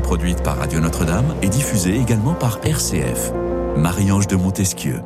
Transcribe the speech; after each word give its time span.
produite 0.00 0.42
par 0.42 0.58
Radio 0.58 0.80
Notre-Dame 0.80 1.34
et 1.42 1.48
diffusée 1.48 1.96
également 1.96 2.34
par 2.34 2.58
RCF. 2.64 3.32
Marie-Ange 3.76 4.26
de 4.26 4.36
Montesquieu. 4.36 5.00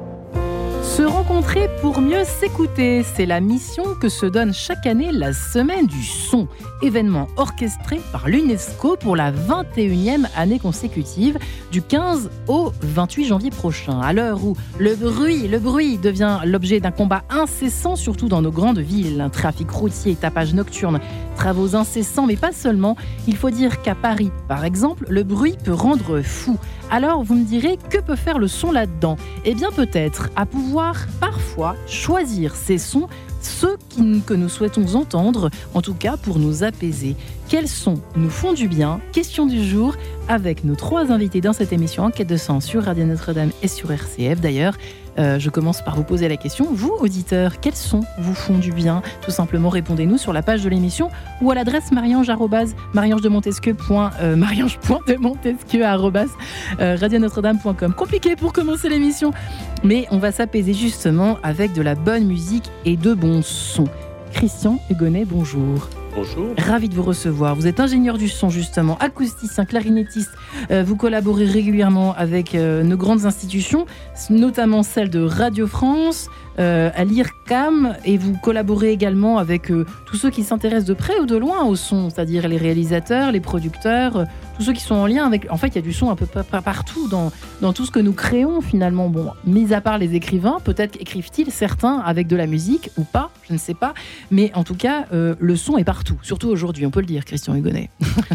Se 0.96 1.02
rencontrer 1.02 1.68
pour 1.82 2.00
mieux 2.00 2.24
s'écouter, 2.24 3.02
c'est 3.02 3.26
la 3.26 3.40
mission 3.40 3.84
que 4.00 4.08
se 4.08 4.24
donne 4.24 4.54
chaque 4.54 4.86
année 4.86 5.12
la 5.12 5.34
Semaine 5.34 5.86
du 5.86 6.02
Son, 6.02 6.48
événement 6.80 7.26
orchestré 7.36 8.00
par 8.12 8.30
l'UNESCO 8.30 8.96
pour 8.96 9.14
la 9.14 9.30
21e 9.30 10.26
année 10.34 10.58
consécutive, 10.58 11.36
du 11.70 11.82
15 11.82 12.30
au 12.48 12.72
28 12.80 13.26
janvier 13.26 13.50
prochain. 13.50 14.00
À 14.00 14.14
l'heure 14.14 14.42
où 14.42 14.56
le 14.78 14.94
bruit, 14.94 15.46
le 15.48 15.58
bruit 15.58 15.98
devient 15.98 16.38
l'objet 16.46 16.80
d'un 16.80 16.92
combat 16.92 17.24
incessant, 17.28 17.94
surtout 17.94 18.30
dans 18.30 18.40
nos 18.40 18.50
grandes 18.50 18.78
villes, 18.78 19.28
trafic 19.30 19.70
routier, 19.70 20.14
tapage 20.14 20.54
nocturne, 20.54 20.98
travaux 21.36 21.76
incessants, 21.76 22.26
mais 22.26 22.36
pas 22.36 22.52
seulement. 22.52 22.96
Il 23.28 23.36
faut 23.36 23.50
dire 23.50 23.82
qu'à 23.82 23.94
Paris, 23.94 24.32
par 24.48 24.64
exemple, 24.64 25.04
le 25.10 25.24
bruit 25.24 25.56
peut 25.62 25.74
rendre 25.74 26.22
fou. 26.22 26.56
Alors 26.90 27.24
vous 27.24 27.34
me 27.34 27.44
direz, 27.44 27.78
que 27.90 27.98
peut 27.98 28.16
faire 28.16 28.38
le 28.38 28.46
son 28.46 28.70
là-dedans? 28.70 29.16
Eh 29.44 29.54
bien 29.54 29.70
peut-être 29.72 30.30
à 30.36 30.46
pouvoir 30.46 31.06
parfois 31.20 31.74
choisir 31.88 32.54
ces 32.54 32.78
sons, 32.78 33.08
ceux 33.40 33.76
que 34.26 34.34
nous 34.34 34.48
souhaitons 34.48 34.94
entendre, 34.94 35.50
en 35.74 35.82
tout 35.82 35.94
cas 35.94 36.16
pour 36.16 36.38
nous 36.38 36.62
apaiser. 36.62 37.16
Quels 37.48 37.68
sons 37.68 38.00
nous 38.14 38.30
font 38.30 38.52
du 38.52 38.68
bien? 38.68 39.00
Question 39.12 39.46
du 39.46 39.64
jour 39.64 39.96
avec 40.28 40.64
nos 40.64 40.76
trois 40.76 41.10
invités 41.10 41.40
dans 41.40 41.52
cette 41.52 41.72
émission 41.72 42.04
Enquête 42.04 42.28
de 42.28 42.36
sens 42.36 42.64
sur 42.64 42.84
Radio 42.84 43.04
Notre-Dame 43.04 43.50
et 43.62 43.68
sur 43.68 43.90
RCF 43.90 44.40
d'ailleurs. 44.40 44.74
Euh, 45.18 45.38
je 45.38 45.50
commence 45.50 45.82
par 45.82 45.96
vous 45.96 46.04
poser 46.04 46.28
la 46.28 46.36
question. 46.36 46.68
Vous, 46.70 46.92
auditeurs, 47.00 47.60
quels 47.60 47.74
sons 47.74 48.04
vous 48.18 48.34
font 48.34 48.58
du 48.58 48.72
bien? 48.72 49.02
Tout 49.22 49.30
simplement, 49.30 49.68
répondez-nous 49.68 50.18
sur 50.18 50.32
la 50.32 50.42
page 50.42 50.62
de 50.62 50.68
l'émission 50.68 51.10
ou 51.40 51.50
à 51.50 51.54
l'adresse 51.54 51.92
mariange 51.92 52.26
de 52.26 53.28
Montesquieu 53.28 53.76
euh, 53.90 54.36
euh, 56.80 57.88
Compliqué 57.96 58.36
pour 58.36 58.52
commencer 58.52 58.88
l'émission, 58.88 59.32
mais 59.84 60.06
on 60.10 60.18
va 60.18 60.32
s'apaiser 60.32 60.74
justement 60.74 61.38
avec 61.42 61.72
de 61.72 61.82
la 61.82 61.94
bonne 61.94 62.26
musique 62.26 62.70
et 62.84 62.96
de 62.96 63.14
bons 63.14 63.42
sons. 63.42 63.88
Christian 64.32 64.78
Hugonnet, 64.90 65.24
bonjour. 65.24 65.88
Ravi 66.58 66.88
de 66.88 66.94
vous 66.94 67.02
recevoir. 67.02 67.54
Vous 67.54 67.66
êtes 67.66 67.78
ingénieur 67.80 68.16
du 68.16 68.28
son, 68.28 68.48
justement, 68.48 68.96
acousticien, 68.98 69.64
clarinettiste. 69.64 70.30
Euh, 70.70 70.82
vous 70.82 70.96
collaborez 70.96 71.44
régulièrement 71.44 72.14
avec 72.14 72.54
euh, 72.54 72.82
nos 72.82 72.96
grandes 72.96 73.26
institutions, 73.26 73.86
notamment 74.30 74.82
celle 74.82 75.10
de 75.10 75.20
Radio 75.20 75.66
France, 75.66 76.28
euh, 76.58 76.90
à 76.94 77.04
l'IRCAM, 77.04 77.96
et 78.04 78.16
vous 78.16 78.36
collaborez 78.42 78.90
également 78.90 79.38
avec 79.38 79.66
tous 80.06 80.16
ceux 80.16 80.30
qui 80.30 80.42
s'intéressent 80.42 80.86
de 80.86 80.94
près 80.94 81.18
ou 81.20 81.26
de 81.26 81.36
loin 81.36 81.64
au 81.64 81.76
son, 81.76 82.10
c'est-à-dire 82.10 82.48
les 82.48 82.56
réalisateurs, 82.56 83.32
les 83.32 83.40
producteurs, 83.40 84.26
tous 84.56 84.62
ceux 84.62 84.72
qui 84.72 84.80
sont 84.80 84.94
en 84.94 85.06
lien 85.06 85.26
avec. 85.26 85.46
En 85.50 85.56
fait, 85.56 85.68
il 85.68 85.74
y 85.76 85.78
a 85.78 85.82
du 85.82 85.92
son 85.92 86.10
un 86.10 86.16
peu 86.16 86.26
partout 86.26 87.08
dans, 87.08 87.30
dans 87.60 87.72
tout 87.72 87.84
ce 87.84 87.90
que 87.90 88.00
nous 88.00 88.12
créons 88.12 88.60
finalement. 88.60 89.08
Bon, 89.08 89.30
mis 89.44 89.72
à 89.74 89.80
part 89.80 89.98
les 89.98 90.14
écrivains, 90.14 90.58
peut-être 90.64 91.00
écrivent-ils 91.00 91.50
certains 91.50 91.98
avec 91.98 92.26
de 92.26 92.36
la 92.36 92.46
musique 92.46 92.90
ou 92.96 93.04
pas, 93.04 93.30
je 93.48 93.52
ne 93.52 93.58
sais 93.58 93.74
pas. 93.74 93.94
Mais 94.30 94.50
en 94.54 94.64
tout 94.64 94.74
cas, 94.74 95.06
euh, 95.12 95.34
le 95.38 95.56
son 95.56 95.78
est 95.78 95.84
partout, 95.84 96.18
surtout 96.22 96.48
aujourd'hui, 96.48 96.86
on 96.86 96.90
peut 96.90 97.00
le 97.00 97.06
dire, 97.06 97.24
Christian 97.24 97.54
Hugonnet. 97.54 97.90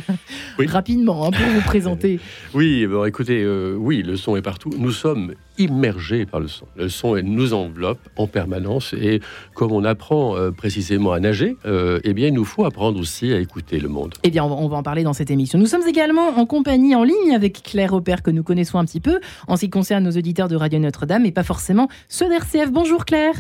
Rapidement, 0.67 1.25
hein, 1.25 1.31
pour 1.31 1.45
vous 1.47 1.61
présenter. 1.61 2.19
Oui, 2.53 2.86
bon, 2.86 3.05
écoutez, 3.05 3.42
euh, 3.44 3.75
oui, 3.77 4.03
le 4.03 4.16
son 4.17 4.36
est 4.36 4.42
partout. 4.42 4.72
Nous 4.77 4.92
sommes 4.92 5.33
immergés 5.64 6.26
par 6.26 6.40
le 6.40 6.48
son. 6.48 6.66
Le 6.76 6.90
son 6.90 7.16
nous 7.23 7.54
enveloppe 7.54 7.99
en 8.17 8.27
permanence 8.27 8.94
et 8.94 9.22
comme 9.54 9.72
on 9.72 9.83
apprend 9.83 10.36
euh, 10.36 10.52
précisément 10.52 11.11
à 11.11 11.20
nager, 11.20 11.55
eh 11.66 12.14
bien, 12.14 12.27
il 12.27 12.33
nous 12.33 12.45
faut 12.45 12.66
apprendre 12.66 12.99
aussi 12.99 13.32
à 13.33 13.39
écouter 13.39 13.80
le 13.80 13.88
monde. 13.88 14.14
Eh 14.23 14.30
bien, 14.30 14.44
on 14.44 14.67
va 14.67 14.77
en 14.77 14.83
parler 14.83 15.04
dans 15.04 15.14
cette 15.14 15.32
émission. 15.32 15.60
Nous 15.60 15.66
sommes 15.66 15.88
également 15.88 16.30
en 16.30 16.45
compagnie 16.45 16.95
en 16.95 17.04
ligne 17.04 17.33
avec 17.33 17.64
Claire 17.64 17.94
Aubert 17.94 18.23
que 18.23 18.32
nous 18.32 18.44
connaissons 18.44 18.80
un 18.80 18.86
petit 18.86 18.99
peu 18.99 19.20
en 19.48 19.55
ce 19.55 19.61
qui 19.61 19.70
concerne 19.70 20.04
nos 20.04 20.11
auditeurs 20.11 20.48
de 20.48 20.55
Radio 20.55 20.80
Notre-Dame 20.80 21.26
et 21.26 21.32
pas 21.32 21.44
forcément 21.44 21.88
ceux 22.10 22.30
d'RCF. 22.30 22.72
Bonjour 22.72 23.05
Claire. 23.05 23.36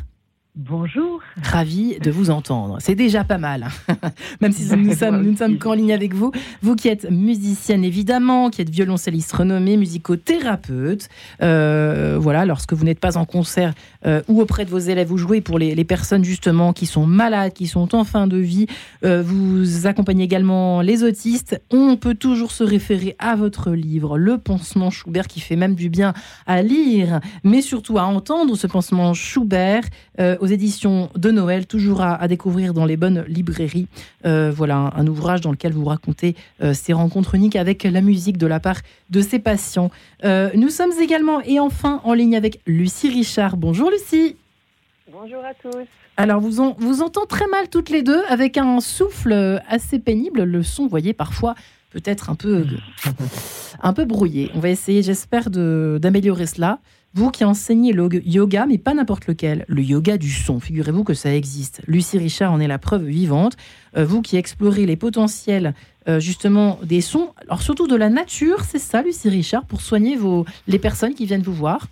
Bonjour. 0.57 1.21
Ravi 1.41 1.97
de 1.99 2.11
vous 2.11 2.29
entendre. 2.29 2.75
C'est 2.81 2.93
déjà 2.93 3.23
pas 3.23 3.37
mal, 3.37 3.69
hein. 3.87 4.09
même 4.41 4.51
si 4.51 4.69
nous 4.75 4.93
sommes, 4.93 5.21
nous 5.21 5.31
ne 5.31 5.37
sommes 5.37 5.57
qu'en 5.57 5.73
ligne 5.73 5.93
avec 5.93 6.13
vous. 6.13 6.33
Vous 6.61 6.75
qui 6.75 6.89
êtes 6.89 7.09
musicienne 7.09 7.85
évidemment, 7.85 8.49
qui 8.49 8.61
êtes 8.61 8.69
violoncelliste 8.69 9.31
renommée, 9.31 9.77
musicothérapeute. 9.77 11.07
Euh, 11.41 12.17
voilà, 12.19 12.45
lorsque 12.45 12.73
vous 12.73 12.83
n'êtes 12.83 12.99
pas 12.99 13.17
en 13.17 13.23
concert 13.23 13.73
euh, 14.05 14.23
ou 14.27 14.41
auprès 14.41 14.65
de 14.65 14.69
vos 14.69 14.77
élèves, 14.77 15.07
vous 15.07 15.17
jouez 15.17 15.39
pour 15.39 15.57
les, 15.57 15.85
personnes 15.85 16.25
justement 16.25 16.73
qui 16.73 16.85
sont 16.85 17.05
malades, 17.05 17.53
qui 17.53 17.65
sont 17.65 17.95
en 17.95 18.03
fin 18.03 18.27
de 18.27 18.37
vie. 18.37 18.67
Euh, 19.05 19.23
vous 19.25 19.87
accompagnez 19.87 20.25
également 20.25 20.81
les 20.81 21.03
autistes. 21.03 21.61
On 21.71 21.95
peut 21.95 22.15
toujours 22.15 22.51
se 22.51 22.65
référer 22.65 23.15
à 23.19 23.37
votre 23.37 23.71
livre, 23.71 24.17
Le 24.17 24.37
pansement 24.37 24.89
Schubert, 24.89 25.27
qui 25.27 25.39
fait 25.39 25.55
même 25.55 25.75
du 25.75 25.89
bien 25.89 26.13
à 26.45 26.61
lire, 26.61 27.21
mais 27.45 27.61
surtout 27.61 27.97
à 27.97 28.03
entendre 28.03 28.57
ce 28.57 28.67
pansement 28.67 29.13
Schubert 29.13 29.83
aux 30.41 30.47
éditions 30.47 31.09
de 31.15 31.31
Noël, 31.31 31.67
toujours 31.67 32.01
à, 32.01 32.27
découvrir 32.27 32.73
dans 32.73 32.85
les 32.85 32.97
bonnes 32.97 33.23
librairies. 33.27 33.87
Euh, 34.25 34.51
voilà, 34.53 34.91
un, 34.95 35.07
ouvrage 35.07 35.39
dans 35.41 35.51
lequel 35.51 35.71
vous 35.71 35.85
racontez 35.85 36.35
euh, 36.61 36.73
ces 36.73 36.93
rencontres 36.93 37.35
uniques 37.35 37.55
avec 37.55 37.83
la 37.83 38.01
musique 38.01 38.37
de 38.37 38.47
la 38.47 38.59
part 38.59 38.77
de 39.11 39.21
ses 39.21 39.39
patients. 39.39 39.91
Euh, 40.25 40.49
nous 40.55 40.69
sommes 40.69 40.91
également 40.99 41.41
et 41.41 41.59
enfin 41.59 42.01
en 42.03 42.13
ligne 42.13 42.35
avec 42.35 42.59
Lucie 42.65 43.09
Richard. 43.09 43.55
Bonjour 43.55 43.91
Lucie. 43.91 44.35
Bonjour 45.11 45.45
à 45.45 45.53
tous. 45.53 45.85
Alors, 46.17 46.41
vous, 46.41 46.59
on, 46.59 46.75
vous 46.77 47.03
entend 47.03 47.25
très 47.25 47.47
mal 47.47 47.69
toutes 47.69 47.89
les 47.89 48.01
deux, 48.01 48.21
avec 48.27 48.57
un 48.57 48.79
souffle 48.79 49.61
assez 49.67 49.99
pénible. 49.99 50.43
Le 50.43 50.63
son, 50.63 50.83
vous 50.83 50.89
voyez, 50.89 51.13
parfois 51.13 51.55
peut-être 51.91 52.29
un 52.29 52.35
peu, 52.35 52.65
un 53.81 53.93
peu 53.93 54.05
brouillé. 54.05 54.49
On 54.55 54.59
va 54.59 54.69
essayer, 54.69 55.03
j'espère, 55.03 55.49
d'améliorer 55.49 56.47
cela. 56.47 56.79
Vous 57.13 57.29
qui 57.29 57.43
enseignez 57.43 57.91
le 57.91 58.07
yoga, 58.25 58.65
mais 58.65 58.77
pas 58.77 58.93
n'importe 58.93 59.27
lequel, 59.27 59.65
le 59.67 59.83
yoga 59.83 60.17
du 60.17 60.31
son, 60.31 60.61
figurez-vous 60.61 61.03
que 61.03 61.13
ça 61.13 61.35
existe. 61.35 61.81
Lucie 61.85 62.17
Richard 62.17 62.53
en 62.53 62.61
est 62.61 62.69
la 62.69 62.79
preuve 62.79 63.03
vivante. 63.03 63.57
Euh, 63.97 64.05
vous 64.05 64.21
qui 64.21 64.37
explorez 64.37 64.85
les 64.85 64.95
potentiels 64.95 65.73
euh, 66.07 66.21
justement 66.21 66.79
des 66.83 67.01
sons, 67.01 67.33
alors 67.43 67.61
surtout 67.61 67.87
de 67.87 67.95
la 67.95 68.09
nature, 68.09 68.63
c'est 68.63 68.79
ça 68.79 69.01
Lucie 69.01 69.29
Richard, 69.29 69.65
pour 69.65 69.81
soigner 69.81 70.15
vos, 70.15 70.45
les 70.67 70.79
personnes 70.79 71.13
qui 71.13 71.25
viennent 71.25 71.41
vous 71.41 71.53
voir? 71.53 71.87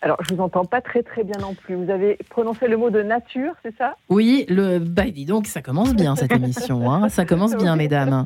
Alors, 0.00 0.18
je 0.22 0.34
vous 0.34 0.40
entends 0.40 0.64
pas 0.64 0.80
très 0.80 1.02
très 1.02 1.24
bien 1.24 1.36
non 1.40 1.54
plus. 1.54 1.74
Vous 1.74 1.90
avez 1.90 2.18
prononcé 2.30 2.68
le 2.68 2.76
mot 2.76 2.90
de 2.90 3.02
nature, 3.02 3.54
c'est 3.64 3.76
ça? 3.76 3.96
Oui, 4.08 4.44
le. 4.48 4.78
Bah, 4.78 5.10
dis 5.10 5.24
donc, 5.24 5.46
ça 5.46 5.60
commence 5.60 5.94
bien 5.94 6.14
cette 6.14 6.32
émission. 6.36 6.92
Hein. 6.92 7.08
Ça 7.08 7.24
commence 7.24 7.56
bien, 7.56 7.74
mesdames. 7.74 8.24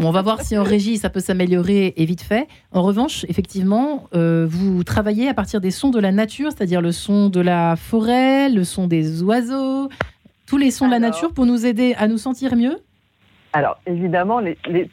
on 0.00 0.10
va 0.10 0.22
voir 0.22 0.40
si 0.40 0.58
en 0.58 0.64
régie 0.64 0.96
ça 0.96 1.10
peut 1.10 1.20
s'améliorer 1.20 1.94
et 1.96 2.04
vite 2.06 2.22
fait. 2.22 2.48
En 2.72 2.82
revanche, 2.82 3.24
effectivement, 3.28 4.08
euh, 4.14 4.46
vous 4.48 4.82
travaillez 4.82 5.28
à 5.28 5.34
partir 5.34 5.60
des 5.60 5.70
sons 5.70 5.90
de 5.90 6.00
la 6.00 6.10
nature, 6.10 6.50
c'est-à-dire 6.50 6.80
le 6.80 6.90
son 6.90 7.28
de 7.28 7.40
la 7.40 7.76
forêt, 7.76 8.48
le 8.48 8.64
son 8.64 8.88
des 8.88 9.22
oiseaux, 9.22 9.88
tous 10.46 10.56
les 10.56 10.72
sons 10.72 10.86
de 10.86 10.90
la 10.90 10.98
nature 10.98 11.32
pour 11.32 11.46
nous 11.46 11.66
aider 11.66 11.94
à 11.98 12.08
nous 12.08 12.18
sentir 12.18 12.56
mieux? 12.56 12.78
Alors, 13.54 13.78
évidemment, 13.86 14.40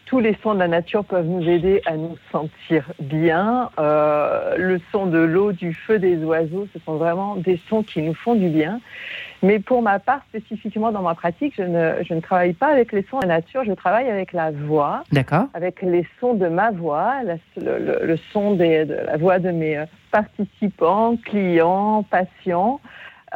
tous 0.05 0.19
les 0.19 0.35
sons 0.43 0.53
de 0.53 0.59
la 0.59 0.67
nature 0.67 1.05
peuvent 1.05 1.25
nous 1.25 1.47
aider 1.47 1.81
à 1.85 1.95
nous 1.95 2.17
sentir 2.29 2.91
bien. 2.99 3.69
Euh, 3.79 4.55
le 4.57 4.81
son 4.91 5.05
de 5.05 5.17
l'eau, 5.17 5.53
du 5.53 5.73
feu, 5.73 5.97
des 5.97 6.17
oiseaux, 6.25 6.67
ce 6.73 6.79
sont 6.79 6.97
vraiment 6.97 7.35
des 7.35 7.57
sons 7.69 7.83
qui 7.83 8.01
nous 8.01 8.13
font 8.13 8.35
du 8.35 8.49
bien. 8.49 8.81
Mais 9.43 9.59
pour 9.59 9.81
ma 9.81 9.99
part, 9.99 10.19
spécifiquement 10.27 10.91
dans 10.91 11.01
ma 11.01 11.15
pratique, 11.15 11.53
je 11.57 11.63
ne, 11.63 12.19
travaille 12.19 12.51
pas 12.51 12.67
avec 12.67 12.91
les 12.91 13.05
sons 13.09 13.19
de 13.19 13.27
la 13.27 13.35
nature, 13.35 13.63
je 13.63 13.71
travaille 13.71 14.09
avec 14.09 14.33
la 14.33 14.51
voix. 14.51 15.03
Avec 15.53 15.81
les 15.81 16.05
sons 16.19 16.33
de 16.33 16.49
ma 16.49 16.71
voix, 16.71 17.13
le, 17.55 18.17
son 18.33 18.55
de 18.55 19.05
la 19.05 19.15
voix 19.15 19.39
de 19.39 19.51
mes 19.51 19.85
participants, 20.11 21.15
clients, 21.23 22.03
patients. 22.03 22.81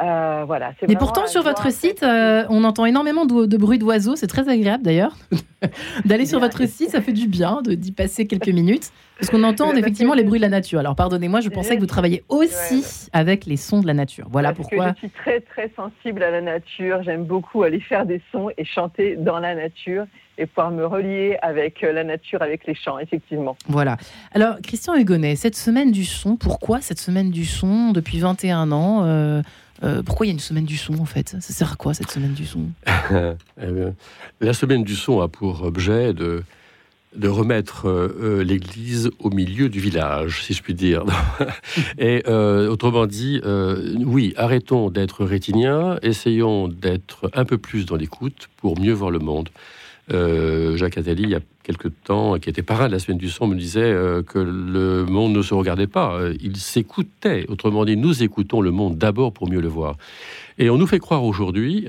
Euh, 0.00 0.44
voilà, 0.46 0.72
Mais 0.88 0.96
pourtant, 0.96 1.26
sur 1.26 1.42
votre 1.42 1.70
site, 1.70 2.02
euh, 2.02 2.44
on 2.48 2.64
entend 2.64 2.84
énormément 2.84 3.26
de, 3.26 3.56
bruit 3.56 3.78
d'oiseaux. 3.78 4.16
C'est 4.16 4.26
très 4.26 4.48
agréable 4.48 4.82
d'ailleurs 4.82 5.16
d'aller 6.04 6.26
sur 6.26 6.40
votre 6.40 6.66
site. 6.66 6.90
Ça 6.90 7.00
fait 7.00 7.12
du 7.12 7.28
bien 7.28 7.62
d'y 7.64 7.92
passer 7.92 8.26
quelques 8.26 8.48
minutes. 8.48 8.90
Parce 9.18 9.30
qu'on 9.30 9.44
entend 9.44 9.72
effectivement 9.76 10.14
les 10.14 10.24
bruits 10.24 10.40
de 10.40 10.44
la 10.44 10.48
nature. 10.48 10.80
Alors 10.80 10.96
pardonnez-moi, 10.96 11.40
je 11.40 11.48
pensais 11.48 11.76
que 11.76 11.80
vous 11.80 11.86
travailliez 11.86 12.24
aussi 12.28 13.08
avec 13.12 13.46
les 13.46 13.56
sons 13.56 13.80
de 13.80 13.86
la 13.86 13.94
nature. 13.94 14.26
Voilà 14.30 14.52
pourquoi. 14.52 14.92
je 14.94 14.98
suis 14.98 15.10
très 15.10 15.40
très 15.40 15.70
sensible 15.76 16.22
à 16.22 16.30
la 16.30 16.40
nature. 16.40 17.02
J'aime 17.04 17.24
beaucoup 17.24 17.62
aller 17.62 17.80
faire 17.80 18.06
des 18.06 18.20
sons 18.32 18.50
et 18.58 18.64
chanter 18.64 19.16
dans 19.16 19.38
la 19.38 19.54
nature 19.54 20.06
et 20.36 20.46
pouvoir 20.46 20.70
me 20.70 20.84
relier 20.84 21.36
avec 21.42 21.80
la 21.82 22.02
nature, 22.02 22.42
avec 22.42 22.66
les 22.66 22.74
chants, 22.74 22.98
effectivement. 22.98 23.56
Voilà. 23.68 23.96
Alors, 24.32 24.56
Christian 24.62 24.96
Hugonnet, 24.96 25.36
cette 25.36 25.54
semaine 25.54 25.92
du 25.92 26.04
son, 26.04 26.36
pourquoi 26.36 26.80
cette 26.80 26.98
semaine 26.98 27.30
du 27.30 27.44
son 27.44 27.92
depuis 27.92 28.18
21 28.18 28.72
ans 28.72 29.04
euh, 29.04 29.42
euh, 29.82 30.02
pourquoi 30.02 30.26
il 30.26 30.28
y 30.28 30.32
a 30.32 30.34
une 30.34 30.40
semaine 30.40 30.64
du 30.64 30.76
son 30.76 30.98
en 30.98 31.04
fait? 31.04 31.36
Ça 31.40 31.52
sert 31.52 31.72
à 31.72 31.76
quoi 31.76 31.94
cette 31.94 32.10
semaine 32.10 32.32
du 32.32 32.46
son? 32.46 32.66
Eh 33.60 33.66
La 34.40 34.52
semaine 34.52 34.84
du 34.84 34.94
son 34.94 35.20
a 35.20 35.28
pour 35.28 35.62
objet 35.62 36.12
de, 36.12 36.44
de 37.16 37.28
remettre 37.28 37.88
euh, 37.88 38.16
euh, 38.20 38.44
l'église 38.44 39.10
au 39.18 39.30
milieu 39.30 39.68
du 39.68 39.80
village, 39.80 40.44
si 40.44 40.54
je 40.54 40.62
puis 40.62 40.74
dire. 40.74 41.04
Et 41.98 42.24
autrement 42.26 43.06
dit, 43.06 43.40
oui, 44.04 44.34
arrêtons 44.36 44.90
d'être 44.90 45.24
rétiniens, 45.24 45.98
essayons 46.02 46.68
d'être 46.68 47.30
un 47.34 47.44
peu 47.44 47.58
plus 47.58 47.86
dans 47.86 47.96
l'écoute 47.96 48.48
pour 48.56 48.78
mieux 48.78 48.92
voir 48.92 49.10
le 49.10 49.18
monde. 49.18 49.48
Jacques 50.08 50.98
Attali, 50.98 51.22
il 51.22 51.30
y 51.30 51.34
a 51.34 51.40
quelque 51.62 51.88
temps, 51.88 52.38
qui 52.38 52.50
était 52.50 52.62
parrain 52.62 52.88
de 52.88 52.92
la 52.92 52.98
semaine 52.98 53.18
du 53.18 53.30
son, 53.30 53.46
me 53.46 53.54
disait 53.54 53.92
que 54.26 54.38
le 54.38 55.04
monde 55.06 55.32
ne 55.32 55.42
se 55.42 55.54
regardait 55.54 55.86
pas, 55.86 56.18
il 56.42 56.56
s'écoutait. 56.56 57.46
Autrement 57.48 57.84
dit, 57.84 57.96
nous 57.96 58.22
écoutons 58.22 58.60
le 58.60 58.70
monde 58.70 58.98
d'abord 58.98 59.32
pour 59.32 59.48
mieux 59.48 59.60
le 59.60 59.68
voir. 59.68 59.96
Et 60.58 60.68
on 60.70 60.76
nous 60.76 60.86
fait 60.86 60.98
croire 60.98 61.24
aujourd'hui, 61.24 61.86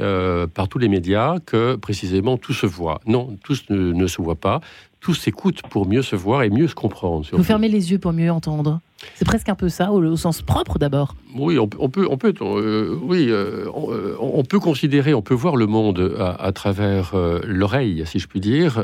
par 0.54 0.70
tous 0.70 0.80
les 0.80 0.88
médias, 0.88 1.40
que 1.46 1.76
précisément 1.76 2.38
tout 2.38 2.54
se 2.54 2.66
voit. 2.66 3.02
Non, 3.06 3.38
tout 3.44 3.56
ne, 3.70 3.92
ne 3.92 4.08
se 4.08 4.22
voit 4.22 4.36
pas. 4.36 4.62
Tout 5.02 5.14
s'écoute 5.14 5.62
pour 5.70 5.88
mieux 5.88 6.02
se 6.02 6.16
voir 6.16 6.42
et 6.44 6.50
mieux 6.50 6.68
se 6.68 6.74
comprendre. 6.74 7.28
Vous 7.32 7.44
fermez 7.44 7.68
les 7.68 7.92
yeux 7.92 8.00
pour 8.00 8.12
mieux 8.12 8.32
entendre 8.32 8.80
c'est 9.16 9.26
presque 9.26 9.50
un 9.50 9.56
peu 9.56 9.70
ça, 9.70 9.92
au, 9.92 10.16
sens 10.16 10.42
propre 10.42 10.80
d'abord. 10.80 11.16
Oui, 11.36 11.58
on, 11.60 11.68
peut, 11.68 12.08
on 12.10 12.18
peut, 12.18 12.34
euh, 12.42 12.98
oui, 13.02 13.28
euh, 13.30 13.66
euh, 13.68 14.16
on, 14.20 14.44
peut 14.44 14.60
considérer, 14.60 15.14
on 15.14 15.22
peut 15.22 15.34
voir 15.34 15.58
le 15.58 15.68
monde 15.68 16.16
à, 16.18 16.52
travers 16.54 17.14
l'oreille, 17.46 18.04
si 18.06 18.20
je 18.20 18.28
puis 18.28 18.40
dire, 18.40 18.84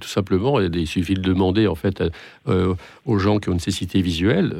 tout 0.00 0.08
simplement. 0.08 0.60
Il 0.60 0.86
suffit 0.86 1.14
de 1.14 1.20
demander 1.20 1.66
en 1.66 1.74
fait 1.74 2.02
aux 2.46 3.18
gens 3.18 3.38
qui 3.38 3.50
ont 3.50 3.52
une 3.52 3.60
cécité 3.60 4.00
visuelle 4.00 4.54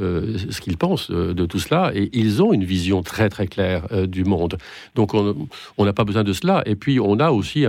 ce 0.50 0.60
qu'ils 0.60 0.76
pensent 0.76 1.10
de 1.10 1.46
tout 1.46 1.58
cela, 1.58 1.92
et 1.94 2.10
ils 2.12 2.42
ont 2.42 2.52
une 2.52 2.64
vision 2.64 3.02
très 3.02 3.28
très 3.28 3.46
claire 3.46 3.86
du 4.06 4.24
monde. 4.24 4.58
Donc 4.94 5.14
on 5.14 5.84
n'a 5.84 5.92
pas 5.92 6.04
besoin 6.04 6.24
de 6.24 6.32
cela. 6.32 6.62
Et 6.66 6.74
puis 6.74 7.00
on 7.00 7.18
a 7.18 7.30
aussi 7.30 7.64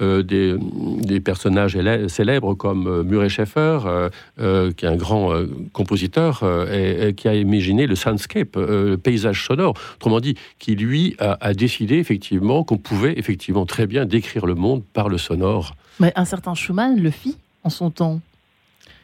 des, 0.00 0.54
des, 0.58 1.20
personnages 1.20 1.78
célèbres 2.08 2.54
comme 2.54 3.02
Murray 3.02 3.28
Schaeffer, 3.28 4.08
qui 4.36 4.84
est 4.84 4.88
un 4.88 4.96
grand 4.96 5.32
compositeur 5.72 6.44
et, 6.72 7.14
qui 7.14 7.28
a 7.28 7.34
imaginé 7.34 7.86
le 7.86 7.94
soundscape, 7.94 8.56
euh, 8.56 8.90
le 8.90 8.98
paysage 8.98 9.46
sonore. 9.46 9.74
Autrement 9.96 10.20
dit, 10.20 10.36
qui 10.58 10.74
lui 10.74 11.16
a, 11.18 11.52
décidé 11.54 11.96
effectivement 11.96 12.64
qu'on 12.64 12.78
pouvait 12.78 13.18
effectivement 13.18 13.66
très 13.66 13.86
bien 13.86 14.06
décrire 14.06 14.46
le 14.46 14.54
monde 14.54 14.82
par 14.92 15.08
le 15.08 15.18
sonore. 15.18 15.74
Mais 16.00 16.12
un 16.16 16.24
certain 16.24 16.54
Schumann 16.54 17.00
le 17.00 17.10
fit 17.10 17.36
en 17.64 17.70
son 17.70 17.90
temps. 17.90 18.20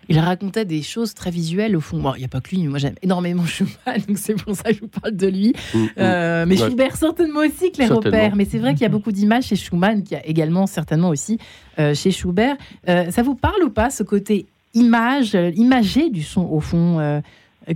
Il 0.08 0.18
racontait 0.18 0.64
des 0.64 0.82
choses 0.82 1.14
très 1.14 1.30
visuelles 1.30 1.76
au 1.76 1.80
fond. 1.80 2.02
il 2.16 2.18
n'y 2.18 2.24
a 2.24 2.28
pas 2.28 2.40
que 2.40 2.50
lui, 2.54 2.66
moi 2.66 2.78
j'aime 2.78 2.94
énormément 3.02 3.44
Schumann, 3.46 4.00
donc 4.08 4.18
c'est 4.18 4.34
pour 4.34 4.54
ça 4.54 4.64
que 4.64 4.74
je 4.74 4.80
vous 4.80 4.88
parle 4.88 5.16
de 5.16 5.26
lui. 5.26 5.54
Mm, 5.74 5.78
mm. 5.78 5.88
Euh, 5.98 6.44
mais 6.46 6.56
Schubert 6.56 6.96
certainement 6.96 7.40
aussi, 7.40 7.72
Claire 7.72 7.96
Opère. 7.96 8.36
Mais 8.36 8.44
c'est 8.44 8.58
vrai 8.58 8.72
qu'il 8.72 8.82
y 8.82 8.86
a 8.86 8.90
beaucoup 8.90 9.12
d'images 9.12 9.44
chez 9.44 9.56
Schumann, 9.56 10.02
qui 10.02 10.14
a 10.14 10.26
également 10.26 10.66
certainement 10.66 11.08
aussi 11.08 11.38
euh, 11.78 11.94
chez 11.94 12.10
Schubert. 12.10 12.56
ça 12.86 13.22
vous 13.22 13.34
parle 13.34 13.62
ou 13.64 13.70
pas 13.70 13.90
ce 13.90 14.02
côté 14.02 14.46
image, 14.74 15.34
imagé 15.54 16.10
du 16.10 16.22
son 16.22 16.42
au 16.42 16.60
fond 16.60 17.22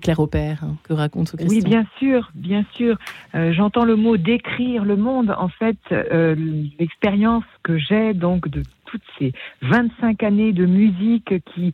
Claire 0.02 0.20
Opère, 0.20 0.64
hein, 0.64 0.76
que 0.82 0.92
raconte 0.92 1.34
Christian. 1.36 1.48
Oui, 1.48 1.64
bien 1.64 1.86
sûr, 1.98 2.30
bien 2.34 2.64
sûr. 2.75 2.98
Euh, 3.34 3.52
j'entends 3.52 3.84
le 3.84 3.96
mot 3.96 4.16
décrire 4.16 4.84
le 4.84 4.96
monde. 4.96 5.34
En 5.38 5.48
fait, 5.48 5.78
euh, 5.92 6.34
l'expérience 6.78 7.44
que 7.62 7.78
j'ai 7.78 8.12
donc 8.12 8.48
de 8.48 8.62
toutes 8.88 9.02
ces 9.19 9.32
25 9.62 10.23
années 10.23 10.52
de 10.52 10.67
musique 10.67 11.35
qui 11.55 11.73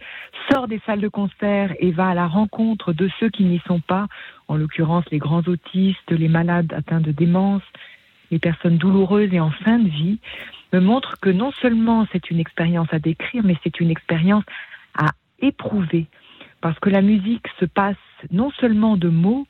sort 0.51 0.69
des 0.69 0.81
salles 0.85 1.01
de 1.01 1.09
concert 1.09 1.75
et 1.79 1.91
va 1.91 2.09
à 2.09 2.15
la 2.15 2.27
rencontre 2.27 2.93
de 2.93 3.09
ceux 3.19 3.31
qui 3.31 3.45
n'y 3.45 3.61
sont 3.67 3.81
pas, 3.81 4.07
en 4.49 4.57
l'occurrence 4.57 5.05
les 5.11 5.19
grands 5.19 5.43
autistes, 5.47 6.11
les 6.11 6.29
malades 6.29 6.73
atteints 6.73 7.01
de 7.01 7.13
démence, 7.13 7.63
les 8.31 8.39
personnes 8.39 8.79
douloureuses 8.79 9.33
et 9.33 9.41
en 9.41 9.51
fin 9.51 9.79
de 9.79 9.89
vie, 9.89 10.19
me 10.73 10.81
montre 10.81 11.19
que 11.21 11.31
non 11.31 11.53
seulement 11.53 12.07
c'est 12.13 12.31
une 12.31 12.41
expérience 12.41 12.89
à 12.93 12.99
décrire, 12.99 13.43
mais 13.45 13.57
c'est 13.63 13.81
une 13.81 13.91
expérience 13.91 14.45
à 14.95 15.13
éprouver 15.41 16.07
parce 16.61 16.79
que 16.79 16.89
la 16.89 17.03
musique 17.03 17.47
se 17.61 17.67
passe 17.67 17.97
non 18.31 18.51
seulement 18.53 18.97
de 18.97 19.09
mots 19.09 19.47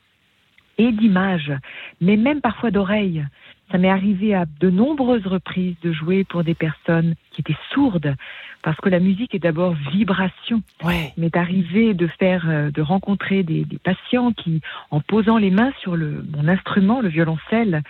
et 0.77 0.91
d'images, 0.91 1.53
mais 2.01 2.17
même 2.17 2.41
parfois 2.41 2.71
d'oreilles. 2.71 3.25
Ça 3.71 3.77
m'est 3.77 3.89
arrivé 3.89 4.35
à 4.35 4.45
de 4.59 4.69
nombreuses 4.69 5.25
reprises 5.25 5.75
de 5.81 5.91
jouer 5.91 6.23
pour 6.23 6.43
des 6.43 6.53
personnes 6.53 7.15
qui 7.31 7.41
étaient 7.41 7.57
sourdes, 7.73 8.15
parce 8.61 8.77
que 8.77 8.89
la 8.89 8.99
musique 8.99 9.33
est 9.33 9.39
d'abord 9.39 9.73
vibration. 9.91 10.61
Ouais. 10.83 11.13
M'est 11.17 11.35
arrivé 11.35 11.93
de 11.93 12.07
faire, 12.07 12.45
euh, 12.47 12.71
de 12.71 12.81
rencontrer 12.81 13.43
des, 13.43 13.65
patients 13.83 14.31
qui, 14.33 14.61
en 14.91 15.01
posant 15.01 15.37
les 15.37 15.51
mains 15.51 15.71
sur 15.81 15.95
le, 15.95 16.23
mon 16.35 16.47
instrument, 16.47 17.01
le 17.01 17.09
violoncelle, 17.09 17.81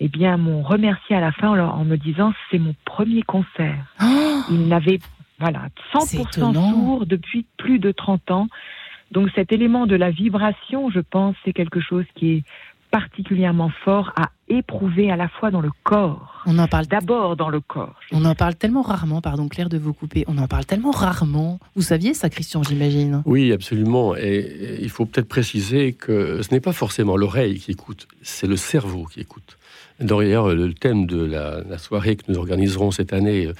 eh 0.00 0.08
bien, 0.08 0.36
m'ont 0.36 0.62
remercié 0.62 1.14
à 1.14 1.20
la 1.20 1.32
fin 1.32 1.58
en, 1.58 1.84
me 1.84 1.96
disant 1.96 2.32
c'est 2.50 2.58
mon 2.58 2.74
premier 2.84 3.22
concert. 3.22 3.84
Oh 4.02 4.40
Ils 4.50 4.66
n'avaient 4.66 4.98
voilà, 5.38 5.68
100% 5.94 6.54
sourd 6.54 7.06
depuis 7.06 7.46
plus 7.56 7.78
de 7.78 7.92
30 7.92 8.30
ans. 8.30 8.48
Donc 9.10 9.30
cet 9.34 9.52
élément 9.52 9.86
de 9.86 9.96
la 9.96 10.10
vibration, 10.10 10.90
je 10.90 11.00
pense, 11.00 11.34
c'est 11.44 11.52
quelque 11.52 11.80
chose 11.80 12.04
qui 12.14 12.30
est 12.30 12.42
particulièrement 12.90 13.70
fort 13.84 14.12
à 14.16 14.30
éprouver 14.48 15.10
à 15.10 15.16
la 15.16 15.28
fois 15.28 15.50
dans 15.50 15.60
le 15.60 15.70
corps. 15.84 16.42
On 16.46 16.58
en 16.58 16.66
parle 16.66 16.86
d'abord 16.86 17.36
dans 17.36 17.48
le 17.48 17.60
corps. 17.60 17.94
On 18.12 18.24
en 18.24 18.34
parle 18.34 18.56
tellement 18.56 18.82
rarement, 18.82 19.20
pardon 19.20 19.48
Claire 19.48 19.68
de 19.68 19.78
vous 19.78 19.92
couper, 19.92 20.24
on 20.26 20.38
en 20.38 20.48
parle 20.48 20.64
tellement 20.64 20.90
rarement. 20.90 21.60
Vous 21.76 21.82
saviez 21.82 22.14
ça, 22.14 22.28
Christian, 22.28 22.62
j'imagine? 22.62 23.22
Oui, 23.26 23.52
absolument. 23.52 24.16
Et 24.16 24.78
il 24.80 24.90
faut 24.90 25.06
peut-être 25.06 25.28
préciser 25.28 25.92
que 25.92 26.42
ce 26.42 26.52
n'est 26.52 26.60
pas 26.60 26.72
forcément 26.72 27.16
l'oreille 27.16 27.60
qui 27.60 27.70
écoute, 27.70 28.08
c'est 28.22 28.46
le 28.46 28.56
cerveau 28.56 29.04
qui 29.04 29.20
écoute. 29.20 29.56
D'ailleurs, 30.00 30.54
le 30.54 30.72
thème 30.72 31.06
de 31.06 31.22
la, 31.22 31.78
soirée 31.78 32.16
que 32.16 32.24
nous 32.28 32.38
organiserons 32.38 32.90
cette 32.90 33.12
année 33.12 33.50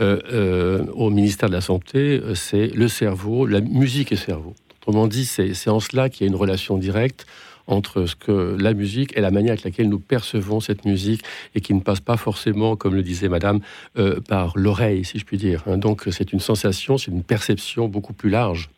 euh, 0.00 0.18
euh, 0.32 0.84
au 0.92 1.08
ministère 1.10 1.48
de 1.48 1.54
la 1.54 1.60
Santé, 1.60 2.20
c'est 2.34 2.66
le 2.66 2.88
cerveau, 2.88 3.46
la 3.46 3.60
musique 3.60 4.10
et 4.10 4.16
cerveau. 4.16 4.54
Autrement 4.82 5.06
dit, 5.06 5.24
c'est 5.24 5.70
en 5.70 5.80
cela 5.80 6.10
qu'il 6.10 6.26
y 6.26 6.28
a 6.28 6.30
une 6.30 6.38
relation 6.38 6.76
directe 6.76 7.26
entre 7.66 8.06
ce 8.06 8.14
que 8.14 8.56
la 8.58 8.74
musique 8.74 9.16
et 9.16 9.20
la 9.20 9.30
manière 9.30 9.52
avec 9.52 9.64
laquelle 9.64 9.88
nous 9.88 9.98
percevons 9.98 10.60
cette 10.60 10.84
musique 10.84 11.22
et 11.54 11.60
qui 11.60 11.74
ne 11.74 11.80
passe 11.80 12.00
pas 12.00 12.16
forcément, 12.16 12.76
comme 12.76 12.94
le 12.94 13.02
disait 13.02 13.28
Madame, 13.28 13.60
euh, 13.98 14.20
par 14.28 14.52
l'oreille, 14.56 15.04
si 15.04 15.18
je 15.18 15.24
puis 15.24 15.36
dire. 15.36 15.64
Donc 15.76 16.04
c'est 16.10 16.32
une 16.32 16.40
sensation, 16.40 16.98
c'est 16.98 17.10
une 17.10 17.22
perception 17.22 17.88
beaucoup 17.88 18.12
plus 18.12 18.30
large 18.30 18.70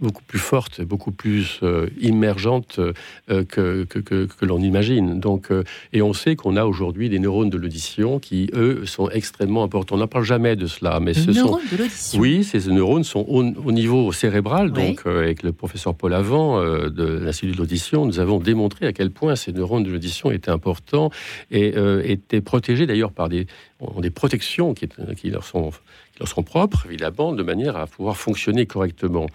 beaucoup 0.00 0.22
plus 0.22 0.38
forte, 0.38 0.80
beaucoup 0.80 1.12
plus 1.12 1.60
euh, 1.62 1.88
immergente 2.00 2.78
euh, 2.78 3.44
que, 3.44 3.84
que, 3.84 3.98
que, 3.98 4.44
l'on 4.44 4.60
imagine. 4.60 5.20
Donc, 5.20 5.50
euh, 5.50 5.64
et 5.92 6.02
on 6.02 6.12
sait 6.12 6.36
qu'on 6.36 6.56
a 6.56 6.64
aujourd'hui 6.64 7.08
des 7.08 7.18
neurones 7.18 7.50
de 7.50 7.58
l'audition 7.58 8.18
qui, 8.18 8.50
eux, 8.54 8.86
sont 8.86 9.10
extrêmement 9.10 9.62
importants. 9.62 9.96
On 9.96 9.98
n'en 9.98 10.06
parle 10.06 10.24
jamais 10.24 10.56
de 10.56 10.66
cela, 10.66 11.00
mais 11.00 11.14
ce 11.14 11.30
neurones 11.30 11.60
de 11.70 11.76
l'audition. 11.76 12.20
Oui, 12.20 12.44
ces 12.44 12.68
neurones 12.70 13.04
sont 13.04 13.24
au, 13.28 13.72
niveau 13.72 14.12
cérebral. 14.12 14.72
Donc, 14.72 15.06
avec 15.06 15.42
le 15.42 15.52
professeur 15.52 15.94
Paul 15.94 16.14
Avant 16.14 16.60
de 16.60 17.04
l'Institut 17.22 17.52
de 17.52 17.58
l'audition, 17.58 18.06
nous 18.06 18.18
avons 18.18 18.38
démontré 18.38 18.86
à 18.86 18.92
quel 18.92 19.10
point 19.10 19.36
ces 19.36 19.52
neurones 19.52 19.84
de 19.84 19.90
l'audition 19.90 20.30
étaient 20.30 20.50
importants 20.50 21.10
et 21.50 21.74
étaient 22.04 22.40
protégés 22.40 22.86
d'ailleurs 22.86 23.12
par 23.12 23.28
des, 23.28 23.46
des 23.98 24.10
protections 24.10 24.74
qui, 24.74 24.88
qui, 25.16 25.30
leur 25.30 25.44
sont, 25.44 25.70
qui 25.70 26.18
leur 26.18 26.28
sont 26.28 26.42
propres, 26.42 26.86
évidemment, 26.86 27.32
de 27.32 27.42
manière 27.42 27.76
à 27.76 27.86
pouvoir 27.86 28.16
fonctionner 28.16 28.66
correctement. 28.66 29.26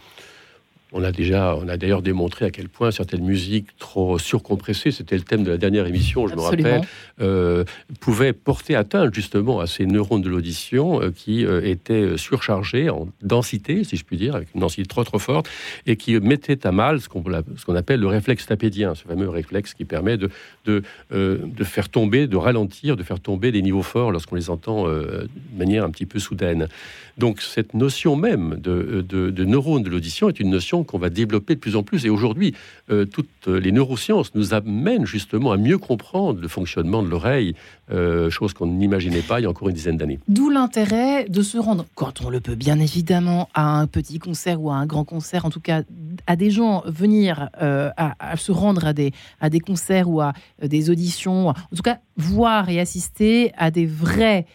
On 0.97 1.03
a 1.03 1.11
déjà, 1.11 1.57
on 1.61 1.67
a 1.67 1.75
d'ailleurs 1.75 2.01
démontré 2.01 2.45
à 2.45 2.51
quel 2.51 2.69
point 2.69 2.89
certaines 2.89 3.25
musiques 3.25 3.67
trop 3.77 4.17
surcompressées, 4.17 4.91
c'était 4.91 5.17
le 5.17 5.23
thème 5.23 5.43
de 5.43 5.51
la 5.51 5.57
dernière 5.57 5.85
émission, 5.87 6.25
je 6.25 6.35
me 6.35 6.39
rappelle, 6.39 6.83
euh, 7.19 7.65
pouvaient 7.99 8.31
porter 8.31 8.75
atteinte 8.75 9.13
justement 9.13 9.59
à 9.59 9.67
ces 9.67 9.85
neurones 9.85 10.21
de 10.21 10.29
l'audition 10.29 11.01
euh, 11.01 11.11
qui 11.11 11.45
euh, 11.45 11.61
étaient 11.65 12.17
surchargés 12.17 12.89
en 12.89 13.09
densité, 13.21 13.83
si 13.83 13.97
je 13.97 14.05
puis 14.05 14.15
dire, 14.15 14.35
avec 14.35 14.47
une 14.55 14.61
densité 14.61 14.85
trop 14.85 15.03
trop 15.03 15.19
forte, 15.19 15.49
et 15.85 15.97
qui 15.97 16.17
mettaient 16.17 16.65
à 16.65 16.71
mal 16.71 17.01
ce 17.01 17.09
qu'on 17.09 17.75
appelle 17.75 17.99
le 17.99 18.07
réflexe 18.07 18.45
tapédien, 18.45 18.95
ce 18.95 19.03
fameux 19.03 19.27
réflexe 19.27 19.73
qui 19.73 19.83
permet 19.83 20.15
de, 20.15 20.29
de, 20.63 20.81
de, 21.11 21.63
faire 21.65 21.89
tomber, 21.89 22.27
de 22.27 22.37
ralentir, 22.37 22.95
de 22.95 23.03
faire 23.03 23.19
tomber 23.19 23.51
des 23.51 23.61
niveaux 23.61 23.83
forts 23.83 24.13
lorsqu'on 24.13 24.37
les 24.37 24.49
entend 24.49 24.87
de 24.87 25.27
manière 25.57 25.83
un 25.83 25.89
petit 25.89 26.05
peu 26.05 26.19
soudaine. 26.19 26.69
Donc 27.17 27.41
cette 27.41 27.73
notion 27.73 28.15
même 28.15 28.57
de, 28.59 29.05
de 29.07 29.45
neurones 29.45 29.83
de 29.83 29.89
l'audition 29.89 30.29
est 30.29 30.39
une 30.39 30.49
notion 30.49 30.83
qu'on 30.83 30.97
va 30.97 31.09
développer 31.09 31.55
de 31.55 31.59
plus 31.59 31.75
en 31.75 31.83
plus. 31.83 32.05
Et 32.05 32.09
aujourd'hui, 32.09 32.53
euh, 32.89 33.05
toutes 33.05 33.47
les 33.47 33.71
neurosciences 33.71 34.35
nous 34.35 34.53
amènent 34.53 35.05
justement 35.05 35.51
à 35.51 35.57
mieux 35.57 35.77
comprendre 35.77 36.41
le 36.41 36.47
fonctionnement 36.47 37.03
de 37.03 37.07
l'oreille, 37.07 37.55
euh, 37.91 38.29
chose 38.29 38.53
qu'on 38.53 38.67
n'imaginait 38.67 39.21
pas 39.21 39.39
il 39.39 39.43
y 39.43 39.45
a 39.45 39.49
encore 39.49 39.69
une 39.69 39.75
dizaine 39.75 39.97
d'années. 39.97 40.19
D'où 40.27 40.49
l'intérêt 40.49 41.25
de 41.29 41.41
se 41.41 41.57
rendre, 41.57 41.85
quand 41.95 42.21
on 42.21 42.29
le 42.29 42.39
peut 42.39 42.55
bien 42.55 42.79
évidemment, 42.79 43.49
à 43.53 43.79
un 43.79 43.87
petit 43.87 44.19
concert 44.19 44.61
ou 44.61 44.71
à 44.71 44.75
un 44.75 44.85
grand 44.85 45.03
concert, 45.03 45.45
en 45.45 45.49
tout 45.49 45.59
cas 45.59 45.83
à 46.27 46.35
des 46.35 46.51
gens 46.51 46.83
venir 46.85 47.49
euh, 47.61 47.89
à, 47.97 48.37
se 48.37 48.51
rendre 48.51 48.85
à 48.85 48.93
des, 48.93 49.11
à 49.39 49.49
des 49.49 49.59
concerts 49.59 50.09
ou 50.09 50.21
à 50.21 50.33
des 50.61 50.89
auditions, 50.89 51.49
en 51.49 51.75
tout 51.75 51.83
cas 51.83 51.99
voir 52.17 52.69
et 52.69 52.79
assister 52.79 53.51
à 53.57 53.71
des 53.71 53.85
vrais 53.85 54.45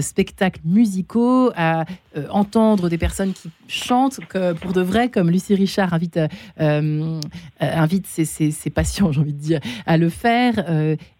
spectacles 0.00 0.60
musicaux, 0.64 1.50
à 1.56 1.84
entendre 2.30 2.88
des 2.88 2.98
personnes 2.98 3.32
qui 3.32 3.50
chantent 3.68 4.20
pour 4.60 4.72
de 4.72 4.80
vrai, 4.80 5.10
comme 5.10 5.30
Lucie 5.30 5.54
Richard 5.54 5.94
invite, 5.94 6.20
invite 7.60 8.06
ses, 8.06 8.70
patients, 8.70 9.12
j'ai 9.12 9.20
envie 9.20 9.32
de 9.32 9.38
dire, 9.38 9.60
à 9.86 9.96
le 9.96 10.08
faire 10.08 10.64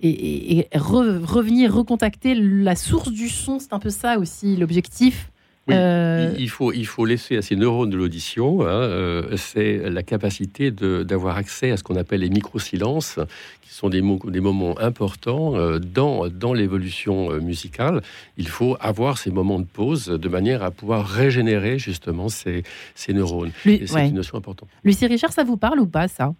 et 0.01 0.69
revenir, 0.75 1.75
recontacter 1.75 2.35
la 2.35 2.77
source 2.77 3.11
du 3.11 3.29
son. 3.29 3.59
C'est 3.59 3.73
un 3.73 3.79
peu 3.79 3.91
ça 3.91 4.19
aussi 4.19 4.57
l'objectif 4.57 5.30
Euh, 5.69 6.35
il, 6.39 6.49
faut, 6.49 6.73
il 6.73 6.87
faut 6.87 7.05
laisser 7.05 7.37
à 7.37 7.43
ces 7.43 7.55
neurones 7.55 7.91
de 7.91 7.97
l'audition, 7.97 8.63
hein, 8.63 8.67
euh, 8.67 9.37
c'est 9.37 9.91
la 9.91 10.03
capacité 10.03 10.71
d'avoir 10.71 11.37
accès 11.37 11.71
à 11.71 11.77
ce 11.77 11.83
qu'on 11.83 11.97
appelle 11.97 12.21
les 12.21 12.31
micro-silences, 12.31 13.21
qui 13.63 13.73
sont 13.73 13.89
des, 13.89 14.03
des 14.25 14.41
moments 14.41 14.79
importants 14.81 15.55
euh, 15.57 15.79
dans, 15.79 16.29
dans 16.29 16.53
l'évolution 16.55 17.31
musicale. 17.41 18.01
Il 18.37 18.49
faut 18.49 18.77
avoir 18.81 19.19
ces 19.19 19.31
moments 19.31 19.61
de 19.61 19.67
pause 19.67 20.07
de 20.07 20.29
manière 20.29 20.63
à 20.63 20.71
pouvoir 20.71 21.07
régénérer 21.07 21.79
justement 21.79 22.29
ces, 22.29 22.63
ces 22.95 23.13
neurones. 23.13 23.53
c'est 23.65 24.09
une 24.09 24.15
notion 24.15 24.39
importante. 24.39 24.69
Lucie 24.83 25.07
Richard, 25.07 25.33
ça 25.33 25.45
vous 25.45 25.57
parle 25.57 25.79
ou 25.81 25.87
pas 25.87 26.09
ça? 26.09 26.35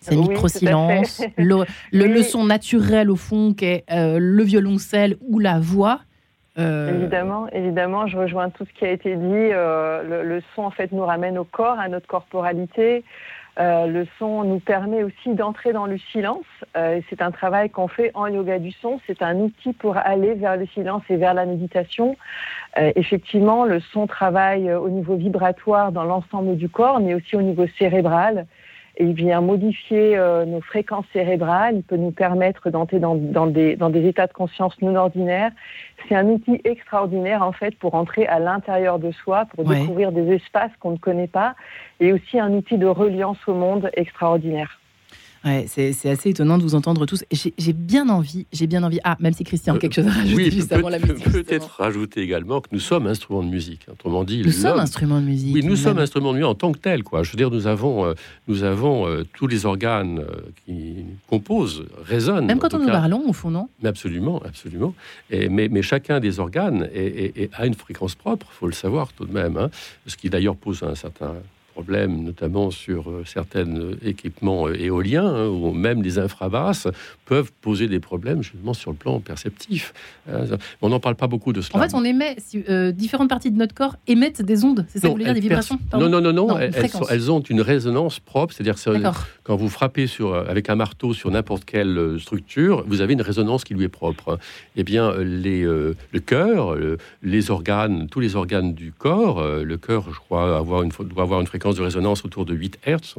Ces 0.00 0.16
micro-silences, 0.16 1.22
le, 1.38 1.64
le, 1.92 2.22
son 2.22 2.44
naturel 2.44 3.10
au 3.10 3.16
fond 3.16 3.54
qui 3.54 3.64
est 3.64 3.84
le 3.90 4.42
violoncelle 4.42 5.16
ou 5.26 5.38
la 5.38 5.58
voix 5.58 6.00
euh, 6.58 6.94
évidemment, 6.94 7.48
évidemment, 7.52 8.06
je 8.06 8.16
rejoins 8.16 8.50
tout 8.50 8.64
ce 8.64 8.72
qui 8.78 8.84
a 8.84 8.90
été 8.90 9.16
dit. 9.16 9.24
Euh, 9.32 10.22
le, 10.22 10.42
son, 10.54 10.62
en 10.62 10.70
fait, 10.70 10.92
nous 10.92 11.04
ramène 11.04 11.38
au 11.38 11.44
corps, 11.44 11.78
à 11.78 11.88
notre 11.88 12.06
corporalité. 12.06 13.04
Euh, 13.60 13.86
le 13.86 14.04
son 14.18 14.42
nous 14.42 14.58
permet 14.58 15.04
aussi 15.04 15.34
d'entrer 15.34 15.72
dans 15.72 15.86
le 15.86 15.96
silence. 15.96 16.44
c'est 16.74 17.22
un 17.22 17.30
travail 17.30 17.70
qu'on 17.70 17.86
fait 17.86 18.10
en 18.14 18.26
yoga 18.26 18.58
du 18.58 18.72
son. 18.72 19.00
C'est 19.06 19.22
un 19.22 19.36
outil 19.36 19.72
pour 19.72 19.96
aller 19.96 20.34
vers 20.34 20.56
le 20.56 20.66
silence 20.66 21.02
et 21.08 21.16
vers 21.16 21.34
la 21.34 21.46
méditation. 21.46 22.16
effectivement, 22.76 23.64
le 23.64 23.80
son 23.80 24.06
travaille 24.06 24.72
au 24.72 24.88
niveau 24.88 25.16
vibratoire 25.16 25.92
dans 25.92 26.04
l'ensemble 26.04 26.56
du 26.56 26.68
corps, 26.68 27.00
mais 27.00 27.14
aussi 27.14 27.36
au 27.36 27.42
niveau 27.42 27.66
cérébral 27.78 28.46
et 28.96 29.04
il 29.04 29.14
vient 29.14 29.40
modifier 29.40 30.16
euh, 30.16 30.44
nos 30.44 30.60
fréquences 30.60 31.06
cérébrales. 31.12 31.76
Il 31.76 31.82
peut 31.82 31.96
nous 31.96 32.12
permettre 32.12 32.70
d'entrer 32.70 32.98
dans, 33.00 33.14
dans, 33.14 33.46
des, 33.46 33.76
dans 33.76 33.90
des 33.90 34.06
états 34.06 34.26
de 34.26 34.32
conscience 34.32 34.80
non 34.80 34.94
ordinaires. 34.94 35.50
C'est 36.08 36.14
un 36.14 36.26
outil 36.26 36.60
extraordinaire 36.64 37.42
en 37.42 37.52
fait 37.52 37.76
pour 37.76 37.94
entrer 37.94 38.26
à 38.26 38.38
l'intérieur 38.38 38.98
de 38.98 39.10
soi, 39.10 39.46
pour 39.46 39.64
découvrir 39.64 40.12
des 40.12 40.32
espaces 40.32 40.70
qu'on 40.80 40.92
ne 40.92 40.98
connaît 40.98 41.26
pas, 41.26 41.54
et 42.00 42.12
aussi 42.12 42.38
un 42.38 42.52
outil 42.52 42.78
de 42.78 42.86
reliance 42.86 43.38
au 43.46 43.54
monde 43.54 43.90
extraordinaire. 43.94 44.78
Ouais, 45.44 45.66
c'est 45.68 46.08
assez 46.08 46.30
étonnant 46.30 46.56
de 46.56 46.62
vous 46.62 46.74
entendre 46.74 47.04
tous. 47.04 47.22
J'ai 47.30 47.72
bien 47.74 48.08
envie, 48.08 48.46
j'ai 48.52 48.66
bien 48.66 48.82
envie. 48.82 48.98
Ah, 49.04 49.16
même 49.20 49.34
si 49.34 49.44
Christian 49.44 49.74
a 49.74 49.78
quelque 49.78 49.94
chose 49.94 50.06
à 50.06 50.10
rajouter 50.10 50.34
oui, 50.34 50.50
juste 50.50 50.72
avant 50.72 50.88
la 50.88 50.98
musique. 50.98 51.30
Peut-être 51.30 51.68
rajouter 51.78 52.22
également 52.22 52.62
que 52.62 52.68
nous 52.72 52.80
sommes 52.80 53.06
instruments 53.06 53.42
de 53.42 53.50
musique. 53.50 53.86
Autrement 53.92 54.24
dit, 54.24 54.42
nous 54.42 54.52
sommes 54.52 54.78
instruments 54.78 55.20
de 55.20 55.26
musique. 55.26 55.54
Oui, 55.54 55.62
nous 55.62 55.76
sommes 55.76 55.98
instruments 55.98 56.30
de 56.30 56.36
musique 56.38 56.48
en 56.48 56.54
tant 56.54 56.72
que 56.72 56.78
tels. 56.78 57.02
Quoi. 57.02 57.22
Je 57.22 57.30
veux 57.30 57.36
dire, 57.36 57.50
nous 57.50 57.66
avons, 57.66 58.06
euh, 58.06 58.14
nous 58.48 58.62
avons 58.62 59.06
euh, 59.06 59.24
tous 59.34 59.46
les 59.46 59.66
organes 59.66 60.20
euh, 60.20 60.40
qui 60.64 61.04
composent, 61.28 61.84
résonnent. 62.04 62.46
Même 62.46 62.58
quand 62.58 62.72
on 62.72 62.78
nous 62.78 62.86
parlons, 62.86 63.28
au 63.28 63.32
fond, 63.34 63.50
non? 63.50 63.68
Mais 63.82 63.90
Absolument, 63.90 64.42
absolument. 64.46 64.94
Et, 65.30 65.48
mais, 65.50 65.68
mais, 65.68 65.82
chacun 65.82 66.20
des 66.20 66.40
organes 66.40 66.88
a 67.52 67.66
une 67.66 67.74
fréquence 67.74 68.14
propre, 68.14 68.46
il 68.50 68.56
faut 68.56 68.66
le 68.66 68.72
savoir 68.72 69.12
tout 69.12 69.26
de 69.26 69.32
même. 69.32 69.56
Hein, 69.56 69.70
ce 70.06 70.16
qui 70.16 70.30
d'ailleurs 70.30 70.56
pose 70.56 70.82
un 70.82 70.94
certain 70.94 71.34
problèmes, 71.74 72.22
notamment 72.22 72.70
sur 72.70 73.10
euh, 73.10 73.24
certains 73.26 73.66
équipements 74.04 74.68
euh, 74.68 74.80
éoliens, 74.80 75.26
hein, 75.26 75.48
ou 75.48 75.72
même 75.72 76.02
des 76.02 76.18
infrabasses, 76.18 76.86
peuvent 77.24 77.50
poser 77.60 77.88
des 77.88 78.00
problèmes 78.00 78.42
justement 78.42 78.74
sur 78.74 78.90
le 78.92 78.96
plan 78.96 79.18
perceptif. 79.18 79.92
On 80.80 80.88
n'en 80.88 81.00
parle 81.00 81.16
pas 81.16 81.26
beaucoup 81.26 81.52
de 81.52 81.60
cela. 81.60 81.78
En 81.78 81.82
fait, 81.82 81.94
on 81.94 82.04
émet, 82.04 82.36
euh, 82.68 82.92
différentes 82.92 83.28
parties 83.28 83.50
de 83.50 83.56
notre 83.56 83.74
corps 83.74 83.96
émettent 84.06 84.42
des 84.42 84.64
ondes, 84.64 84.86
c'est 84.88 84.98
ça 84.98 85.02
que 85.02 85.06
vous 85.08 85.14
voulez 85.14 85.24
dire, 85.24 85.34
des 85.34 85.40
vibrations 85.40 85.78
Non, 85.92 86.08
non, 86.08 86.20
non, 86.20 86.32
non, 86.32 86.58
elles, 86.58 87.30
ont 87.30 87.40
une 87.40 87.60
résonance 87.60 88.20
propre, 88.20 88.54
c'est-à-dire 88.54 88.76
quand 89.42 89.56
vous 89.56 89.68
frappez 89.68 90.06
sur, 90.06 90.34
avec 90.34 90.70
un 90.70 90.76
marteau 90.76 91.12
sur 91.12 91.30
n'importe 91.30 91.64
quelle 91.64 92.18
structure, 92.20 92.84
vous 92.86 93.00
avez 93.00 93.14
une 93.14 93.22
résonance 93.22 93.64
qui 93.64 93.74
lui 93.74 93.84
est 93.84 93.88
propre. 93.88 94.38
Eh 94.76 94.84
bien, 94.84 95.14
les, 95.18 95.62
le 95.62 96.20
cœur, 96.24 96.76
les 97.22 97.50
organes, 97.50 98.06
tous 98.08 98.20
les 98.20 98.36
organes 98.36 98.74
du 98.74 98.92
corps, 98.92 99.42
le 99.42 99.76
cœur, 99.76 100.04
je 100.12 100.18
crois, 100.18 100.56
avoir 100.56 100.82
une, 100.82 100.90
doit 100.90 101.22
avoir 101.24 101.40
une 101.40 101.46
fréquence 101.46 101.63
de 101.72 101.82
résonance 101.82 102.24
autour 102.24 102.44
de 102.44 102.54
8 102.54 102.78
Hertz. 102.84 103.14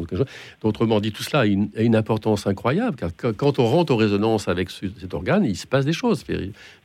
Autrement 0.63 0.99
dit, 0.99 1.11
tout 1.11 1.23
cela 1.23 1.41
a 1.41 1.45
une, 1.45 1.95
importance 1.95 2.45
incroyable, 2.45 2.97
car 2.97 3.09
quand 3.35 3.59
on 3.59 3.65
rentre 3.65 3.93
en 3.93 3.95
résonance 3.95 4.47
avec 4.47 4.69
cet 4.69 5.13
organe, 5.13 5.45
il 5.45 5.55
se 5.55 5.65
passe 5.65 5.85
des 5.85 5.93
choses 5.93 6.23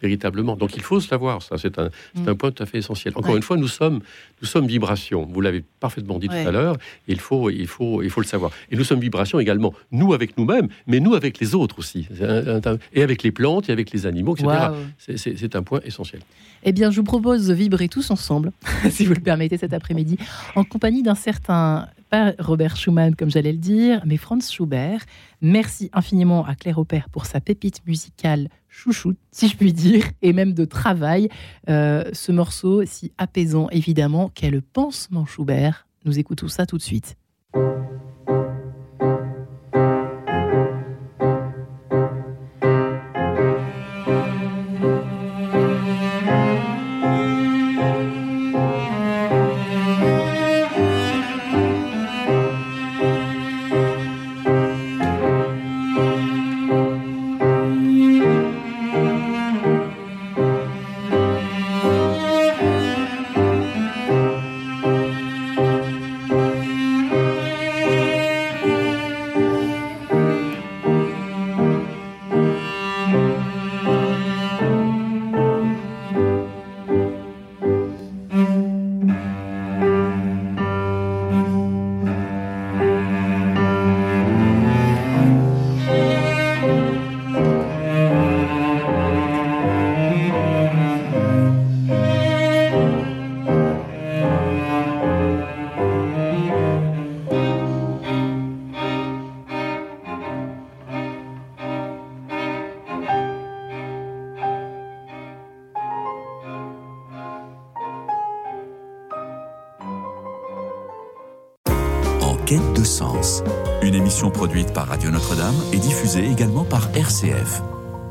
véritablement. 0.01 0.57
Donc 0.57 0.77
il 0.77 0.83
faut 0.83 1.01
savoir, 1.01 1.43
ça 1.43 1.59
c'est 1.59 1.79
un, 1.79 1.91
un, 2.27 2.33
mm. 2.33 2.35
point 2.37 2.53
tout 2.53 2.63
à 2.63 2.67
fait 2.67 2.79
essentiel. 2.79 3.13
Encore 3.17 3.37
une 3.37 3.43
fois, 3.43 3.57
nous 3.57 3.69
sommes, 3.69 4.01
nous 4.41 4.47
sommes 4.47 4.67
vibration, 4.67 5.27
vous 5.31 5.41
l'avez 5.41 5.63
parfaitement 5.81 6.19
dit 6.19 6.29
tout 6.29 6.35
à 6.35 6.51
l'heure, 6.51 6.77
il 7.09 7.19
faut, 7.19 7.51
il, 7.51 7.67
faut, 7.67 8.03
il 8.03 8.11
faut 8.11 8.21
le 8.21 8.27
savoir. 8.27 8.53
Et 8.71 8.77
nous 8.77 8.85
sommes 8.85 9.01
vibration 9.01 9.41
également, 9.41 9.75
nous 9.91 10.15
avec 10.15 10.39
nous-mêmes, 10.39 10.69
mais 10.87 11.01
nous 11.01 11.15
avec 11.15 11.41
les 11.41 11.55
autres 11.55 11.79
aussi, 11.79 12.07
et 12.93 13.03
avec 13.03 13.23
les 13.23 13.33
plantes, 13.33 13.69
et 13.69 13.73
avec 13.73 13.91
les 13.91 14.07
animaux, 14.07 14.37
etc. 14.37 14.69
C'est 15.17 15.57
un 15.57 15.63
point 15.63 15.81
essentiel. 15.85 16.23
Eh 16.63 16.73
bien, 16.73 16.91
je 16.91 16.97
vous 16.97 17.05
propose 17.05 17.47
de 17.47 17.55
vibrer 17.55 17.89
tous 17.89 18.11
ensemble, 18.11 18.53
si 18.91 19.07
vous 19.07 19.15
le 19.15 19.21
permettez 19.21 19.57
cet 19.57 19.73
après-midi, 19.73 20.19
en 20.55 20.65
compagnie 20.65 21.03
d'un 21.03 21.15
certain, 21.15 21.89
pas 22.11 22.35
Robert 22.39 22.77
Schumann 22.77 23.17
comme 23.17 23.31
j'allais 23.31 23.53
le 23.53 23.59
dire, 23.59 24.03
mais 24.05 24.19
Franz 24.19 24.53
Schubert. 24.53 25.01
Merci 25.41 25.91
infiniment 25.95 26.45
à 26.45 26.55
Claire 26.55 26.79
Aubert 26.79 27.09
pour 27.09 27.25
sa 27.25 27.41
pépite 27.41 27.81
musicale 27.87 28.49
chouchoute, 28.69 29.17
si 29.31 29.49
je 29.49 29.57
puis 29.57 29.73
dire, 29.73 30.05
et 30.21 30.33
même 30.33 30.53
de 30.53 30.65
travail. 30.65 31.29
Euh, 31.69 32.05
ce 32.13 32.31
morceau 32.31 32.85
si 32.85 33.13
apaisant, 33.17 33.69
évidemment, 33.71 34.29
qu'est 34.29 34.51
le 34.51 34.61
pansement 34.61 35.25
Schubert. 35.25 35.87
Nous 36.05 36.19
écoutons 36.19 36.49
ça 36.49 36.67
tout 36.67 36.77
de 36.77 36.83
suite. 36.83 37.17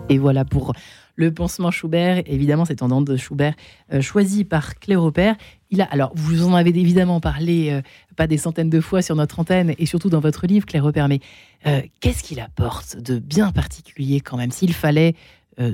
Et 0.10 0.18
voilà 0.18 0.44
pour 0.44 0.74
le 1.16 1.34
pansement 1.34 1.70
Schubert, 1.70 2.24
évidemment 2.26 2.66
c'est 2.66 2.78
tendance 2.78 3.06
de 3.06 3.18
Schubert 3.18 3.54
euh, 3.94 4.02
choisi 4.02 4.46
par 4.46 4.80
Claire 4.80 5.04
Aubert. 5.04 5.36
Il 5.70 5.82
a, 5.82 5.86
alors 5.86 6.12
vous 6.16 6.48
en 6.48 6.56
avez 6.56 6.70
évidemment 6.70 7.20
parlé 7.20 7.70
euh, 7.72 7.82
pas 8.16 8.26
des 8.26 8.38
centaines 8.38 8.70
de 8.70 8.80
fois 8.80 9.02
sur 9.02 9.16
notre 9.16 9.40
antenne 9.40 9.76
et 9.78 9.86
surtout 9.86 10.10
dans 10.10 10.22
votre 10.22 10.48
livre 10.48 10.66
Claire 10.66 10.86
Aubert, 10.86 11.10
mais 11.10 11.20
euh, 11.68 11.82
qu'est-ce 12.00 12.24
qu'il 12.24 12.40
apporte 12.40 12.98
de 12.98 13.20
bien 13.20 13.52
particulier 13.52 14.22
quand 14.22 14.38
même? 14.38 14.52
S'il 14.52 14.74
fallait 14.74 15.16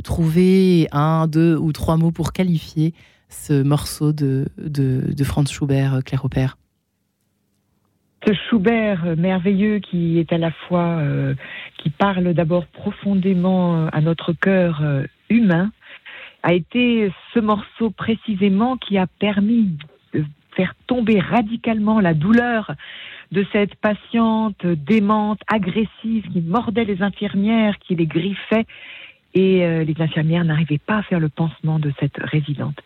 trouver 0.04 0.88
un, 0.92 1.28
deux 1.28 1.56
ou 1.56 1.72
trois 1.72 1.96
mots 1.96 2.10
pour 2.10 2.34
qualifier 2.34 2.96
ce 3.30 3.62
morceau 3.62 4.14
de, 4.14 4.48
de, 4.58 5.24
Franz 5.24 5.54
Schubert, 5.54 6.00
Claire 6.04 6.26
Aubert? 6.26 6.58
Ce 8.26 8.34
Schubert 8.34 9.16
merveilleux 9.18 9.80
qui 9.80 10.18
est 10.18 10.34
à 10.34 10.40
la 10.40 10.52
fois, 10.52 10.98
euh, 10.98 11.36
qui 11.78 11.90
parle 11.90 12.34
d'abord 12.34 12.66
profondément 12.68 13.76
euh, 13.76 13.88
à 13.92 14.02
notre 14.02 14.34
cœur 14.34 14.82
euh, 14.82 15.04
humain, 15.30 15.72
a 16.44 16.54
été 16.54 17.12
ce 17.34 17.40
morceau 17.40 17.90
précisément 17.90 18.78
qui 18.78 18.98
a 18.98 19.08
permis 19.08 19.78
de 20.14 20.24
faire 20.56 20.76
tomber 20.88 21.20
radicalement 21.20 22.00
la 22.00 22.14
douleur 22.14 22.74
de 23.32 23.46
cette 23.52 23.76
patiente 23.76 24.66
démente, 24.66 25.42
agressive, 25.48 26.30
qui 26.32 26.42
mordait 26.42 26.86
les 26.86 27.02
infirmières, 27.02 27.78
qui 27.80 27.96
les 27.96 28.06
griffait, 28.06 28.66
et 29.36 29.66
euh, 29.66 29.84
les 29.84 29.96
infirmières 30.00 30.46
n'arrivaient 30.46 30.80
pas 30.80 30.98
à 30.98 31.04
faire 31.04 31.20
le 31.20 31.30
pansement 31.30 31.78
de 31.78 31.92
cette 32.00 32.18
résidente. 32.18 32.80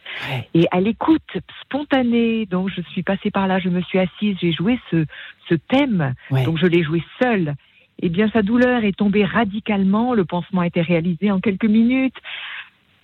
Et 0.56 0.66
à 0.72 0.82
l'écoute 0.82 1.38
spontanée, 1.62 2.48
donc 2.48 2.70
je 2.76 2.82
suis 2.92 3.04
passée 3.04 3.30
par 3.30 3.48
là, 3.48 3.60
je 3.60 3.70
me 3.70 3.82
suis 3.82 4.00
assise, 4.00 4.36
j'ai 4.42 4.52
joué 4.52 4.80
ce, 4.90 5.06
ce 5.48 5.56
thème, 5.56 6.16
donc 6.32 6.58
je 6.58 6.66
l'ai 6.66 6.84
joué 6.84 7.04
seule. 7.22 7.54
Eh 8.02 8.10
bien, 8.10 8.30
sa 8.32 8.42
douleur 8.42 8.84
est 8.84 8.96
tombée 8.96 9.26
radicalement, 9.26 10.14
le 10.14 10.26
pansement 10.26 10.62
a 10.62 10.68
été 10.68 10.82
réalisé 10.82 11.32
en 11.32 11.40
quelques 11.40 11.66
minutes. 11.66 12.16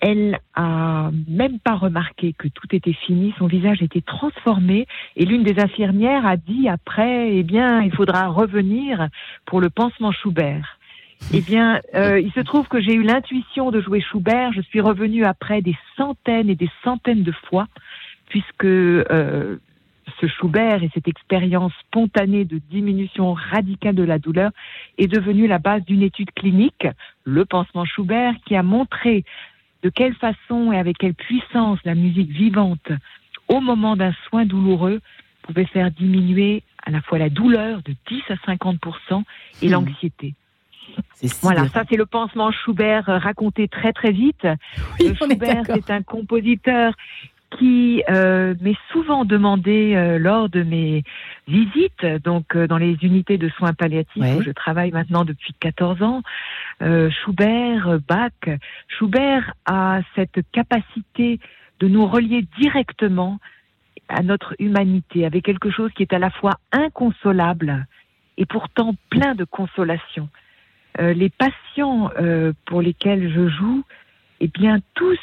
Elle 0.00 0.38
a 0.54 1.10
même 1.26 1.58
pas 1.58 1.74
remarqué 1.74 2.34
que 2.36 2.48
tout 2.48 2.68
était 2.72 2.92
fini, 2.92 3.34
son 3.38 3.46
visage 3.46 3.82
était 3.82 4.02
transformé 4.02 4.86
et 5.16 5.24
l'une 5.24 5.42
des 5.42 5.58
infirmières 5.58 6.26
a 6.26 6.36
dit 6.36 6.68
après, 6.68 7.34
eh 7.34 7.42
bien, 7.42 7.82
il 7.82 7.92
faudra 7.92 8.28
revenir 8.28 9.08
pour 9.46 9.60
le 9.60 9.70
pansement 9.70 10.12
Schubert. 10.12 10.78
Eh 11.32 11.40
bien, 11.40 11.80
euh, 11.94 12.20
il 12.20 12.30
se 12.32 12.40
trouve 12.40 12.68
que 12.68 12.80
j'ai 12.80 12.94
eu 12.94 13.02
l'intuition 13.02 13.70
de 13.70 13.80
jouer 13.80 14.00
Schubert. 14.00 14.52
Je 14.52 14.60
suis 14.60 14.80
revenue 14.80 15.24
après 15.24 15.62
des 15.62 15.76
centaines 15.96 16.50
et 16.50 16.54
des 16.54 16.70
centaines 16.84 17.22
de 17.22 17.32
fois, 17.32 17.66
puisque 18.28 18.64
euh, 18.64 19.56
ce 20.20 20.26
Schubert 20.26 20.82
et 20.82 20.90
cette 20.94 21.08
expérience 21.08 21.72
spontanée 21.80 22.44
de 22.44 22.58
diminution 22.70 23.34
radicale 23.34 23.94
de 23.94 24.02
la 24.02 24.18
douleur 24.18 24.50
est 24.98 25.08
devenue 25.08 25.46
la 25.46 25.58
base 25.58 25.84
d'une 25.84 26.02
étude 26.02 26.30
clinique, 26.32 26.86
le 27.24 27.44
pansement 27.44 27.84
Schubert, 27.84 28.34
qui 28.46 28.56
a 28.56 28.62
montré 28.62 29.24
de 29.82 29.90
quelle 29.90 30.14
façon 30.14 30.72
et 30.72 30.78
avec 30.78 30.98
quelle 30.98 31.14
puissance 31.14 31.78
la 31.84 31.94
musique 31.94 32.30
vivante, 32.30 32.90
au 33.48 33.60
moment 33.60 33.96
d'un 33.96 34.14
soin 34.28 34.44
douloureux, 34.44 35.00
pouvait 35.42 35.66
faire 35.66 35.90
diminuer 35.90 36.62
à 36.84 36.90
la 36.90 37.00
fois 37.00 37.18
la 37.18 37.28
douleur 37.28 37.82
de 37.82 37.94
10 38.08 38.22
à 38.30 38.34
50% 38.52 39.22
et 39.62 39.68
hmm. 39.68 39.70
l'anxiété. 39.70 40.34
Voilà, 41.42 41.68
ça 41.68 41.84
c'est 41.88 41.96
le 41.96 42.06
pansement 42.06 42.50
Schubert 42.52 43.08
euh, 43.08 43.18
raconté 43.18 43.68
très 43.68 43.92
très 43.92 44.12
vite. 44.12 44.46
Oui, 45.00 45.14
Schubert 45.16 45.62
c'est 45.66 45.90
un 45.90 46.02
compositeur 46.02 46.94
qui 47.58 48.02
euh, 48.08 48.54
m'est 48.60 48.76
souvent 48.92 49.24
demandé 49.24 49.94
euh, 49.94 50.18
lors 50.18 50.48
de 50.48 50.62
mes 50.62 51.04
visites, 51.48 52.04
donc 52.24 52.56
dans 52.56 52.78
les 52.78 52.96
unités 53.02 53.38
de 53.38 53.48
soins 53.50 53.72
palliatifs 53.72 54.36
où 54.36 54.42
je 54.42 54.50
travaille 54.50 54.90
maintenant 54.90 55.24
depuis 55.24 55.54
14 55.60 56.02
ans. 56.02 56.22
Schubert, 56.80 57.98
Bach, 58.06 58.32
Schubert 58.88 59.54
a 59.64 60.00
cette 60.14 60.40
capacité 60.52 61.40
de 61.80 61.88
nous 61.88 62.06
relier 62.06 62.46
directement 62.58 63.38
à 64.08 64.22
notre 64.22 64.54
humanité, 64.58 65.24
avec 65.24 65.44
quelque 65.44 65.70
chose 65.70 65.90
qui 65.94 66.02
est 66.02 66.12
à 66.12 66.18
la 66.18 66.30
fois 66.30 66.58
inconsolable 66.72 67.86
et 68.36 68.46
pourtant 68.46 68.94
plein 69.10 69.34
de 69.34 69.44
consolation. 69.44 70.28
Euh, 71.00 71.12
les 71.12 71.30
patients 71.30 72.10
euh, 72.18 72.52
pour 72.66 72.80
lesquels 72.80 73.32
je 73.32 73.48
joue, 73.48 73.84
eh 74.40 74.48
bien, 74.48 74.78
tous 74.94 75.18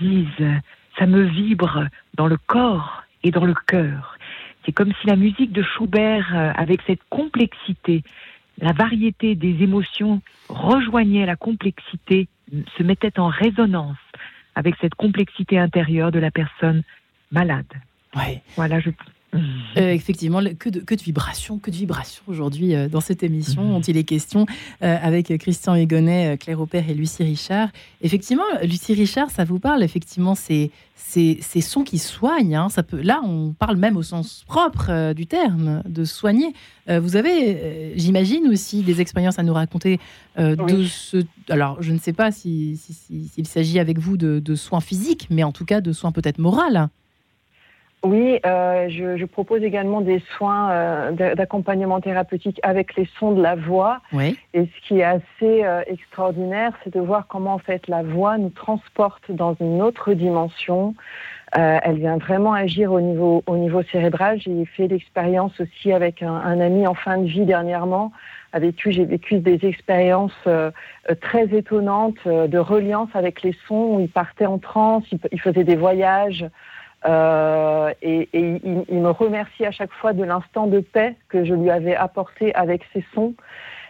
disent 0.00 0.60
ça 0.98 1.06
me 1.06 1.22
vibre 1.22 1.86
dans 2.14 2.26
le 2.26 2.36
corps 2.36 3.02
et 3.22 3.30
dans 3.30 3.44
le 3.44 3.54
cœur. 3.66 4.18
C'est 4.64 4.72
comme 4.72 4.92
si 5.00 5.06
la 5.06 5.16
musique 5.16 5.52
de 5.52 5.62
Schubert, 5.62 6.30
euh, 6.34 6.52
avec 6.54 6.80
cette 6.86 7.02
complexité, 7.10 8.02
la 8.58 8.72
variété 8.72 9.34
des 9.34 9.62
émotions 9.62 10.20
rejoignait 10.48 11.26
la 11.26 11.36
complexité, 11.36 12.28
se 12.76 12.82
mettait 12.82 13.18
en 13.18 13.28
résonance 13.28 13.96
avec 14.54 14.74
cette 14.80 14.94
complexité 14.94 15.58
intérieure 15.58 16.12
de 16.12 16.18
la 16.18 16.30
personne 16.30 16.82
malade. 17.30 17.66
Ouais. 18.14 18.42
Voilà, 18.56 18.78
je, 18.80 18.90
euh, 19.34 19.92
effectivement, 19.92 20.40
que 20.58 20.68
de, 20.68 20.80
que 20.80 20.94
de 20.94 21.00
vibrations, 21.00 21.58
que 21.58 21.70
de 21.70 21.76
vibrations 21.76 22.22
aujourd'hui 22.26 22.74
euh, 22.74 22.88
dans 22.88 23.00
cette 23.00 23.22
émission 23.22 23.66
dont 23.70 23.80
il 23.80 23.96
est 23.96 24.04
question 24.04 24.44
euh, 24.82 24.98
avec 25.00 25.38
Christian 25.38 25.74
Hugonnet, 25.74 26.36
Claire 26.38 26.60
Aupert 26.60 26.90
et 26.90 26.92
Lucie 26.92 27.22
Richard. 27.22 27.68
Effectivement, 28.02 28.44
Lucie 28.62 28.92
Richard, 28.92 29.30
ça 29.30 29.44
vous 29.44 29.58
parle, 29.58 29.82
effectivement, 29.82 30.34
c'est 30.34 30.70
ces, 30.94 31.40
sons 31.62 31.82
qui 31.82 31.98
soignent. 31.98 32.56
Hein. 32.56 32.68
ça 32.68 32.82
peut, 32.82 33.00
là, 33.00 33.22
on 33.24 33.54
parle 33.58 33.76
même 33.76 33.96
au 33.96 34.02
sens 34.02 34.44
propre 34.46 35.12
du 35.14 35.26
terme, 35.26 35.82
de 35.86 36.04
soigner. 36.04 36.54
vous 36.88 37.16
avez, 37.16 37.92
j'imagine, 37.96 38.48
aussi 38.48 38.82
des 38.82 39.02
expériences 39.02 39.38
à 39.38 39.42
nous 39.42 39.52
raconter 39.52 40.00
de 40.38 40.84
ce. 40.84 41.18
Alors, 41.50 41.82
je 41.82 41.92
ne 41.92 41.98
sais 41.98 42.14
pas 42.14 42.32
s'il 42.32 42.78
si, 42.78 43.44
s'agit 43.44 43.78
avec 43.78 43.98
vous 43.98 44.16
de, 44.16 44.38
de 44.38 44.54
soins 44.54 44.80
physiques, 44.80 45.28
mais 45.28 45.42
en 45.42 45.52
tout 45.52 45.66
cas 45.66 45.82
de 45.82 45.92
soins 45.92 46.12
peut-être 46.12 46.38
moraux. 46.38 46.88
Oui, 48.04 48.40
euh, 48.44 48.88
je, 48.88 49.16
je, 49.16 49.24
propose 49.26 49.62
également 49.62 50.00
des 50.00 50.20
soins 50.36 50.72
euh, 50.72 51.34
d'accompagnement 51.34 52.00
thérapeutique 52.00 52.58
avec 52.64 52.96
les 52.96 53.08
sons 53.18 53.30
de 53.30 53.40
la 53.40 53.54
voix. 53.54 54.00
Oui. 54.12 54.36
Et 54.54 54.62
ce 54.66 54.88
qui 54.88 54.98
est 54.98 55.04
assez 55.04 55.64
euh, 55.64 55.82
extraordinaire, 55.86 56.72
c'est 56.82 56.92
de 56.92 56.98
voir 56.98 57.28
comment 57.28 57.54
en 57.54 57.58
fait 57.58 57.86
la 57.86 58.02
voix 58.02 58.38
nous 58.38 58.50
transporte 58.50 59.30
dans 59.30 59.54
une 59.60 59.80
autre 59.80 60.14
dimension. 60.14 60.96
Euh, 61.56 61.78
elle 61.82 61.98
vient 61.98 62.16
vraiment 62.16 62.54
agir 62.54 62.92
au 62.92 63.00
niveau, 63.00 63.44
au 63.46 63.56
niveau 63.56 63.82
cérébral. 63.84 64.40
J'ai 64.40 64.64
fait 64.64 64.88
l'expérience 64.88 65.52
aussi 65.60 65.92
avec 65.92 66.24
un, 66.24 66.34
un, 66.34 66.58
ami 66.58 66.88
en 66.88 66.94
fin 66.94 67.18
de 67.18 67.26
vie 67.26 67.44
dernièrement. 67.44 68.10
Avec 68.52 68.76
qui 68.76 68.92
j'ai 68.92 69.04
vécu 69.04 69.38
des 69.38 69.64
expériences 69.64 70.32
euh, 70.46 70.70
très 71.20 71.44
étonnantes 71.54 72.26
de 72.26 72.58
reliance 72.58 73.08
avec 73.14 73.42
les 73.42 73.56
sons. 73.68 73.94
Où 73.94 74.00
il 74.00 74.08
partait 74.08 74.46
en 74.46 74.58
transe, 74.58 75.04
il, 75.12 75.20
il 75.30 75.40
faisait 75.40 75.64
des 75.64 75.76
voyages. 75.76 76.44
Euh, 77.04 77.92
et, 78.02 78.28
il, 78.32 79.00
me 79.00 79.10
remercie 79.10 79.64
à 79.64 79.72
chaque 79.72 79.92
fois 79.92 80.12
de 80.12 80.22
l'instant 80.22 80.66
de 80.66 80.80
paix 80.80 81.16
que 81.28 81.44
je 81.44 81.54
lui 81.54 81.70
avais 81.70 81.96
apporté 81.96 82.54
avec 82.54 82.82
ses 82.92 83.04
sons. 83.14 83.34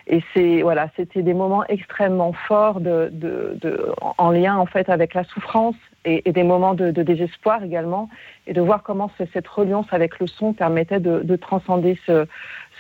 Et 0.07 0.23
c'est 0.35 0.63
voilà, 0.63 0.89
c'était 0.97 1.23
des 1.23 1.35
moments 1.35 1.65
extrêmement 1.67 2.33
forts 2.33 2.81
de, 2.81 3.09
de, 3.13 3.57
de, 3.61 3.93
en 4.19 4.31
lien 4.31 4.57
en 4.57 4.67
fait 4.67 4.89
avec 4.89 5.15
la 5.15 5.25
souffrance 5.25 5.77
et, 6.05 6.33
des 6.33 6.43
moments 6.43 6.75
de, 6.75 6.91
désespoir 6.91 7.63
également, 7.63 8.09
et 8.47 8.53
de 8.53 8.61
voir 8.61 8.83
comment 8.83 9.11
cette 9.33 9.47
reliance 9.47 9.87
avec 9.91 10.19
le 10.19 10.27
son 10.27 10.53
permettait 10.53 11.01
de, 11.01 11.37
transcender 11.37 11.99
ce, 12.07 12.27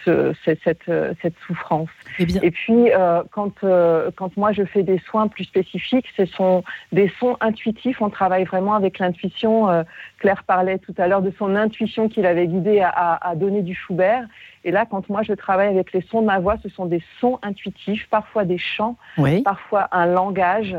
cette, 0.04 0.60
cette, 0.64 1.34
souffrance. 1.46 1.88
Eh 2.18 2.24
et 2.42 2.50
puis, 2.50 2.92
euh, 2.92 3.22
quand, 3.30 3.64
euh, 3.64 4.10
quand 4.16 4.36
moi 4.36 4.52
je 4.52 4.64
fais 4.64 4.82
des 4.82 4.98
soins 4.98 5.28
plus 5.28 5.44
spécifiques, 5.44 6.06
ce 6.16 6.26
sont 6.26 6.62
des 6.92 7.10
sons 7.20 7.36
intuitifs. 7.40 8.00
On 8.00 8.10
travaille 8.10 8.44
vraiment 8.44 8.74
avec 8.74 8.98
l'intuition. 8.98 9.68
Euh, 9.68 9.82
Claire 10.18 10.44
parlait 10.44 10.78
tout 10.78 10.94
à 10.98 11.06
l'heure 11.06 11.22
de 11.22 11.32
son 11.38 11.56
intuition 11.56 12.08
qu'il 12.08 12.26
avait 12.26 12.46
guidé 12.46 12.80
à, 12.80 13.18
à, 13.20 13.34
donner 13.34 13.62
du 13.62 13.74
Schubert. 13.74 14.26
Et 14.64 14.70
là, 14.70 14.86
quand 14.86 15.08
moi 15.08 15.22
je 15.22 15.32
travaille 15.32 15.68
avec 15.68 15.92
les 15.92 16.02
sons 16.02 16.20
de 16.20 16.26
ma 16.26 16.38
voix, 16.38 16.56
ce 16.62 16.68
sont 16.68 16.86
des 16.86 17.02
sons 17.20 17.38
intuitifs, 17.42 18.08
parfois 18.10 18.44
des 18.44 18.58
chants, 18.58 18.96
parfois 19.44 19.88
un 19.92 20.06
langage 20.06 20.76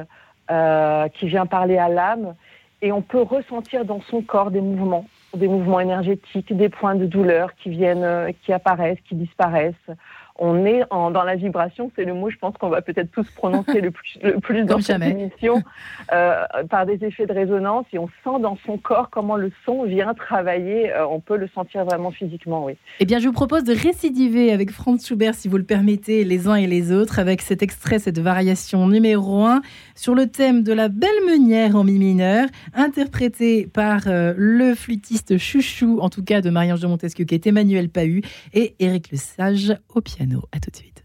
qui 1.15 1.27
vient 1.27 1.45
parler 1.45 1.77
à 1.77 1.89
l'âme. 1.89 2.35
Et 2.81 2.91
on 2.91 3.01
peut 3.01 3.21
ressentir 3.21 3.85
dans 3.85 4.01
son 4.01 4.21
corps 4.21 4.51
des 4.51 4.61
mouvements 4.61 5.05
des 5.35 5.47
mouvements 5.47 5.79
énergétiques, 5.79 6.55
des 6.55 6.69
points 6.69 6.95
de 6.95 7.05
douleur 7.05 7.53
qui 7.55 7.69
viennent, 7.69 8.03
euh, 8.03 8.31
qui 8.43 8.53
apparaissent, 8.53 8.99
qui 9.07 9.15
disparaissent. 9.15 9.73
On 10.37 10.65
est 10.65 10.83
en, 10.89 11.11
dans 11.11 11.23
la 11.23 11.35
vibration, 11.35 11.91
c'est 11.95 12.05
le 12.05 12.13
mot, 12.13 12.29
je 12.29 12.37
pense 12.37 12.57
qu'on 12.57 12.69
va 12.69 12.81
peut-être 12.81 13.11
tous 13.11 13.29
prononcer 13.31 13.81
le 13.81 13.91
plus, 13.91 14.17
le 14.23 14.39
plus 14.39 14.63
dans 14.63 14.81
cette 14.81 15.03
émission, 15.03 15.61
euh, 16.11 16.43
par 16.69 16.87
des 16.87 17.03
effets 17.05 17.27
de 17.27 17.33
résonance, 17.33 17.85
et 17.93 17.99
on 17.99 18.07
sent 18.23 18.41
dans 18.41 18.57
son 18.65 18.77
corps 18.77 19.09
comment 19.11 19.35
le 19.35 19.51
son 19.65 19.83
vient 19.83 20.13
travailler. 20.15 20.91
Euh, 20.91 21.05
on 21.05 21.19
peut 21.19 21.37
le 21.37 21.47
sentir 21.53 21.85
vraiment 21.85 22.09
physiquement, 22.09 22.65
oui. 22.65 22.73
Eh 22.99 23.05
bien, 23.05 23.19
je 23.19 23.27
vous 23.27 23.33
propose 23.33 23.63
de 23.63 23.73
récidiver 23.73 24.51
avec 24.51 24.71
Franz 24.71 25.05
Schubert, 25.05 25.35
si 25.35 25.47
vous 25.47 25.57
le 25.57 25.63
permettez, 25.63 26.23
les 26.23 26.47
uns 26.47 26.55
et 26.55 26.67
les 26.67 26.91
autres, 26.91 27.19
avec 27.19 27.41
cet 27.41 27.61
extrait, 27.61 27.99
cette 27.99 28.19
variation 28.19 28.87
numéro 28.87 29.45
1 29.45 29.61
sur 29.93 30.15
le 30.15 30.27
thème 30.27 30.63
de 30.63 30.73
la 30.73 30.89
belle 30.89 31.09
meunière 31.27 31.75
en 31.75 31.83
mi 31.83 31.99
mineur, 31.99 32.47
interprété 32.73 33.67
par 33.67 34.07
euh, 34.07 34.33
le 34.35 34.73
flûtiste 34.73 35.37
chouchou, 35.37 35.99
en 36.01 36.09
tout 36.09 36.23
cas 36.23 36.41
de 36.41 36.49
Marie-Ange 36.49 36.81
de 36.81 36.87
Montesquieu, 36.87 37.25
qui 37.25 37.35
est 37.35 37.45
Emmanuel 37.45 37.89
Pahu, 37.89 38.23
et 38.53 38.75
Éric 38.79 39.11
Le 39.11 39.17
Sage 39.17 39.75
au 39.93 40.01
piano. 40.01 40.22
À 40.51 40.59
tout 40.59 40.69
de 40.71 40.75
suite. 40.75 41.02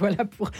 Voilà 0.00 0.24
pour 0.24 0.50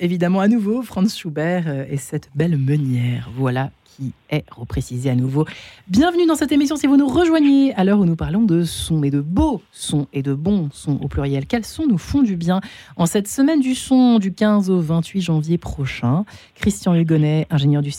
évidemment 0.00 0.40
à 0.40 0.48
nouveau 0.48 0.82
Franz 0.82 1.16
Schubert 1.16 1.86
et 1.90 1.96
cette 1.96 2.28
belle 2.34 2.58
meunière. 2.58 3.30
Voilà 3.34 3.70
qui 3.96 4.12
est 4.30 4.44
reprécisé 4.50 5.08
à 5.08 5.14
nouveau. 5.14 5.46
Bienvenue 5.88 6.26
dans 6.26 6.34
cette 6.34 6.52
émission 6.52 6.76
si 6.76 6.86
vous 6.86 6.98
nous 6.98 7.08
rejoignez 7.08 7.74
à 7.76 7.84
l'heure 7.84 7.98
où 7.98 8.04
nous 8.04 8.16
parlons 8.16 8.42
de 8.42 8.62
son 8.64 9.02
et 9.02 9.10
de 9.10 9.20
beaux 9.20 9.62
sons 9.72 10.06
et 10.12 10.22
de 10.22 10.34
bons 10.34 10.68
sons 10.72 10.98
au 11.00 11.08
pluriel. 11.08 11.46
Quels 11.46 11.64
sons 11.64 11.86
nous 11.86 11.96
font 11.96 12.22
du 12.22 12.36
bien 12.36 12.60
en 12.96 13.06
cette 13.06 13.28
semaine 13.28 13.60
du 13.60 13.74
son 13.74 14.18
du 14.18 14.34
15 14.34 14.68
au 14.68 14.80
28 14.80 15.20
janvier 15.22 15.56
prochain? 15.56 16.24
Christian 16.56 16.94
Hugonnet, 16.94 17.46
ingénieur 17.48 17.80
du, 17.80 17.92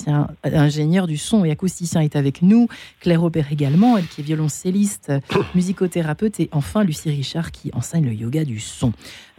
ingénieur 0.44 1.08
du 1.08 1.18
son 1.18 1.46
et 1.46 1.52
acousticien, 1.52 2.02
est 2.02 2.16
avec 2.16 2.44
nous. 2.44 2.68
Claire 3.00 3.24
Aubert 3.24 3.52
également, 3.52 3.98
elle 3.98 4.08
qui 4.08 4.22
est 4.22 4.24
violoncelliste, 4.24 5.12
musicothérapeute 5.56 6.40
et 6.40 6.50
enfin 6.52 6.84
Lucie 6.84 7.10
Richard 7.10 7.52
qui 7.52 7.72
enseigne 7.74 8.06
le 8.06 8.14
yoga 8.14 8.46
du 8.46 8.60
son. 8.60 8.92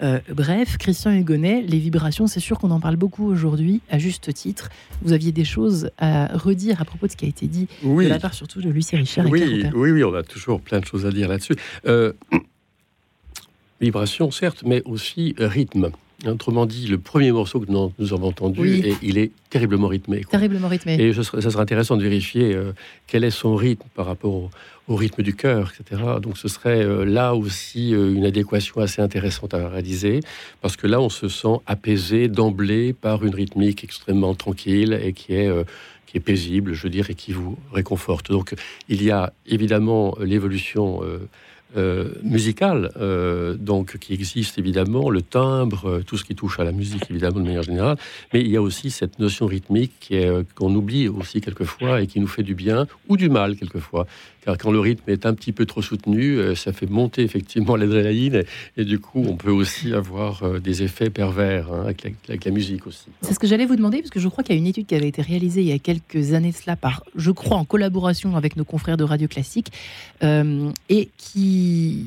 Euh, 0.02 0.20
bref, 0.32 0.78
Christian 0.78 1.12
Hugonnet, 1.12 1.62
les 1.62 1.78
vibrations, 1.78 2.26
c'est 2.26 2.40
sûr 2.40 2.58
qu'on 2.58 2.70
en 2.70 2.80
parle 2.80 2.96
beaucoup 2.96 3.26
aujourd'hui, 3.26 3.80
à 3.90 3.98
juste 3.98 4.32
titre. 4.32 4.70
Vous 5.02 5.12
aviez 5.12 5.32
des 5.32 5.44
choses 5.44 5.90
à 5.98 6.36
redire 6.36 6.80
à 6.80 6.84
propos 6.84 7.06
de 7.06 7.12
ce 7.12 7.16
qui 7.16 7.24
a 7.24 7.28
été 7.28 7.46
dit 7.46 7.68
de 7.82 8.08
la 8.08 8.18
part 8.18 8.34
surtout 8.34 8.60
de 8.60 8.70
Lucie 8.70 8.96
Richard 8.96 9.26
oui, 9.26 9.64
Oui, 9.74 9.90
oui, 9.90 10.04
on 10.04 10.14
a 10.14 10.22
toujours 10.22 10.60
plein 10.60 10.80
de 10.80 10.84
choses 10.84 11.06
à 11.06 11.10
dire 11.10 11.28
là-dessus. 11.28 11.56
Euh, 11.86 12.12
vibration, 13.80 14.30
certes, 14.30 14.62
mais 14.64 14.82
aussi 14.84 15.34
rythme. 15.38 15.90
Autrement 16.26 16.66
dit, 16.66 16.88
le 16.88 16.98
premier 16.98 17.30
morceau 17.30 17.60
que 17.60 17.70
nous, 17.70 18.12
avons 18.12 18.28
entendu, 18.28 18.82
il 19.02 19.18
est 19.18 19.30
terriblement 19.50 19.86
rythmé. 19.86 20.22
Terriblement 20.28 20.66
rythmé. 20.66 21.00
Et 21.00 21.12
ça 21.12 21.22
serait 21.22 21.60
intéressant 21.60 21.96
de 21.96 22.02
vérifier 22.02 22.54
euh, 22.54 22.72
quel 23.06 23.22
est 23.22 23.30
son 23.30 23.54
rythme 23.54 23.86
par 23.94 24.06
rapport 24.06 24.50
au, 24.88 24.96
rythme 24.96 25.22
du 25.22 25.34
cœur, 25.34 25.72
etc. 25.78 26.02
Donc 26.20 26.38
ce 26.38 26.48
serait 26.48 26.82
euh, 26.82 27.04
là 27.04 27.34
aussi 27.34 27.90
une 27.90 28.24
adéquation 28.24 28.80
assez 28.80 29.02
intéressante 29.02 29.54
à 29.54 29.68
réaliser, 29.68 30.20
parce 30.60 30.76
que 30.76 30.86
là, 30.86 31.00
on 31.00 31.10
se 31.10 31.28
sent 31.28 31.58
apaisé 31.66 32.26
d'emblée 32.26 32.94
par 32.94 33.24
une 33.24 33.34
rythmique 33.34 33.84
extrêmement 33.84 34.34
tranquille 34.34 34.98
et 35.02 35.12
qui 35.12 35.34
est 35.34 35.50
qui 36.08 36.16
est 36.16 36.20
paisible, 36.20 36.72
je 36.72 36.82
veux 36.84 36.90
dire, 36.90 37.10
et 37.10 37.14
qui 37.14 37.32
vous 37.32 37.58
réconforte. 37.72 38.30
Donc 38.30 38.54
il 38.88 39.02
y 39.02 39.10
a 39.10 39.32
évidemment 39.46 40.16
l'évolution 40.20 41.00
euh, 41.02 41.28
euh, 41.76 42.12
musicale, 42.22 42.90
euh, 42.96 43.54
donc 43.54 43.98
qui 43.98 44.14
existe 44.14 44.58
évidemment, 44.58 45.10
le 45.10 45.22
timbre, 45.22 46.00
tout 46.06 46.16
ce 46.16 46.24
qui 46.24 46.34
touche 46.34 46.58
à 46.58 46.64
la 46.64 46.72
musique 46.72 47.10
évidemment 47.10 47.40
de 47.40 47.44
manière 47.44 47.62
générale, 47.62 47.98
mais 48.32 48.40
il 48.40 48.48
y 48.48 48.56
a 48.56 48.62
aussi 48.62 48.90
cette 48.90 49.18
notion 49.18 49.46
rythmique 49.46 50.12
qu'on 50.54 50.74
oublie 50.74 51.08
aussi 51.08 51.40
quelquefois 51.40 52.00
et 52.00 52.06
qui 52.06 52.20
nous 52.20 52.26
fait 52.26 52.42
du 52.42 52.54
bien 52.54 52.86
ou 53.08 53.16
du 53.16 53.28
mal 53.28 53.56
quelquefois 53.56 54.06
car 54.48 54.56
quand 54.56 54.70
le 54.70 54.80
rythme 54.80 55.10
est 55.10 55.26
un 55.26 55.34
petit 55.34 55.52
peu 55.52 55.66
trop 55.66 55.82
soutenu, 55.82 56.38
euh, 56.38 56.54
ça 56.54 56.72
fait 56.72 56.88
monter 56.88 57.20
effectivement 57.20 57.76
l'adrénaline, 57.76 58.44
et, 58.78 58.84
du 58.86 58.98
coup, 58.98 59.22
on 59.28 59.36
peut 59.36 59.50
aussi 59.50 59.92
avoir 59.92 60.42
euh, 60.42 60.58
des 60.58 60.82
effets 60.82 61.10
pervers 61.10 61.70
hein, 61.70 61.82
avec, 61.84 62.46
la, 62.46 62.50
musique 62.50 62.86
aussi. 62.86 63.08
C'est 63.20 63.34
ce 63.34 63.38
que 63.38 63.46
j'allais 63.46 63.66
vous 63.66 63.76
demander, 63.76 63.98
parce 63.98 64.10
que 64.10 64.20
je 64.20 64.28
crois 64.28 64.42
qu'il 64.42 64.54
y 64.54 64.58
a 64.58 64.60
une 64.60 64.66
étude 64.66 64.86
qui 64.86 64.94
avait 64.94 65.08
été 65.08 65.20
réalisée 65.20 65.60
il 65.60 65.66
y 65.66 65.72
a 65.72 65.78
quelques 65.78 66.32
années 66.32 66.52
cela 66.52 66.76
par, 66.76 67.04
je 67.14 67.30
crois, 67.30 67.58
en 67.58 67.66
collaboration 67.66 68.36
avec 68.36 68.56
nos 68.56 68.64
confrères 68.64 68.96
de 68.96 69.04
Radio 69.04 69.28
Classique, 69.28 69.70
euh, 70.22 70.70
et 70.88 71.10
qui 71.18 72.06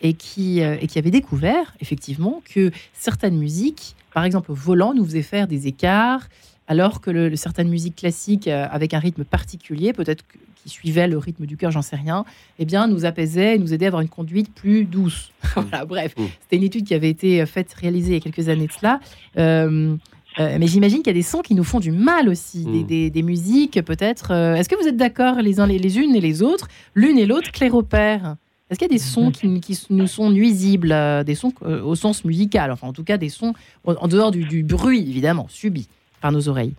et 0.00 0.14
qui, 0.14 0.60
et 0.60 0.86
qui 0.86 0.98
avait 0.98 1.10
découvert 1.10 1.74
effectivement 1.82 2.42
que 2.54 2.70
certaines 2.94 3.36
musiques, 3.36 3.96
par 4.14 4.24
exemple 4.24 4.50
volant, 4.50 4.94
nous 4.94 5.04
faisaient 5.04 5.20
faire 5.20 5.46
des 5.46 5.66
écarts, 5.66 6.26
alors 6.68 7.02
que 7.02 7.36
certaines 7.36 7.68
musiques 7.68 7.96
classiques 7.96 8.48
avec 8.48 8.94
un 8.94 8.98
rythme 8.98 9.24
particulier, 9.24 9.92
peut-être 9.92 10.24
qui 10.70 10.76
suivait 10.76 11.08
le 11.08 11.18
rythme 11.18 11.46
du 11.46 11.56
cœur, 11.56 11.70
j'en 11.70 11.82
sais 11.82 11.96
rien, 11.96 12.24
eh 12.58 12.64
bien, 12.64 12.86
nous 12.86 13.04
apaisait, 13.04 13.58
nous 13.58 13.74
aidait 13.74 13.86
à 13.86 13.88
avoir 13.88 14.02
une 14.02 14.08
conduite 14.08 14.52
plus 14.54 14.84
douce. 14.84 15.32
voilà, 15.54 15.84
bref, 15.84 16.14
mmh. 16.16 16.22
c'était 16.42 16.56
une 16.56 16.62
étude 16.62 16.86
qui 16.86 16.94
avait 16.94 17.10
été 17.10 17.44
faite, 17.46 17.72
réalisée 17.74 18.12
il 18.12 18.14
y 18.14 18.16
a 18.16 18.20
quelques 18.20 18.48
années 18.48 18.66
de 18.66 18.72
cela. 18.72 19.00
Euh, 19.38 19.96
euh, 20.38 20.56
mais 20.60 20.68
j'imagine 20.68 20.98
qu'il 20.98 21.08
y 21.08 21.10
a 21.10 21.14
des 21.14 21.22
sons 21.22 21.40
qui 21.40 21.54
nous 21.54 21.64
font 21.64 21.80
du 21.80 21.90
mal 21.90 22.28
aussi, 22.28 22.64
des, 22.64 23.10
mmh. 23.10 23.24
musiques 23.24 23.82
peut-être. 23.82 24.30
Euh, 24.30 24.54
est-ce 24.54 24.68
que 24.68 24.80
vous 24.80 24.86
êtes 24.86 24.96
d'accord 24.96 25.36
les 25.42 25.58
uns 25.58 25.66
les, 25.66 25.98
unes 25.98 26.14
et 26.14 26.20
les 26.20 26.42
autres, 26.42 26.68
l'une 26.94 27.18
et 27.18 27.26
l'autre, 27.26 27.50
Claire 27.50 27.82
Père 27.82 28.36
Est-ce 28.70 28.78
qu'il 28.78 28.88
y 28.88 28.92
a 28.92 28.94
des 28.94 29.02
sons 29.02 29.32
qui, 29.32 29.60
qui, 29.60 29.78
nous 29.90 30.06
sont 30.06 30.30
nuisibles, 30.30 30.94
des 31.24 31.34
sons 31.34 31.52
au 31.62 31.96
sens 31.96 32.24
musical, 32.24 32.70
enfin 32.70 32.86
en 32.86 32.92
tout 32.92 33.04
cas 33.04 33.16
des 33.16 33.28
sons 33.28 33.54
en 33.84 34.08
dehors 34.08 34.30
du, 34.30 34.44
du 34.44 34.62
bruit 34.62 35.00
évidemment 35.00 35.46
subi 35.48 35.88
par 36.20 36.30
nos 36.30 36.48
oreilles? 36.48 36.74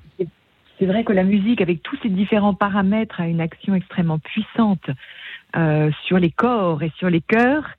C'est 0.82 0.88
vrai 0.88 1.04
que 1.04 1.14
la 1.14 1.24
musique, 1.24 1.62
avec 1.62 1.84
tous 1.84 1.96
ces 2.02 2.10
différents 2.10 2.56
paramètres, 2.56 3.22
a 3.22 3.28
une 3.28 3.40
action 3.40 3.76
extrêmement 3.76 4.18
puissante 4.18 4.90
euh, 5.56 5.92
sur 6.08 6.18
les 6.18 6.32
corps 6.32 6.82
et 6.82 6.92
sur 6.98 7.08
les 7.08 7.22
cœurs. 7.22 7.70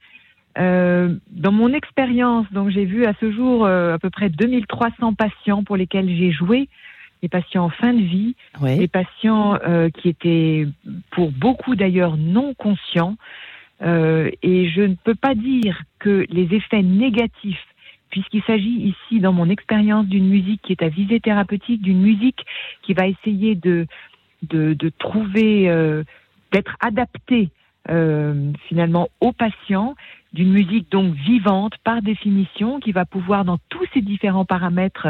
Euh, 0.56 1.16
dans 1.32 1.50
mon 1.50 1.72
expérience, 1.72 2.46
donc 2.52 2.70
j'ai 2.70 2.84
vu 2.84 3.04
à 3.04 3.12
ce 3.18 3.32
jour 3.32 3.66
euh, 3.66 3.94
à 3.94 3.98
peu 3.98 4.08
près 4.08 4.28
2300 4.28 5.14
patients 5.14 5.64
pour 5.64 5.76
lesquels 5.76 6.08
j'ai 6.16 6.30
joué, 6.30 6.68
des 7.22 7.28
patients 7.28 7.64
en 7.64 7.70
fin 7.70 7.92
de 7.92 8.02
vie, 8.02 8.36
des 8.60 8.86
patients 8.86 9.58
qui 9.94 10.08
étaient 10.08 10.68
pour 11.10 11.32
beaucoup 11.32 11.74
d'ailleurs 11.74 12.16
non 12.16 12.54
conscients. 12.54 13.16
et 13.80 14.68
je 14.68 14.82
ne 14.82 14.94
peux 14.94 15.14
pas 15.14 15.34
dire 15.34 15.82
que 15.98 16.24
les 16.30 16.54
effets 16.54 16.82
négatifs 16.82 17.64
puisqu'il 18.12 18.42
s'agit 18.42 18.94
ici, 18.94 19.20
dans 19.20 19.32
mon 19.32 19.48
expérience, 19.48 20.06
d'une 20.06 20.28
musique 20.28 20.60
qui 20.62 20.72
est 20.72 20.82
à 20.82 20.88
visée 20.88 21.18
thérapeutique, 21.18 21.82
d'une 21.82 22.00
musique 22.00 22.44
qui 22.82 22.92
va 22.92 23.08
essayer 23.08 23.56
de, 23.56 23.86
trouver, 24.98 25.68
euh, 25.68 26.04
d'être 26.52 26.76
adaptée 26.80 27.48
euh, 27.88 28.52
finalement 28.68 29.08
aux 29.20 29.32
patients 29.32 29.96
d'une 30.32 30.50
musique 30.50 30.90
donc 30.90 31.14
vivante 31.14 31.74
par 31.84 32.02
définition 32.02 32.80
qui 32.80 32.92
va 32.92 33.04
pouvoir 33.04 33.44
dans 33.44 33.58
tous 33.68 33.84
ces 33.92 34.00
différents 34.00 34.44
paramètres 34.44 35.08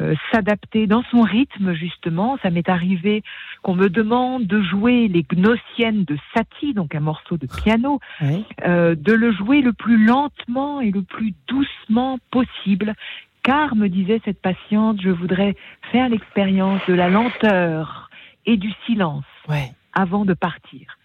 euh, 0.00 0.14
s'adapter 0.30 0.86
dans 0.86 1.02
son 1.10 1.22
rythme 1.22 1.72
justement. 1.72 2.38
Ça 2.42 2.50
m'est 2.50 2.68
arrivé 2.68 3.22
qu'on 3.62 3.74
me 3.74 3.88
demande 3.88 4.46
de 4.46 4.62
jouer 4.62 5.08
les 5.08 5.22
Gnossiennes 5.22 6.04
de 6.04 6.16
Satie, 6.34 6.74
donc 6.74 6.94
un 6.94 7.00
morceau 7.00 7.36
de 7.36 7.46
piano, 7.46 8.00
euh, 8.64 8.94
de 8.94 9.12
le 9.12 9.32
jouer 9.32 9.60
le 9.60 9.72
plus 9.72 10.04
lentement 10.04 10.80
et 10.80 10.90
le 10.90 11.02
plus 11.02 11.34
doucement 11.48 12.18
possible. 12.30 12.94
Car, 13.42 13.74
me 13.74 13.88
disait 13.88 14.20
cette 14.24 14.40
patiente, 14.40 15.00
je 15.00 15.08
voudrais 15.08 15.56
faire 15.92 16.08
l'expérience 16.10 16.80
de 16.86 16.94
la 16.94 17.08
lenteur 17.08 18.10
et 18.44 18.56
du 18.58 18.70
silence 18.86 19.24
avant 19.94 20.24
de 20.24 20.34
partir. 20.34 20.98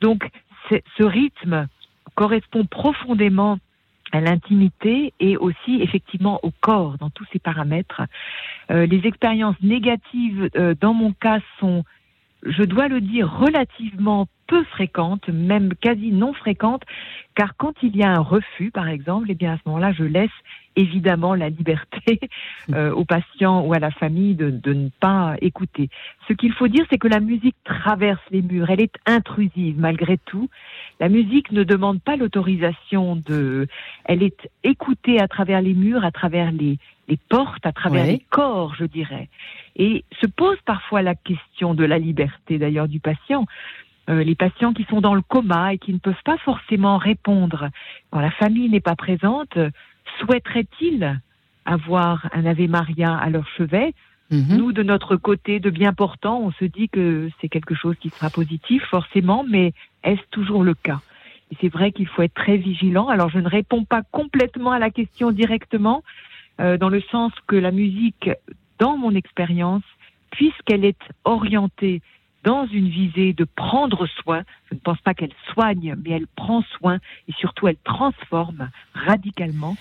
Donc, 0.00 0.28
ce 0.70 1.04
rythme 1.04 1.68
correspond 2.16 2.64
profondément 2.64 3.58
à 4.12 4.20
l'intimité 4.20 5.12
et 5.20 5.36
aussi 5.36 5.82
effectivement 5.82 6.40
au 6.42 6.50
corps 6.60 6.96
dans 6.98 7.10
tous 7.10 7.26
ces 7.32 7.38
paramètres. 7.38 8.02
Euh, 8.70 8.86
les 8.86 9.06
expériences 9.06 9.60
négatives 9.62 10.48
euh, 10.56 10.74
dans 10.80 10.94
mon 10.94 11.12
cas 11.12 11.40
sont, 11.60 11.84
je 12.42 12.62
dois 12.62 12.88
le 12.88 13.00
dire, 13.00 13.30
relativement 13.30 14.26
peu 14.46 14.64
fréquentes, 14.64 15.28
même 15.28 15.74
quasi 15.74 16.12
non 16.12 16.32
fréquentes, 16.32 16.82
car 17.34 17.56
quand 17.56 17.74
il 17.82 17.96
y 17.96 18.02
a 18.02 18.10
un 18.10 18.20
refus, 18.20 18.70
par 18.70 18.88
exemple, 18.88 19.26
eh 19.30 19.34
bien 19.34 19.52
à 19.52 19.56
ce 19.56 19.62
moment-là, 19.66 19.92
je 19.92 20.04
laisse 20.04 20.30
évidemment 20.76 21.34
la 21.34 21.48
liberté 21.48 22.20
euh, 22.72 22.92
aux 22.92 23.04
patients 23.04 23.60
ou 23.62 23.72
à 23.72 23.78
la 23.78 23.90
famille 23.90 24.34
de, 24.34 24.50
de 24.50 24.72
ne 24.72 24.88
pas 25.00 25.36
écouter. 25.40 25.88
Ce 26.28 26.32
qu'il 26.32 26.52
faut 26.52 26.68
dire, 26.68 26.84
c'est 26.90 26.98
que 26.98 27.08
la 27.08 27.20
musique 27.20 27.56
traverse 27.64 28.22
les 28.30 28.42
murs, 28.42 28.70
elle 28.70 28.80
est 28.80 28.94
intrusive 29.06 29.78
malgré 29.78 30.18
tout. 30.18 30.48
La 31.00 31.08
musique 31.08 31.50
ne 31.52 31.64
demande 31.64 32.00
pas 32.00 32.16
l'autorisation 32.16 33.16
de, 33.16 33.68
elle 34.04 34.22
est 34.22 34.48
écoutée 34.64 35.20
à 35.20 35.28
travers 35.28 35.60
les 35.60 35.74
murs, 35.74 36.04
à 36.04 36.10
travers 36.10 36.52
les, 36.52 36.78
les 37.08 37.18
portes, 37.28 37.64
à 37.64 37.72
travers 37.72 38.06
les 38.06 38.22
corps, 38.30 38.74
je 38.74 38.84
dirais. 38.84 39.28
Et 39.76 40.04
se 40.20 40.26
pose 40.26 40.58
parfois 40.64 41.02
la 41.02 41.14
question 41.14 41.74
de 41.74 41.84
la 41.84 41.98
liberté 41.98 42.58
d'ailleurs 42.58 42.88
du 42.88 43.00
patient. 43.00 43.46
Euh, 44.08 44.22
les 44.22 44.36
patients 44.36 44.72
qui 44.72 44.84
sont 44.84 45.00
dans 45.00 45.14
le 45.14 45.22
coma 45.22 45.74
et 45.74 45.78
qui 45.78 45.92
ne 45.92 45.98
peuvent 45.98 46.14
pas 46.24 46.38
forcément 46.38 46.96
répondre 46.96 47.70
quand 48.10 48.20
la 48.20 48.30
famille 48.30 48.68
n'est 48.68 48.80
pas 48.80 48.94
présente, 48.94 49.58
souhaiteraient-ils 50.18 51.20
avoir 51.64 52.28
un 52.32 52.46
Ave 52.46 52.68
Maria 52.68 53.16
à 53.16 53.28
leur 53.30 53.48
chevet? 53.56 53.94
Mhm. 54.30 54.56
Nous, 54.56 54.72
de 54.72 54.82
notre 54.82 55.16
côté, 55.16 55.60
de 55.60 55.70
bien 55.70 55.92
portant, 55.92 56.40
on 56.40 56.52
se 56.52 56.64
dit 56.64 56.88
que 56.88 57.28
c'est 57.40 57.48
quelque 57.48 57.74
chose 57.74 57.96
qui 58.00 58.10
sera 58.10 58.30
positif, 58.30 58.84
forcément, 58.84 59.44
mais 59.48 59.72
est-ce 60.02 60.22
toujours 60.30 60.64
le 60.64 60.74
cas? 60.74 61.00
Et 61.50 61.56
c'est 61.60 61.68
vrai 61.68 61.92
qu'il 61.92 62.08
faut 62.08 62.22
être 62.22 62.34
très 62.34 62.56
vigilant. 62.56 63.08
Alors, 63.08 63.28
je 63.28 63.38
ne 63.38 63.48
réponds 63.48 63.84
pas 63.84 64.02
complètement 64.10 64.72
à 64.72 64.78
la 64.78 64.90
question 64.90 65.30
directement, 65.30 66.02
euh, 66.60 66.76
dans 66.76 66.88
le 66.88 67.00
sens 67.02 67.32
que 67.46 67.56
la 67.56 67.70
musique, 67.70 68.30
dans 68.78 68.96
mon 68.96 69.14
expérience, 69.14 69.84
puisqu'elle 70.30 70.84
est 70.84 71.00
orientée 71.24 72.02
dans 72.46 72.64
une 72.66 72.88
visée 72.88 73.32
de 73.32 73.44
prendre 73.44 74.06
soin. 74.22 74.42
Je 74.70 74.76
ne 74.76 74.80
pense 74.80 75.00
pas 75.00 75.12
qu'elle 75.14 75.34
soigne, 75.52 75.96
mais 76.02 76.12
elle 76.12 76.28
prend 76.28 76.62
soin 76.78 76.98
et 77.28 77.32
surtout 77.32 77.66
elle 77.68 77.76
transforme 77.84 78.70
radicalement. 78.94 79.76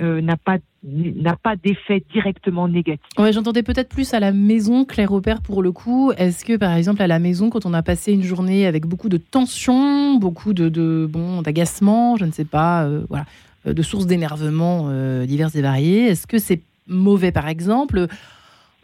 Euh, 0.00 0.20
n'a 0.20 0.36
pas 0.36 0.56
n'a 0.82 1.36
pas 1.36 1.54
d'effet 1.54 2.02
directement 2.12 2.66
négatif. 2.66 3.06
J'entendais 3.30 3.62
peut-être 3.62 3.90
plus 3.90 4.14
à 4.14 4.20
la 4.20 4.32
maison, 4.32 4.84
Claire 4.84 5.12
Opère, 5.12 5.42
pour 5.42 5.62
le 5.62 5.70
coup. 5.70 6.10
Est-ce 6.16 6.44
que, 6.44 6.56
par 6.56 6.72
exemple, 6.72 7.02
à 7.02 7.06
la 7.06 7.20
maison, 7.20 7.50
quand 7.50 7.66
on 7.66 7.74
a 7.74 7.82
passé 7.82 8.12
une 8.12 8.22
journée 8.22 8.66
avec 8.66 8.86
beaucoup 8.86 9.10
de 9.10 9.18
tension, 9.18 10.14
beaucoup 10.14 10.54
de, 10.54 11.06
bon 11.08 11.42
d'agacement, 11.42 12.16
je 12.16 12.24
ne 12.24 12.32
sais 12.32 12.46
pas, 12.46 12.84
euh, 12.84 13.04
voilà, 13.10 13.26
de 13.64 13.82
sources 13.82 14.06
d'énervement 14.06 14.90
diverses 15.24 15.54
et 15.54 15.62
variées. 15.62 16.06
Est-ce 16.06 16.26
que 16.26 16.38
c'est 16.38 16.62
mauvais, 16.88 17.30
par 17.30 17.46
exemple, 17.46 18.08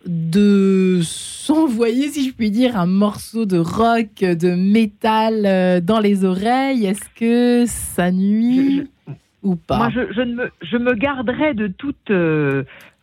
de 0.06 1.00
s'envoyer, 1.02 2.08
si 2.08 2.28
je 2.28 2.34
puis 2.34 2.50
dire, 2.50 2.78
un 2.78 2.86
morceau 2.86 3.46
de 3.46 3.58
rock, 3.58 4.20
de 4.20 4.54
métal 4.54 5.82
dans 5.84 5.98
les 5.98 6.24
oreilles 6.24 6.86
Est-ce 6.86 7.08
que 7.14 7.64
ça 7.66 8.10
nuit 8.10 8.88
ou 9.42 9.56
pas 9.56 9.78
Moi, 9.78 9.90
je, 9.90 10.20
ne 10.22 10.34
me, 10.34 10.50
je 10.62 10.76
me 10.76 10.94
garderais 10.94 11.54
de 11.54 11.66
toute 11.66 12.10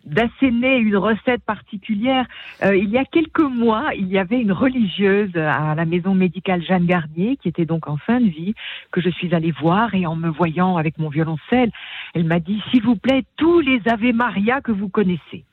d'asséner 0.05 0.77
une 0.77 0.97
recette 0.97 1.43
particulière. 1.43 2.25
Euh, 2.63 2.75
il 2.75 2.89
y 2.89 2.97
a 2.97 3.05
quelques 3.05 3.39
mois, 3.39 3.89
il 3.95 4.08
y 4.08 4.17
avait 4.17 4.39
une 4.39 4.51
religieuse 4.51 5.36
à 5.36 5.75
la 5.75 5.86
maison 5.86 6.13
médicale 6.13 6.63
Jeanne 6.63 6.86
Garnier, 6.86 7.38
qui 7.38 7.49
était 7.49 7.65
donc 7.65 7.88
en 7.88 7.97
fin 7.97 8.21
de 8.21 8.29
vie, 8.29 8.53
que 8.91 9.01
je 9.01 9.10
suis 9.10 9.34
allée 9.34 9.51
voir 9.51 9.93
et 9.95 10.05
en 10.05 10.15
me 10.15 10.29
voyant 10.29 10.77
avec 10.77 10.97
mon 10.97 11.10
violoncelle, 11.10 11.71
elle 12.13 12.25
m'a 12.25 12.39
dit, 12.39 12.62
s'il 12.71 12.84
vous 12.84 12.95
plaît, 12.95 13.23
tous 13.38 13.60
les 13.60 13.81
Ave 13.88 14.13
Maria 14.13 14.62
que 14.62 14.71
vous 14.71 14.89
connaissez. 14.89 15.43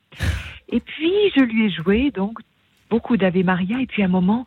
Et 0.69 0.81
puis, 0.81 1.13
je 1.37 1.43
lui 1.43 1.67
ai 1.67 1.71
joué, 1.71 2.11
donc, 2.11 2.39
beaucoup 2.91 3.17
d'Ave 3.17 3.43
Maria, 3.45 3.81
et 3.81 3.87
puis 3.87 4.03
à 4.03 4.07
un 4.07 4.09
moment, 4.09 4.45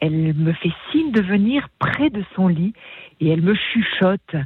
elle 0.00 0.34
me 0.34 0.52
fait 0.52 0.72
signe 0.90 1.12
de 1.12 1.20
venir 1.20 1.68
près 1.78 2.10
de 2.10 2.24
son 2.34 2.48
lit, 2.48 2.72
et 3.20 3.28
elle 3.28 3.42
me 3.42 3.54
chuchote, 3.54 4.36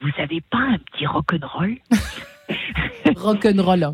vous 0.00 0.10
avez 0.18 0.40
pas 0.40 0.58
un 0.58 0.78
petit 0.78 1.06
rock'n'roll? 1.06 1.76
Rock'n'roll. 3.16 3.92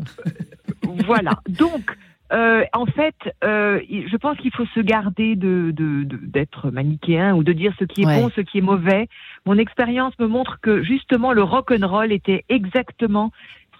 Voilà. 1.05 1.31
Donc, 1.47 1.97
euh, 2.33 2.63
en 2.73 2.85
fait, 2.85 3.15
euh, 3.43 3.79
je 3.89 4.17
pense 4.17 4.37
qu'il 4.37 4.51
faut 4.51 4.65
se 4.73 4.79
garder 4.79 5.35
de, 5.35 5.71
d'être 5.73 6.71
manichéen 6.71 7.35
ou 7.35 7.43
de 7.43 7.53
dire 7.53 7.73
ce 7.79 7.85
qui 7.85 8.01
est 8.01 8.05
bon, 8.05 8.29
ce 8.35 8.41
qui 8.41 8.57
est 8.57 8.61
mauvais. 8.61 9.07
Mon 9.45 9.57
expérience 9.57 10.17
me 10.19 10.27
montre 10.27 10.59
que 10.61 10.81
justement 10.81 11.31
le 11.31 11.43
rock 11.43 11.71
and 11.71 11.87
roll 11.87 12.11
était 12.11 12.43
exactement 12.49 13.31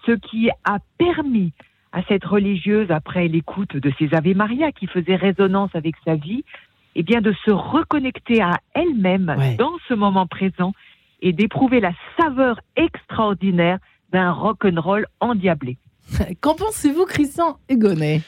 ce 0.05 0.11
qui 0.11 0.49
a 0.65 0.77
permis 0.97 1.51
à 1.93 2.01
cette 2.07 2.25
religieuse, 2.25 2.89
après 2.89 3.27
l'écoute 3.27 3.77
de 3.77 3.91
ses 3.99 4.13
Ave 4.13 4.35
Maria 4.35 4.71
qui 4.71 4.87
faisait 4.87 5.15
résonance 5.15 5.69
avec 5.75 5.95
sa 6.03 6.15
vie, 6.15 6.43
eh 6.95 7.03
bien 7.03 7.21
de 7.21 7.33
se 7.45 7.51
reconnecter 7.51 8.41
à 8.41 8.59
elle-même 8.73 9.35
dans 9.57 9.73
ce 9.87 9.93
moment 9.93 10.27
présent 10.27 10.73
et 11.21 11.31
d'éprouver 11.31 11.79
la 11.79 11.93
saveur 12.19 12.59
extraordinaire 12.75 13.77
d'un 14.11 14.31
rock'n'roll 14.31 15.05
endiablé. 15.19 15.77
Qu'en 16.41 16.55
pensez-vous, 16.55 17.05
Christian 17.05 17.57
Egonnet 17.69 18.21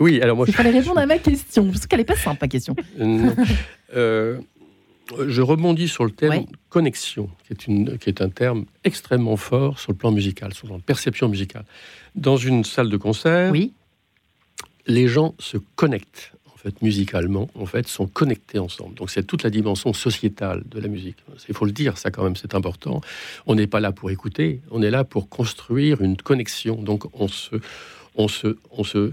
Oui, 0.00 0.20
alors 0.20 0.36
moi... 0.36 0.46
Il 0.48 0.54
fallait 0.54 0.70
répondre 0.70 0.98
à 0.98 1.06
ma 1.06 1.18
question, 1.18 1.66
parce 1.66 1.86
qu'elle 1.86 2.00
n'est 2.00 2.04
pas 2.04 2.16
simple, 2.16 2.38
ma 2.40 2.48
question. 2.48 2.74
Euh, 3.94 4.40
je 5.26 5.42
rebondis 5.42 5.88
sur 5.88 6.04
le 6.04 6.10
terme 6.10 6.46
connexion, 6.68 7.28
qui 7.46 7.52
est, 7.52 7.66
une, 7.66 7.98
qui 7.98 8.08
est 8.08 8.20
un 8.20 8.28
terme 8.28 8.64
extrêmement 8.84 9.36
fort 9.36 9.78
sur 9.78 9.92
le 9.92 9.98
plan 9.98 10.10
musical, 10.10 10.54
sur 10.54 10.68
la 10.68 10.78
perception 10.78 11.28
musicale. 11.28 11.64
Dans 12.14 12.36
une 12.36 12.64
salle 12.64 12.88
de 12.88 12.96
concert, 12.96 13.52
oui. 13.52 13.72
les 14.86 15.08
gens 15.08 15.34
se 15.38 15.58
connectent 15.76 16.32
musicalement, 16.82 17.48
en 17.54 17.66
fait, 17.66 17.86
sont 17.88 18.06
connectés 18.06 18.58
ensemble. 18.58 18.94
Donc 18.94 19.10
c'est 19.10 19.24
toute 19.24 19.42
la 19.42 19.50
dimension 19.50 19.92
sociétale 19.92 20.62
de 20.66 20.80
la 20.80 20.88
musique. 20.88 21.16
Il 21.48 21.54
faut 21.54 21.64
le 21.64 21.72
dire, 21.72 21.98
ça 21.98 22.10
quand 22.10 22.24
même, 22.24 22.36
c'est 22.36 22.54
important. 22.54 23.00
On 23.46 23.54
n'est 23.54 23.66
pas 23.66 23.80
là 23.80 23.92
pour 23.92 24.10
écouter, 24.10 24.60
on 24.70 24.82
est 24.82 24.90
là 24.90 25.04
pour 25.04 25.28
construire 25.28 26.00
une 26.00 26.16
connexion. 26.16 26.76
Donc 26.76 27.04
on 27.12 27.28
se, 27.28 27.56
on 28.14 28.28
se, 28.28 28.56
on 28.70 28.84
se, 28.84 29.12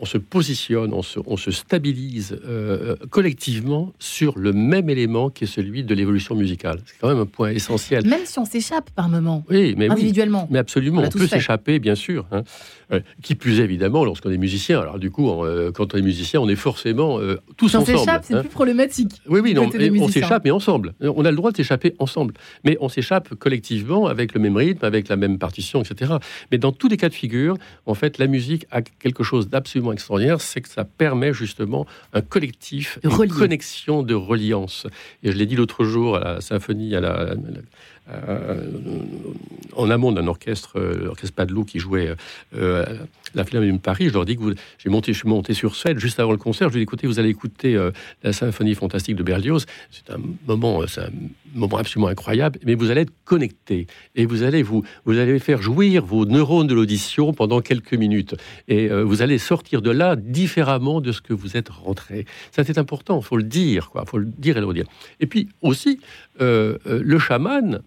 on 0.00 0.04
se 0.04 0.18
positionne, 0.18 0.92
on 0.92 1.02
se, 1.02 1.50
stabilise 1.50 2.38
euh, 2.44 2.96
collectivement 3.10 3.92
sur 3.98 4.38
le 4.38 4.52
même 4.52 4.90
élément 4.90 5.30
qui 5.30 5.44
est 5.44 5.46
celui 5.46 5.84
de 5.84 5.94
l'évolution 5.94 6.34
musicale. 6.34 6.80
C'est 6.84 6.98
quand 7.00 7.08
même 7.08 7.18
un 7.18 7.26
point 7.26 7.50
essentiel. 7.50 8.06
Même 8.06 8.24
si 8.24 8.38
on 8.38 8.44
s'échappe 8.44 8.90
par 8.90 9.08
moment, 9.08 9.44
oui, 9.48 9.74
mais 9.76 9.88
individuellement. 9.88 10.48
mais 10.50 10.58
absolument, 10.58 11.02
on, 11.02 11.08
peut 11.08 11.26
s'échapper, 11.26 11.78
bien 11.78 11.94
sûr. 11.94 12.26
Hein. 12.32 12.42
Euh, 12.92 13.00
qui 13.20 13.34
plus 13.34 13.58
évidemment 13.58 14.04
lorsqu'on 14.04 14.30
est 14.30 14.36
musicien. 14.36 14.80
Alors 14.80 15.00
du 15.00 15.10
coup, 15.10 15.28
euh, 15.28 15.72
quand 15.72 15.94
on 15.94 15.98
est 15.98 16.02
musicien, 16.02 16.40
on 16.40 16.48
est 16.48 16.54
forcément 16.54 17.18
tous 17.56 17.74
ensemble. 17.74 17.96
On 17.96 17.98
s'échappe, 17.98 18.24
c'est 18.24 18.34
hein. 18.34 18.40
plus 18.40 18.48
problématique. 18.48 19.20
Oui, 19.28 19.40
oui, 19.40 19.54
non, 19.54 19.68
on 20.00 20.08
s'échappe, 20.08 20.44
mais 20.44 20.50
ensemble. 20.50 20.94
On 21.00 21.24
a 21.24 21.30
le 21.30 21.36
droit 21.36 21.50
de 21.50 21.56
s'échapper 21.56 21.94
ensemble, 21.98 22.34
mais 22.64 22.76
on 22.80 22.88
s'échappe 22.88 23.34
collectivement 23.34 24.06
avec 24.06 24.34
le 24.34 24.40
même 24.40 24.56
rythme, 24.56 24.84
avec 24.84 25.08
la 25.08 25.16
même 25.16 25.38
partition, 25.38 25.82
etc. 25.82 26.14
Mais 26.52 26.58
dans 26.58 26.72
tous 26.72 26.88
les 26.88 26.96
cas 26.96 27.08
de 27.08 27.14
figure, 27.14 27.56
en 27.86 27.94
fait, 27.94 28.18
la 28.18 28.26
musique 28.26 28.66
a 28.70 28.82
quelque 28.82 29.24
chose 29.24 29.48
d'absolument 29.48 29.85
extraordinaire 29.92 30.40
c'est 30.40 30.60
que 30.60 30.68
ça 30.68 30.84
permet 30.84 31.32
justement 31.32 31.86
un 32.12 32.20
collectif, 32.20 32.98
une 33.04 33.28
connexion 33.28 34.02
de 34.02 34.14
reliance. 34.14 34.86
Et 35.22 35.32
je 35.32 35.36
l'ai 35.36 35.46
dit 35.46 35.56
l'autre 35.56 35.84
jour 35.84 36.16
à 36.16 36.20
la 36.20 36.40
symphonie, 36.40 36.94
à 36.94 37.00
la, 37.00 37.34
euh, 38.08 38.70
en 39.74 39.90
amont 39.90 40.12
d'un 40.12 40.28
orchestre, 40.28 40.78
euh, 40.78 41.06
l'orchestre 41.06 41.34
Padelou 41.34 41.64
qui 41.64 41.80
jouait 41.80 42.14
euh, 42.54 42.84
la 43.34 43.44
Philharmonie 43.44 43.76
de 43.76 43.82
Paris, 43.82 44.08
je 44.08 44.12
leur 44.12 44.24
dis 44.24 44.36
que 44.36 44.54
j'ai 44.78 44.88
monté, 44.90 45.12
je 45.12 45.18
suis 45.18 45.28
monté 45.28 45.54
sur 45.54 45.74
scène 45.74 45.98
juste 45.98 46.20
avant 46.20 46.30
le 46.30 46.38
concert. 46.38 46.68
Je 46.68 46.74
lui 46.74 46.82
ai 46.82 46.84
dit 46.84 46.88
écoutez, 46.88 47.08
vous 47.08 47.18
allez 47.18 47.30
écouter 47.30 47.76
la 48.22 48.32
symphonie 48.32 48.74
fantastique 48.74 49.16
de 49.16 49.22
Berlioz. 49.22 49.66
C'est 49.90 50.10
un 50.12 50.20
moment, 50.46 50.86
c'est 50.86 51.00
un 51.00 51.10
moment 51.54 51.76
absolument 51.76 52.08
incroyable, 52.08 52.58
mais 52.64 52.74
vous 52.74 52.90
allez 52.90 53.02
être 53.02 53.12
connecté 53.24 53.88
et 54.14 54.24
vous 54.24 54.44
allez 54.44 54.62
vous, 54.62 54.84
vous 55.04 55.18
allez 55.18 55.38
faire 55.40 55.60
jouir 55.60 56.06
vos 56.06 56.24
neurones 56.24 56.68
de 56.68 56.74
l'audition 56.74 57.34
pendant 57.34 57.60
quelques 57.60 57.94
minutes 57.94 58.36
et 58.68 58.88
vous 58.88 59.20
allez 59.20 59.38
sortir 59.38 59.75
de 59.82 59.90
là 59.90 60.16
différemment 60.16 61.00
de 61.00 61.12
ce 61.12 61.20
que 61.20 61.32
vous 61.32 61.56
êtes 61.56 61.68
rentré. 61.68 62.26
Ça 62.52 62.64
c'est 62.64 62.78
important, 62.78 63.20
faut 63.20 63.36
le 63.36 63.42
dire, 63.42 63.90
quoi, 63.90 64.04
faut 64.06 64.18
le 64.18 64.26
dire 64.26 64.56
et 64.56 64.60
le 64.60 64.66
redire. 64.66 64.86
Et 65.20 65.26
puis 65.26 65.48
aussi, 65.62 66.00
le 66.38 67.18
chaman 67.18 67.82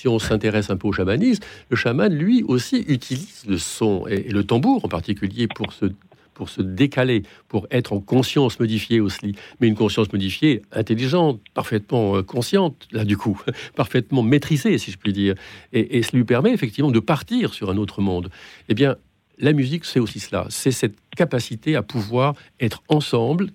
si 0.00 0.08
on 0.08 0.18
s'intéresse 0.18 0.70
un 0.70 0.76
peu 0.76 0.88
au 0.88 0.92
chamanisme, 0.92 1.42
le 1.68 1.76
chaman, 1.76 2.12
lui 2.12 2.42
aussi, 2.42 2.84
utilise 2.88 3.44
le 3.46 3.58
son 3.58 4.06
et, 4.06 4.22
le 4.30 4.44
tambour 4.44 4.84
en 4.84 4.88
particulier 4.88 5.46
pour 5.46 5.72
se, 5.72 5.86
pour 6.32 6.48
se 6.48 6.62
décaler, 6.62 7.22
pour 7.48 7.66
être 7.70 7.92
en 7.92 8.00
conscience 8.00 8.58
modifiée 8.58 9.00
aussi, 9.00 9.34
mais 9.60 9.68
une 9.68 9.74
conscience 9.74 10.10
modifiée 10.12 10.62
intelligente, 10.72 11.40
parfaitement 11.54 12.16
euh, 12.16 12.22
consciente, 12.22 12.88
là 12.92 13.04
du 13.04 13.16
coup, 13.16 13.40
parfaitement 13.74 14.22
maîtrisée, 14.22 14.78
si 14.78 14.90
je 14.90 14.96
puis 14.96 15.12
dire. 15.12 15.34
Et, 15.72 15.98
et 15.98 16.02
ça 16.02 16.10
lui 16.14 16.24
permet 16.24 16.52
effectivement 16.52 16.90
de 16.90 17.00
partir 17.00 17.52
sur 17.52 17.70
un 17.70 17.76
autre 17.76 18.00
monde. 18.00 18.30
Eh 18.68 18.74
bien, 18.74 18.96
la 19.40 19.52
musique, 19.52 19.84
c'est 19.84 20.00
aussi 20.00 20.20
cela. 20.20 20.46
C'est 20.50 20.70
cette 20.70 20.96
capacité 21.16 21.76
à 21.76 21.82
pouvoir 21.82 22.34
être 22.60 22.82
ensemble, 22.88 23.50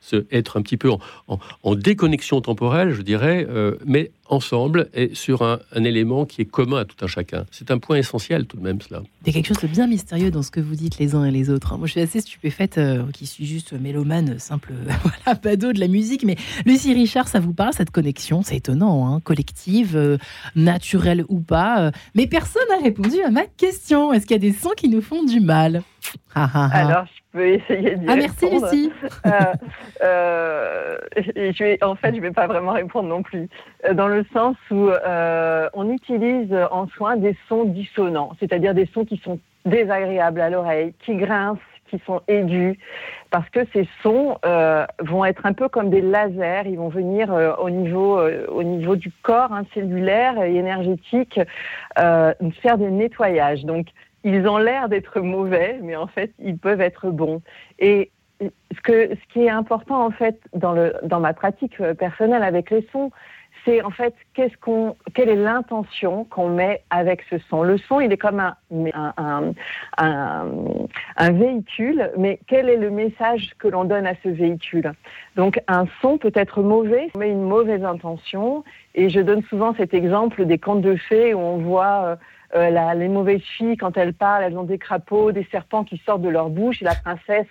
se, 0.00 0.24
être 0.32 0.56
un 0.56 0.62
petit 0.62 0.76
peu 0.76 0.90
en, 0.90 1.74
déconnexion 1.74 2.40
temporelle, 2.40 2.92
je 2.92 3.02
dirais, 3.02 3.46
euh, 3.48 3.76
mais 3.84 4.10
ensemble 4.28 4.88
et 4.92 5.14
sur 5.14 5.42
un, 5.42 5.60
élément 5.76 6.24
qui 6.24 6.42
est 6.42 6.46
commun 6.46 6.78
à 6.78 6.84
tout 6.84 6.96
un 7.04 7.06
chacun. 7.06 7.46
C'est 7.52 7.70
un 7.70 7.78
point 7.78 7.96
essentiel 7.96 8.46
tout 8.46 8.56
de 8.56 8.62
même 8.62 8.80
cela. 8.80 9.02
Il 9.22 9.28
y 9.28 9.30
a 9.30 9.32
quelque 9.32 9.46
chose 9.46 9.62
de 9.62 9.68
bien 9.68 9.86
mystérieux 9.86 10.32
dans 10.32 10.42
ce 10.42 10.50
que 10.50 10.58
vous 10.58 10.74
dites 10.74 10.98
les 10.98 11.14
uns 11.14 11.24
et 11.24 11.30
les 11.30 11.48
autres. 11.48 11.76
Moi 11.78 11.86
je 11.86 11.92
suis 11.92 12.00
assez 12.00 12.20
stupéfaite, 12.20 12.78
euh, 12.78 13.04
qui 13.12 13.26
suis 13.26 13.46
juste 13.46 13.72
mélomane, 13.72 14.38
simple 14.40 14.72
voilà, 15.02 15.38
badaud 15.38 15.72
de 15.72 15.78
la 15.78 15.86
musique, 15.86 16.24
mais 16.24 16.36
Lucie 16.64 16.92
Richard, 16.92 17.28
ça 17.28 17.38
vous 17.38 17.52
parle 17.52 17.72
cette 17.72 17.90
connexion? 17.90 18.42
C'est 18.42 18.56
étonnant, 18.56 19.06
hein 19.06 19.20
collective, 19.20 19.96
euh, 19.96 20.18
naturelle 20.56 21.24
ou 21.28 21.38
pas. 21.38 21.92
mais 22.14 22.26
personne 22.26 22.66
n'a 22.68 22.82
répondu 22.82 23.20
à 23.22 23.30
ma 23.30 23.46
question. 23.46 24.12
Est-ce 24.12 24.26
qu'il 24.26 24.34
y 24.34 24.40
a 24.40 24.50
des 24.50 24.52
sons 24.52 24.74
qui 24.76 24.88
nous 24.88 25.02
font 25.02 25.22
du 25.24 25.40
mal? 25.40 25.82
Alors, 26.34 27.06
vais 27.36 27.54
essayer 27.54 27.96
de 27.96 28.06
Ah, 28.08 28.16
merci 28.16 28.50
Lucie. 28.50 28.92
Euh, 29.26 29.30
euh, 30.02 30.96
je 31.16 31.64
vais, 31.64 31.84
en 31.84 31.94
fait, 31.94 32.10
je 32.10 32.16
ne 32.16 32.22
vais 32.22 32.32
pas 32.32 32.46
vraiment 32.46 32.72
répondre 32.72 33.08
non 33.08 33.22
plus, 33.22 33.48
euh, 33.84 33.94
dans 33.94 34.08
le 34.08 34.24
sens 34.32 34.56
où 34.70 34.90
on 35.74 35.90
utilise 35.90 36.54
en 36.70 36.86
soin 36.88 37.16
des 37.16 37.36
sons 37.48 37.64
dissonants, 37.64 38.32
c'est-à-dire 38.40 38.74
des 38.74 38.86
sons 38.86 39.04
qui 39.04 39.18
sont 39.18 39.38
désagréables 39.64 40.40
à 40.40 40.50
l'oreille, 40.50 40.94
qui 41.04 41.16
grincent, 41.16 41.60
qui 41.90 42.00
sont 42.04 42.20
aigus, 42.26 42.76
parce 43.30 43.48
que 43.50 43.60
ces 43.72 43.88
sons 44.02 44.38
vont 45.00 45.24
être 45.24 45.46
un 45.46 45.52
peu 45.52 45.68
comme 45.68 45.90
des 45.90 46.00
lasers, 46.00 46.62
ils 46.66 46.78
vont 46.78 46.88
venir 46.88 47.32
au, 47.58 47.70
niveau, 47.70 48.20
au 48.48 48.62
niveau 48.62 48.96
du 48.96 49.12
corps 49.22 49.52
hein, 49.52 49.64
cellulaire 49.74 50.40
et 50.42 50.56
énergétique 50.56 51.40
faire 51.96 52.78
des 52.78 52.90
nettoyages. 52.90 53.64
Donc, 53.64 53.86
ils 54.26 54.48
ont 54.48 54.58
l'air 54.58 54.88
d'être 54.88 55.20
mauvais, 55.20 55.78
mais 55.80 55.94
en 55.94 56.08
fait, 56.08 56.32
ils 56.40 56.58
peuvent 56.58 56.80
être 56.80 57.10
bons. 57.10 57.42
Et 57.78 58.10
ce, 58.40 59.14
qui 59.32 59.44
est 59.44 59.48
important, 59.48 60.04
en 60.04 60.10
fait, 60.10 60.40
dans, 60.52 61.20
ma 61.20 61.32
pratique 61.32 61.80
personnelle 61.94 62.42
avec 62.42 62.70
les 62.70 62.84
sons, 62.90 63.12
c'est 63.64 63.82
en 63.82 63.90
fait 63.90 64.14
quelle 64.34 65.28
est 65.28 65.36
l'intention 65.36 66.24
qu'on 66.24 66.48
met 66.48 66.82
avec 66.90 67.22
ce 67.30 67.38
son. 67.48 67.62
Le 67.62 67.78
son, 67.78 68.00
il 68.00 68.12
est 68.12 68.16
comme 68.16 68.40
un, 68.40 68.52
véhicule, 71.30 72.10
mais 72.18 72.40
quel 72.48 72.68
est 72.68 72.76
le 72.76 72.90
message 72.90 73.52
que 73.60 73.68
l'on 73.68 73.84
donne 73.84 74.08
à 74.08 74.14
ce 74.24 74.28
véhicule? 74.28 74.92
Donc 75.36 75.60
un 75.68 75.86
son 76.02 76.18
peut 76.18 76.32
être 76.34 76.62
mauvais, 76.62 77.10
met 77.16 77.30
une 77.30 77.42
mauvaise 77.42 77.84
intention, 77.84 78.64
et 78.96 79.08
je 79.08 79.20
donne 79.20 79.42
souvent 79.44 79.72
cet 79.76 79.94
exemple 79.94 80.46
des 80.46 80.58
contes 80.58 80.82
de 80.82 80.96
fées 80.96 81.32
où 81.32 81.38
on 81.38 81.58
voit 81.58 82.02
euh, 82.04 82.16
euh, 82.54 82.94
les 82.94 83.08
mauvaises 83.08 83.42
filles, 83.42 83.76
quand 83.76 83.96
elles 83.96 84.14
parlent, 84.14 84.44
elles 84.44 84.56
ont 84.56 84.64
des 84.64 84.78
crapauds, 84.78 85.32
des 85.32 85.46
serpents 85.50 85.84
qui 85.84 86.00
sortent 86.04 86.22
de 86.22 86.28
leur 86.28 86.48
bouche. 86.48 86.80
Et 86.82 86.84
la 86.84 86.94
princesse, 86.94 87.46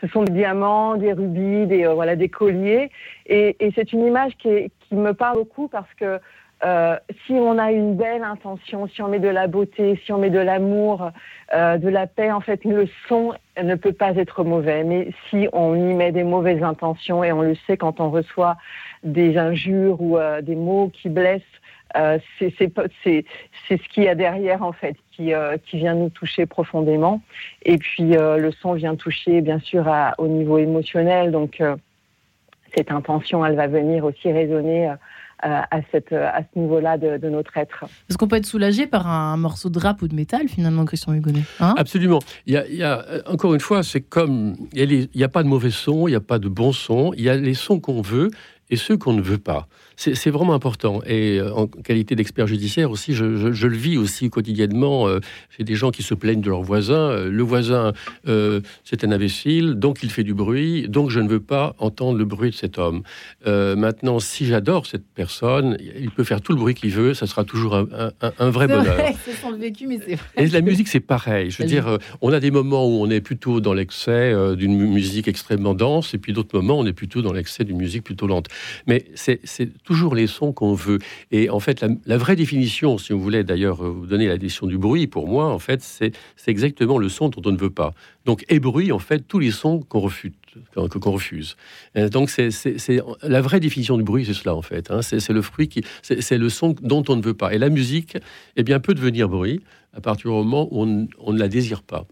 ce 0.00 0.06
sont 0.08 0.22
des 0.22 0.32
diamants, 0.32 0.96
des 0.96 1.12
rubis, 1.12 1.66
des, 1.66 1.86
euh, 1.86 1.94
voilà, 1.94 2.16
des 2.16 2.28
colliers. 2.28 2.90
Et, 3.26 3.56
c'est 3.74 3.92
une 3.92 4.06
image 4.06 4.36
qui, 4.38 4.70
me 4.92 5.12
parle 5.12 5.36
beaucoup 5.36 5.66
parce 5.66 5.92
que 5.94 6.20
euh, 6.64 6.96
si 7.26 7.32
on 7.32 7.58
a 7.58 7.72
une 7.72 7.96
belle 7.96 8.22
intention, 8.22 8.86
si 8.86 9.02
on 9.02 9.08
met 9.08 9.18
de 9.18 9.28
la 9.28 9.46
beauté, 9.46 10.00
si 10.04 10.12
on 10.12 10.18
met 10.18 10.30
de 10.30 10.38
l'amour, 10.38 11.10
de 11.52 11.88
la 11.88 12.06
paix, 12.06 12.30
en 12.30 12.40
fait, 12.40 12.64
le 12.64 12.88
son 13.08 13.34
ne 13.62 13.74
peut 13.74 13.92
pas 13.92 14.14
être 14.16 14.44
mauvais. 14.44 14.84
Mais 14.84 15.10
si 15.28 15.48
on 15.52 15.74
y 15.74 15.94
met 15.94 16.12
des 16.12 16.22
mauvaises 16.22 16.62
intentions, 16.62 17.24
et 17.24 17.32
on 17.32 17.42
le 17.42 17.56
sait 17.66 17.76
quand 17.76 18.00
on 18.00 18.10
reçoit 18.10 18.56
des 19.02 19.36
injures 19.36 20.00
ou 20.00 20.18
des 20.42 20.56
mots 20.56 20.90
qui 20.94 21.08
blessent, 21.08 21.42
c'est 21.94 22.52
ce 22.58 23.88
qu'il 23.92 24.04
y 24.04 24.08
a 24.08 24.14
derrière, 24.14 24.62
en 24.62 24.72
fait, 24.72 24.96
qui, 25.12 25.32
qui 25.66 25.78
vient 25.78 25.94
nous 25.94 26.10
toucher 26.10 26.46
profondément. 26.46 27.22
Et 27.64 27.78
puis, 27.78 28.12
le 28.12 28.50
son 28.50 28.74
vient 28.74 28.96
toucher, 28.96 29.40
bien 29.40 29.60
sûr, 29.60 29.88
à, 29.88 30.14
au 30.18 30.28
niveau 30.28 30.58
émotionnel. 30.58 31.30
Donc, 31.30 31.62
cette 32.76 32.90
intention, 32.90 33.44
elle 33.44 33.56
va 33.56 33.66
venir 33.66 34.04
aussi 34.04 34.30
résonner 34.30 34.92
euh, 35.44 35.60
à, 35.70 35.80
cette, 35.92 36.14
à 36.14 36.40
ce 36.40 36.58
niveau-là 36.58 36.96
de, 36.96 37.28
notre 37.28 37.58
être. 37.58 37.84
Est-ce 38.08 38.16
qu'on 38.16 38.26
peut 38.26 38.36
être 38.36 38.46
soulagé 38.46 38.86
par 38.86 39.06
un 39.06 39.36
morceau 39.36 39.68
de 39.68 39.78
rap 39.78 40.00
ou 40.00 40.08
de 40.08 40.14
métal, 40.14 40.48
finalement, 40.48 40.86
Christian 40.86 41.12
Hugonnet 41.12 41.42
hein? 41.60 41.74
Absolument. 41.76 42.20
Il 42.46 42.54
y, 42.54 42.82
a, 42.82 43.04
euh, 43.06 43.20
encore 43.26 43.52
une 43.52 43.60
fois, 43.60 43.82
c'est 43.82 44.00
comme. 44.00 44.56
Il 44.72 45.08
n'y 45.14 45.22
a, 45.22 45.26
a, 45.26 45.28
pas 45.28 45.42
de 45.42 45.48
mauvais 45.48 45.70
son, 45.70 46.08
il 46.08 46.12
n'y 46.12 46.16
a 46.16 46.20
pas 46.20 46.38
de 46.38 46.48
bons 46.48 46.72
sons. 46.72 47.12
Il 47.18 47.22
y 47.22 47.28
a 47.28 47.36
les 47.36 47.52
sons 47.52 47.80
qu'on 47.80 48.00
veut 48.00 48.30
et 48.70 48.76
ceux 48.76 48.96
qu'on 48.96 49.12
ne 49.12 49.22
veut 49.22 49.38
pas. 49.38 49.68
C'est 49.98 50.28
vraiment 50.28 50.52
important. 50.52 51.00
Et 51.06 51.38
euh, 51.38 51.54
en 51.54 51.66
qualité 51.66 52.16
d'expert 52.16 52.46
judiciaire 52.46 52.90
aussi, 52.90 53.14
je, 53.14 53.24
le 53.24 53.76
vis 53.76 53.96
aussi 53.96 54.28
quotidiennement. 54.28 55.08
Euh, 55.08 55.20
j'ai 55.56 55.64
des 55.64 55.74
gens 55.74 55.90
qui 55.90 56.02
se 56.02 56.12
plaignent 56.12 56.42
de 56.42 56.50
leur 56.50 56.60
voisin. 56.60 57.10
Euh, 57.10 57.30
le 57.30 57.42
voisin, 57.42 57.94
c'est 58.84 59.04
un 59.04 59.12
imbécile, 59.12 59.74
donc 59.74 60.02
il 60.02 60.10
fait 60.10 60.22
du 60.22 60.34
bruit, 60.34 60.86
donc 60.88 61.10
je 61.10 61.20
ne 61.20 61.28
veux 61.28 61.40
pas 61.40 61.74
entendre 61.78 62.18
le 62.18 62.24
bruit 62.24 62.50
de 62.50 62.54
cet 62.54 62.78
homme. 62.78 63.02
maintenant, 63.44 64.18
si 64.18 64.46
j'adore 64.46 64.86
cette 64.86 65.06
personne, 65.14 65.78
il 65.80 66.10
peut 66.10 66.24
faire 66.24 66.40
tout 66.40 66.52
le 66.52 66.58
bruit 66.58 66.74
qu'il 66.74 66.90
veut, 66.90 67.14
ça 67.14 67.26
sera 67.26 67.44
toujours 67.44 67.74
un, 67.76 68.50
vrai 68.50 68.66
bonheur. 68.66 68.96
le 69.50 69.56
vécu, 69.56 69.86
mais 69.86 69.98
c'est 70.04 70.18
Et 70.36 70.46
la 70.48 70.60
musique, 70.60 70.88
c'est 70.88 71.00
pareil. 71.00 71.50
Je 71.50 71.62
veux 71.62 71.68
dire, 71.68 71.98
on 72.20 72.32
a 72.32 72.40
des 72.40 72.50
moments 72.50 72.86
où 72.86 73.02
on 73.02 73.08
est 73.10 73.20
plutôt 73.20 73.60
dans 73.60 73.72
l'excès 73.72 74.34
d'une 74.56 74.76
musique 74.76 75.28
extrêmement 75.28 75.74
dense, 75.74 76.12
et 76.12 76.18
puis 76.18 76.32
d'autres 76.32 76.56
moments, 76.58 76.78
on 76.78 76.86
est 76.86 76.92
plutôt 76.92 77.22
dans 77.22 77.32
l'excès 77.32 77.64
d'une 77.64 77.78
musique 77.78 78.04
plutôt 78.04 78.26
lente. 78.26 78.48
Mais 78.86 79.04
c'est 79.14 79.40
toujours 79.82 80.14
les 80.14 80.26
sons 80.26 80.52
qu'on 80.52 80.74
veut. 80.74 80.98
Et 81.30 81.50
en 81.50 81.60
fait, 81.60 81.84
la, 82.04 82.18
vraie 82.18 82.36
définition, 82.36 82.98
si 82.98 83.12
vous 83.12 83.20
voulez 83.20 83.44
d'ailleurs 83.44 83.84
euh, 83.84 83.90
vous 83.90 84.06
donner 84.06 84.26
la 84.26 84.34
définition 84.34 84.66
du 84.66 84.78
bruit, 84.78 85.06
pour 85.06 85.26
moi, 85.26 85.46
en 85.46 85.58
fait, 85.58 85.82
c'est 85.82 86.12
exactement 86.46 86.98
le 86.98 87.08
son 87.08 87.28
dont 87.28 87.42
on 87.44 87.52
ne 87.52 87.58
veut 87.58 87.70
pas. 87.70 87.92
Donc, 88.24 88.44
et 88.48 88.60
bruit, 88.60 88.92
en 88.92 88.98
fait, 88.98 89.26
tous 89.26 89.38
les 89.38 89.50
sons 89.50 89.80
qu'on 89.80 90.00
refuse. 90.00 90.32
Qu'on 90.74 91.10
refuse. 91.10 91.56
donc, 91.94 92.30
c'est 92.30 93.00
la 93.22 93.40
vraie 93.42 93.60
définition 93.60 93.98
du 93.98 94.04
bruit, 94.04 94.24
c'est 94.24 94.32
cela 94.32 94.54
en 94.54 94.62
fait. 94.62 94.90
Hein. 94.90 95.02
C'est 95.02 95.28
le 95.28 95.42
fruit 95.42 95.68
qui, 95.68 95.82
c'est 96.00 96.38
le 96.38 96.48
son 96.48 96.74
dont 96.80 97.04
on 97.08 97.16
ne 97.16 97.22
veut 97.22 97.34
pas. 97.34 97.52
Et 97.52 97.58
la 97.58 97.68
musique, 97.68 98.16
eh 98.56 98.62
bien, 98.62 98.80
peut 98.80 98.94
devenir 98.94 99.28
bruit 99.28 99.60
à 99.92 100.00
partir 100.00 100.30
du 100.30 100.36
moment 100.36 100.68
où 100.70 100.82
on 101.18 101.32
ne 101.32 101.38
la 101.38 101.48
désire 101.48 101.82
pas. 101.82 102.06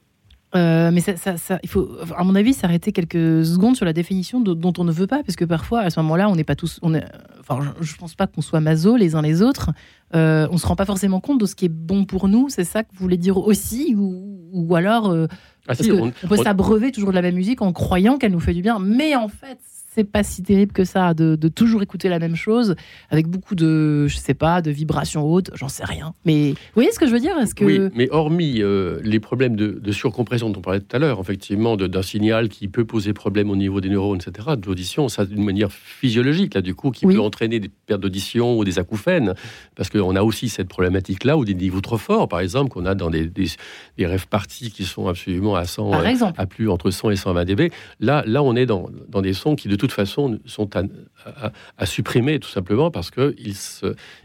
Euh, 0.57 0.91
mais 0.93 1.01
ça, 1.01 1.37
ça, 1.37 1.59
il 1.63 1.69
faut, 1.69 1.89
à 2.17 2.23
mon 2.23 2.35
avis, 2.35 2.55
s'arrêter 2.55 2.93
quelques 2.93 3.45
secondes 3.45 3.75
sur 3.77 3.85
la 3.85 3.93
définition 3.93 4.41
dont 4.41 4.73
on 4.79 4.85
ne 4.85 4.93
veut 4.93 5.07
pas, 5.07 5.23
parce 5.25 5.37
que 5.37 5.45
parfois, 5.45 5.81
à 5.81 5.91
ce 5.91 5.99
moment-là, 6.01 6.29
on 6.29 6.37
n'est 6.37 6.45
pas 6.45 6.55
tous. 6.55 6.79
On 6.83 6.95
est, 6.95 7.05
enfin, 7.41 7.61
je 7.81 7.93
ne 7.93 7.99
pense 7.99 8.15
pas 8.15 8.27
qu'on 8.27 8.41
soit 8.41 8.61
maso 8.61 8.97
les 8.97 9.17
uns 9.17 9.23
les 9.23 9.43
autres. 9.43 9.71
Euh, 10.15 10.47
on 10.51 10.59
se 10.59 10.67
rend 10.67 10.77
pas 10.77 10.85
forcément 10.85 11.21
compte 11.21 11.41
de 11.41 11.47
ce 11.47 11.57
qui 11.57 11.65
est 11.65 11.73
bon 11.73 12.05
pour 12.05 12.29
nous. 12.29 12.49
C'est 12.49 12.65
ça 12.65 12.85
que 12.85 12.91
vous 12.93 13.01
voulez 13.01 13.17
dire 13.17 13.37
aussi, 13.39 13.97
ou, 13.99 14.49
ou 14.53 14.77
alors, 14.77 15.11
euh, 15.11 15.27
ah 15.67 15.75
on, 15.91 16.29
peut 16.29 16.37
s'abreuver 16.37 16.93
toujours 16.93 17.11
de 17.11 17.17
la 17.17 17.23
même 17.23 17.35
musique 17.35 17.61
en 17.63 17.73
croyant 17.73 18.19
qu'elle 18.19 18.33
nous 18.33 18.41
fait 18.41 18.55
du 18.55 18.63
bien, 18.63 18.79
mais 18.79 19.17
en 19.17 19.29
fait, 19.29 19.59
c'est 19.95 20.05
pas 20.05 20.25
si 20.25 20.43
terrible 20.43 20.73
que 20.73 20.85
ça 20.85 21.15
de, 21.15 21.37
toujours 21.49 21.83
écouter 21.83 22.09
la 22.09 22.19
même 22.19 22.35
chose 22.35 22.75
avec 23.11 23.29
beaucoup 23.29 23.55
de, 23.55 24.09
je 24.09 24.17
sais 24.17 24.35
pas, 24.35 24.61
de 24.61 24.73
vibrations 24.73 25.23
hautes, 25.23 25.51
j'en 25.55 25.69
sais 25.69 25.85
rien. 25.85 26.15
Mais 26.25 26.51
vous 26.51 26.57
voyez 26.75 26.91
ce 26.91 26.99
que 26.99 27.07
je 27.07 27.13
veux 27.13 27.21
dire? 27.21 27.39
Est-ce 27.39 27.55
que 27.55 27.65
oui, 27.65 27.81
mais 27.95 28.09
hormis 28.11 28.61
euh, 28.61 28.99
les 29.05 29.21
problèmes 29.21 29.55
de, 29.55 29.93
surcompression 29.93 30.51
dont 30.51 30.59
on 30.59 30.63
parlait 30.63 30.81
tout 30.81 30.97
à 30.97 30.99
l'heure, 30.99 31.21
effectivement, 31.21 31.77
d'un 31.77 32.03
signal 32.03 32.49
qui 32.49 32.67
peut 32.67 32.85
poser 32.85 33.13
problème 33.13 33.51
au 33.51 33.57
niveau 33.57 33.81
des 33.81 33.89
neurones, 33.89 34.19
etc., 34.19 34.57
de 34.57 34.67
l'audition, 34.67 35.09
ça 35.09 35.25
d'une 35.25 35.45
manière 35.45 35.71
physiologique 35.71 36.55
là, 36.55 36.63
du 36.63 36.75
coup, 36.75 36.91
qui 36.91 37.07
peut 37.07 37.21
entraîner 37.21 37.61
des 37.61 37.69
pertes 37.69 38.01
d'audition 38.01 38.59
ou 38.59 38.65
des 38.65 38.81
acouphènes, 38.81 39.35
parce 39.77 39.91
qu'on 39.91 40.17
a 40.17 40.23
aussi 40.23 40.49
cette 40.49 40.69
problématique-là 40.69 41.37
ou 41.37 41.45
des 41.45 41.55
niveaux 41.55 41.81
trop 41.81 41.99
forts, 41.99 42.27
par 42.27 42.41
exemple, 42.41 42.71
qu'on 42.71 42.87
a 42.87 42.97
dans 42.97 43.11
des, 43.11 43.27
des, 43.27 44.07
rêves 44.07 44.27
partis 44.27 44.73
qui 44.73 44.85
sont 44.85 45.07
absolument 45.07 45.55
à 45.55 45.65
100, 45.65 45.93
à 46.37 46.47
plus 46.47 46.69
entre 46.69 46.91
100 46.91 47.11
et 47.11 47.17
120 47.17 47.45
dB. 47.45 47.71
Là, 48.01 48.25
là, 48.27 48.43
on 48.43 48.57
est 48.57 48.67
dans, 48.67 48.89
dans 49.09 49.23
des 49.23 49.33
sons 49.33 49.55
qui 49.55 49.69
de 49.69 49.77
toute 49.77 49.84
façon 49.93 50.39
sont 50.47 50.71
à, 50.77 51.87
supprimer 51.87 52.39
tout 52.39 52.49
simplement 52.49 52.91
parce 52.91 53.11
qu'ils 53.11 53.55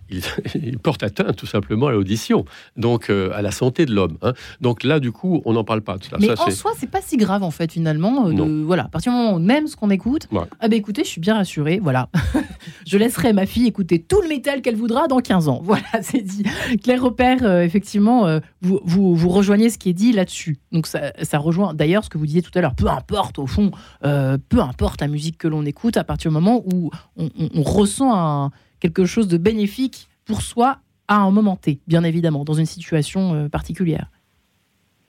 il, 0.10 0.80
portent 0.84 1.04
atteinte 1.04 1.36
tout 1.36 1.46
simplement 1.46 1.88
à 1.88 1.92
l'audition, 1.92 2.46
donc 2.78 3.10
euh, 3.10 3.32
à 3.34 3.42
la 3.42 3.52
santé 3.52 3.86
de 3.86 3.94
l'homme. 3.94 4.18
Hein. 4.22 4.34
Donc 4.62 4.84
là, 4.84 5.00
du 5.00 5.12
coup, 5.12 5.42
on 5.46 5.54
n'en 5.54 5.64
parle 5.64 5.82
pas. 5.82 5.98
Mais 6.20 6.36
ça, 6.36 6.44
en 6.44 6.52
soi, 6.52 6.72
c'est 6.78 6.90
pas 6.90 7.02
si 7.02 7.18
grave 7.18 7.44
en 7.44 7.52
fait 7.52 7.72
finalement. 7.72 8.28
Euh, 8.28 8.64
voilà, 8.66 8.86
à 8.86 8.88
partir 8.88 9.12
du 9.12 9.18
moment 9.18 9.34
où 9.34 9.40
on 9.40 9.50
aime 9.50 9.68
ce 9.68 9.76
qu'on 9.76 9.90
écoute, 9.90 10.28
ah 10.60 10.68
ben 10.68 10.74
écoutez, 10.74 11.04
je 11.04 11.10
suis 11.10 11.22
bien 11.22 11.36
rassurée. 11.36 11.80
Voilà, 11.82 12.10
je 12.86 12.98
laisserai 12.98 13.34
ma 13.34 13.46
fille 13.46 13.68
écouter 13.68 14.00
tout 14.00 14.22
le 14.22 14.28
métal 14.28 14.62
qu'elle 14.62 14.76
voudra 14.76 15.08
dans 15.08 15.20
15 15.20 15.48
ans. 15.48 15.60
Voilà, 15.64 15.86
c'est 16.02 16.22
dit. 16.22 16.44
Claire 16.84 17.04
Repère, 17.04 17.44
euh, 17.44 17.62
effectivement, 17.62 18.40
vous, 18.62 18.80
vous, 18.84 19.30
rejoignez 19.30 19.70
ce 19.70 19.78
qui 19.78 19.90
est 19.90 19.94
dit 19.94 20.12
là-dessus. 20.12 20.58
Donc 20.72 20.88
ça, 20.88 21.12
rejoint 21.38 21.74
d'ailleurs 21.74 22.04
ce 22.04 22.10
que 22.10 22.18
vous 22.18 22.26
disiez 22.26 22.42
tout 22.42 22.52
à 22.56 22.62
l'heure. 22.62 22.76
Peu 22.76 22.88
importe 22.88 23.40
au 23.40 23.48
fond, 23.48 23.72
peu 24.02 24.60
importe 24.60 25.02
la 25.02 25.08
musique 25.08 25.38
que 25.38 25.48
l'on 25.48 25.66
écoute, 25.66 25.98
à 25.98 26.04
partir 26.04 26.32
du 26.32 26.34
moment 26.34 26.64
où 26.66 26.92
on, 27.18 27.64
ressent 27.64 28.52
quelque 28.80 29.06
chose 29.06 29.28
de 29.28 29.38
bénéfique 29.38 30.08
pour 30.26 30.42
soi 30.42 30.80
à 31.08 31.18
un 31.18 31.32
moment 31.32 31.56
T, 31.56 31.80
bien 31.88 32.04
évidemment, 32.04 32.46
dans 32.46 32.54
une 32.54 32.68
situation 32.68 33.34
euh, 33.34 33.50
particulière. 33.50 34.10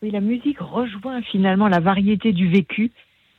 Oui, 0.02 0.10
la 0.10 0.20
musique 0.20 0.58
rejoint 0.58 1.20
finalement 1.22 1.68
la 1.68 1.78
variété 1.78 2.32
du 2.32 2.48
vécu. 2.48 2.90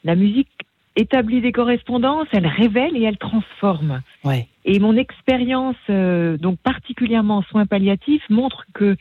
La 0.03 0.15
musique 0.15 0.47
établit 0.95 1.41
des 1.41 1.51
correspondances, 1.51 2.27
elle 2.31 2.47
révèle 2.47 2.97
et 2.97 3.03
elle 3.03 3.17
transforme. 3.17 4.01
Ouais. 4.23 4.47
Et 4.65 4.79
mon 4.79 4.95
expérience, 4.97 5.77
euh, 5.89 6.37
donc 6.37 6.59
particulièrement 6.59 7.37
en 7.37 7.43
soins 7.43 7.65
palliatifs, 7.65 8.29
montre 8.29 8.65
que 8.73 8.97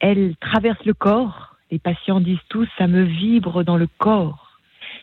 elle 0.00 0.34
traverse 0.40 0.84
le 0.84 0.94
corps. 0.94 1.56
Les 1.70 1.78
patients 1.78 2.20
disent 2.20 2.38
tous, 2.48 2.68
ça 2.78 2.86
me 2.86 3.02
vibre 3.02 3.64
dans 3.64 3.76
le 3.76 3.88
corps. 3.98 4.58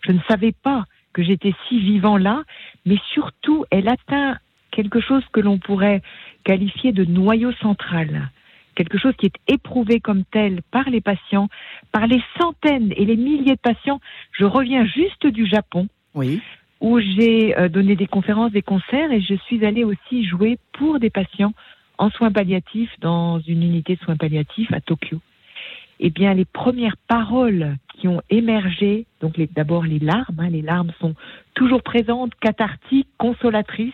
Je 0.06 0.12
ne 0.12 0.20
savais 0.28 0.52
pas 0.52 0.86
que 1.14 1.24
j'étais 1.24 1.54
si 1.68 1.80
vivant 1.80 2.18
là, 2.18 2.44
mais 2.86 2.98
surtout, 3.14 3.66
elle 3.70 3.88
atteint 3.88 4.38
quelque 4.72 5.00
chose 5.00 5.24
que 5.32 5.40
l'on 5.40 5.60
pourrait 5.60 6.02
qualifié 6.44 6.92
de 6.92 7.06
noyau 7.06 7.52
central, 7.54 8.32
quelque 8.76 8.98
chose 8.98 9.14
qui 9.18 9.28
est 9.28 9.54
éprouvé 9.54 10.00
comme 10.00 10.24
tel 10.26 10.62
par 10.72 10.90
les 10.90 11.02
patients, 11.02 11.48
par 11.92 12.08
les 12.08 12.22
centaines 12.40 12.92
et 12.98 13.06
les 13.06 13.16
milliers 13.16 13.56
de 13.56 13.62
patients. 13.62 14.02
Je 14.32 14.46
reviens 14.46 14.86
juste 14.86 15.28
du 15.28 15.46
Japon, 15.46 15.88
oui. 16.16 16.42
où 16.82 17.00
j'ai 17.00 17.58
euh, 17.58 17.70
donné 17.70 17.96
des 17.96 18.08
conférences, 18.08 18.52
des 18.52 18.62
concerts, 18.62 19.12
et 19.12 19.22
je 19.22 19.36
suis 19.46 19.66
allée 19.66 19.84
aussi 19.84 20.26
jouer 20.26 20.58
pour 20.74 21.00
des 21.00 21.10
patients 21.10 21.54
en 21.98 22.10
soins 22.10 22.32
palliatifs 22.32 22.92
dans 23.00 23.40
une 23.40 23.64
unité 23.64 23.96
de 23.96 24.02
soins 24.02 24.18
palliatifs 24.18 24.72
à 24.74 24.82
Tokyo. 24.82 25.20
Eh 26.00 26.10
bien, 26.10 26.34
les 26.34 26.46
premières 26.46 26.98
paroles 27.08 27.78
qui 27.96 28.08
ont 28.08 28.22
émergé, 28.30 29.06
donc 29.22 29.40
d'abord 29.54 29.84
les 29.84 30.00
larmes, 30.00 30.40
hein, 30.40 30.50
les 30.50 30.62
larmes 30.62 30.92
sont 31.00 31.16
toujours 31.54 31.84
présentes, 31.84 32.34
cathartiques, 32.36 33.08
consolatrices, 33.18 33.94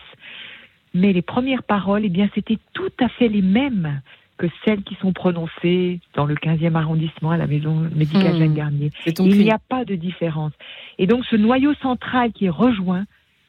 mais 0.94 1.12
les 1.12 1.22
premières 1.22 1.62
paroles, 1.62 2.02
eh 2.04 2.08
bien, 2.08 2.28
c'était 2.34 2.58
tout 2.72 2.92
à 3.00 3.08
fait 3.08 3.28
les 3.28 3.42
mêmes 3.42 4.00
que 4.40 4.46
celles 4.64 4.82
qui 4.82 4.94
sont 5.02 5.12
prononcées 5.12 6.00
dans 6.14 6.24
le 6.24 6.34
15e 6.34 6.74
arrondissement 6.74 7.30
à 7.30 7.36
la 7.36 7.46
maison 7.46 7.74
médicale 7.94 8.38
Jeanne 8.38 8.52
hmm. 8.52 8.54
Garnier. 8.54 8.90
Il 9.04 9.38
n'y 9.38 9.50
a 9.50 9.58
pas 9.58 9.84
de 9.84 9.96
différence. 9.96 10.52
Et 10.96 11.06
donc 11.06 11.26
ce 11.26 11.36
noyau 11.36 11.74
central 11.74 12.32
qui 12.32 12.46
est 12.46 12.50
rejoint 12.50 13.04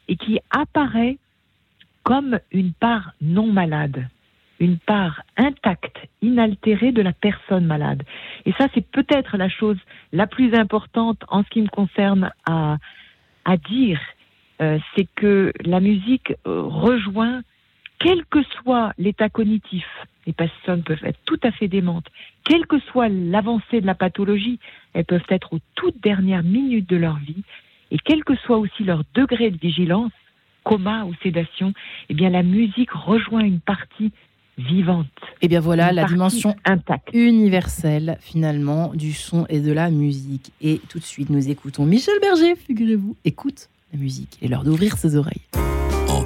et 0.10 0.18
qui 0.18 0.40
apparaît 0.50 1.18
comme 2.04 2.40
une 2.52 2.74
part 2.74 3.14
non 3.22 3.48
malade, 3.48 4.10
une 4.60 4.78
part 4.80 5.22
intacte, 5.38 5.98
inaltérée 6.22 6.92
de 6.92 7.02
la 7.02 7.14
personne 7.14 7.66
malade. 7.66 8.04
Et 8.46 8.52
ça, 8.58 8.68
c'est 8.74 8.86
peut-être 8.86 9.38
la 9.38 9.48
chose 9.48 9.78
la 10.12 10.28
plus 10.28 10.54
importante 10.54 11.24
en 11.30 11.44
ce 11.44 11.50
qui 11.50 11.62
me 11.62 11.70
concerne 11.70 12.32
à, 12.46 12.80
à 13.46 13.56
dire 13.56 14.02
euh, 14.62 14.78
c'est 14.94 15.08
que 15.16 15.54
la 15.64 15.80
musique 15.80 16.34
euh, 16.46 16.64
rejoint, 16.64 17.44
quel 18.02 18.26
que 18.26 18.40
soit 18.44 18.94
l'état 18.98 19.30
cognitif, 19.30 19.86
les 20.26 20.34
personnes 20.34 20.82
peuvent 20.84 21.04
être 21.04 21.20
tout 21.26 21.40
à 21.44 21.52
fait 21.52 21.68
démentes, 21.68 22.08
quelle 22.44 22.66
que 22.66 22.80
soit 22.80 23.10
l'avancée 23.10 23.80
de 23.80 23.86
la 23.86 23.96
pathologie, 23.96 24.60
elles 24.94 25.06
peuvent 25.06 25.22
être 25.30 25.54
aux 25.54 25.60
toutes 25.76 26.02
dernières 26.02 26.44
minutes 26.44 26.90
de 26.90 26.98
leur 26.98 27.18
vie, 27.18 27.44
et 27.92 27.98
quel 28.04 28.24
que 28.24 28.36
soit 28.36 28.58
aussi 28.58 28.84
leur 28.84 29.04
degré 29.14 29.52
de 29.52 29.58
vigilance, 29.58 30.12
coma 30.64 31.06
ou 31.06 31.14
sédation, 31.22 31.74
eh 32.10 32.14
bien 32.14 32.30
la 32.30 32.44
musique 32.44 32.92
rejoint 32.92 33.42
une 33.42 33.60
partie 33.60 34.12
vivante. 34.58 35.08
Et 35.42 35.46
eh 35.46 35.48
bien 35.48 35.60
voilà 35.60 35.92
la 35.92 36.06
dimension 36.06 36.56
intacte. 36.66 37.10
universelle 37.14 38.18
finalement 38.20 38.94
du 38.94 39.14
son 39.14 39.46
et 39.48 39.60
de 39.60 39.72
la 39.72 39.90
musique. 39.90 40.52
Et 40.62 40.80
tout 40.90 41.00
de 41.00 41.04
suite 41.04 41.30
nous 41.30 41.50
écoutons 41.50 41.86
Michel 41.86 42.16
Berger, 42.22 42.56
figurez-vous. 42.56 43.16
Écoute 43.26 43.70
la 43.94 44.00
musique. 44.00 44.38
et 44.42 44.48
l'heure 44.48 44.64
d'ouvrir 44.64 44.98
ses 44.98 45.16
oreilles. 45.16 45.42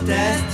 Consolation 0.00 0.53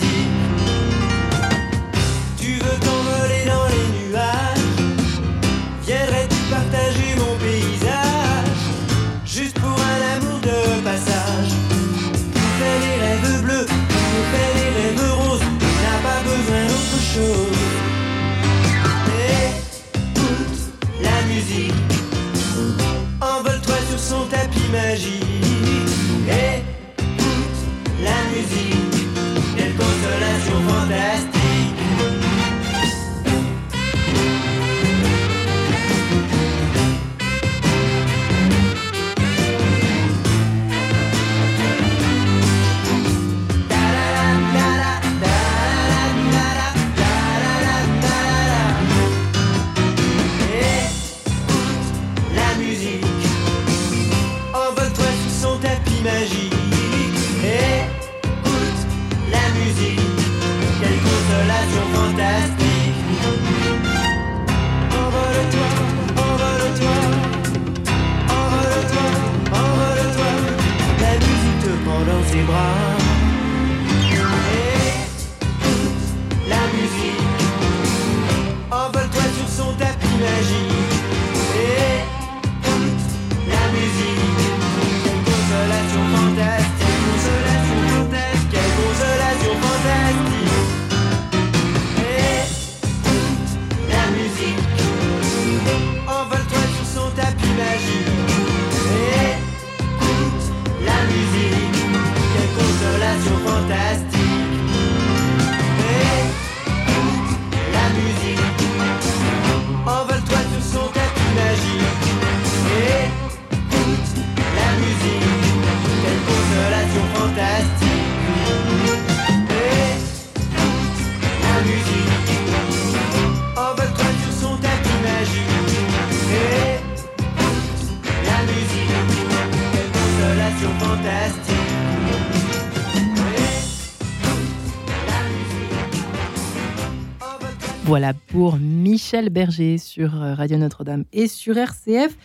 Michel 138.48 139.28
Berger 139.28 139.76
sur 139.76 140.22
euh, 140.22 140.34
Radio 140.34 140.56
Notre-Dame 140.56 141.04
et 141.12 141.28
sur 141.28 141.58
RCF. 141.58 142.16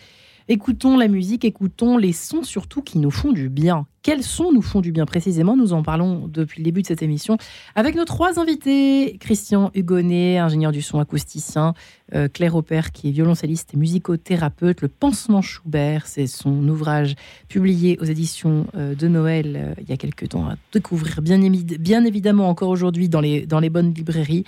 Écoutons 0.48 0.96
la 0.96 1.08
musique, 1.08 1.44
écoutons 1.44 1.98
les 1.98 2.12
sons 2.12 2.42
surtout 2.42 2.80
qui 2.80 2.98
nous 2.98 3.10
font 3.10 3.32
du 3.32 3.48
bien. 3.50 3.86
Quels 4.02 4.22
sons 4.22 4.50
nous 4.52 4.62
font 4.62 4.80
du 4.80 4.92
bien 4.92 5.04
précisément? 5.04 5.56
Nous 5.56 5.72
en 5.72 5.82
parlons 5.82 6.26
depuis 6.28 6.60
le 6.60 6.64
début 6.64 6.80
de 6.82 6.86
cette 6.86 7.02
émission 7.02 7.36
avec 7.74 7.96
nos 7.96 8.04
trois 8.04 8.38
invités. 8.38 9.18
Christian 9.20 9.70
Hugonnet, 9.74 10.38
ingénieur 10.38 10.72
du 10.72 10.80
son 10.80 11.00
acousticien, 11.00 11.74
euh, 12.14 12.28
Claire 12.28 12.54
Aupert 12.54 12.92
qui 12.92 13.08
est 13.08 13.10
violoncelliste 13.10 13.74
et 13.74 13.76
musicothérapeute. 13.76 14.80
Le 14.80 14.88
Pansement 14.88 15.42
Schubert, 15.42 16.06
c'est 16.06 16.28
son 16.28 16.66
ouvrage 16.68 17.14
publié 17.48 17.98
aux 18.00 18.04
éditions 18.04 18.68
euh, 18.74 18.94
de 18.94 19.08
Noël 19.08 19.74
il 19.82 19.90
y 19.90 19.92
a 19.92 19.96
quelques 19.98 20.30
temps 20.30 20.48
à 20.48 20.54
découvrir 20.72 21.20
bien, 21.20 22.04
évidemment 22.04 22.48
encore 22.48 22.70
aujourd'hui 22.70 23.10
dans 23.10 23.20
les 23.20 23.70
bonnes 23.70 23.92
librairies. 23.92 24.44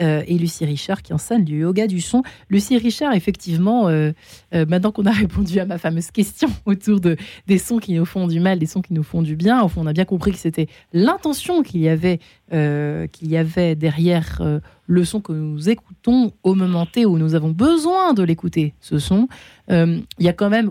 Euh, 0.00 0.22
et 0.26 0.38
Lucie 0.38 0.64
Richard 0.64 1.02
qui 1.02 1.12
enseigne 1.12 1.44
du 1.44 1.60
yoga 1.60 1.86
du 1.86 2.00
son. 2.00 2.22
Lucie 2.48 2.78
Richard, 2.78 3.12
effectivement, 3.12 3.88
euh, 3.88 4.12
euh, 4.54 4.64
maintenant 4.66 4.90
qu'on 4.90 5.04
a 5.04 5.10
répondu 5.12 5.58
à 5.60 5.66
ma 5.66 5.76
fameuse 5.76 6.10
question 6.10 6.48
autour 6.64 6.98
de, 6.98 7.16
des 7.46 7.58
sons 7.58 7.78
qui 7.78 7.92
nous 7.92 8.06
font 8.06 8.26
du 8.26 8.40
mal, 8.40 8.58
des 8.58 8.66
sons 8.66 8.80
qui 8.80 8.94
nous 8.94 9.02
font 9.02 9.20
du 9.20 9.36
bien, 9.36 9.62
au 9.62 9.68
fond, 9.68 9.82
on 9.82 9.86
a 9.86 9.92
bien 9.92 10.06
compris 10.06 10.32
que 10.32 10.38
c'était 10.38 10.66
l'intention 10.94 11.62
qu'il 11.62 11.80
y 11.80 11.88
avait, 11.88 12.20
euh, 12.52 13.06
qu'il 13.06 13.30
y 13.30 13.38
avait 13.38 13.74
derrière 13.74 14.42
euh, 14.42 14.60
le 14.86 15.06
son 15.06 15.20
que 15.20 15.32
nous 15.32 15.70
écoutons 15.70 16.32
au 16.42 16.54
moment 16.54 16.84
T 16.84 17.06
où 17.06 17.16
nous 17.16 17.34
avons 17.34 17.50
besoin 17.50 18.12
de 18.12 18.22
l'écouter, 18.22 18.74
ce 18.78 18.98
son. 18.98 19.26
Euh, 19.70 20.00
Il 20.18 20.26
y 20.26 20.28
a 20.28 20.34
quand 20.34 20.50
même 20.50 20.70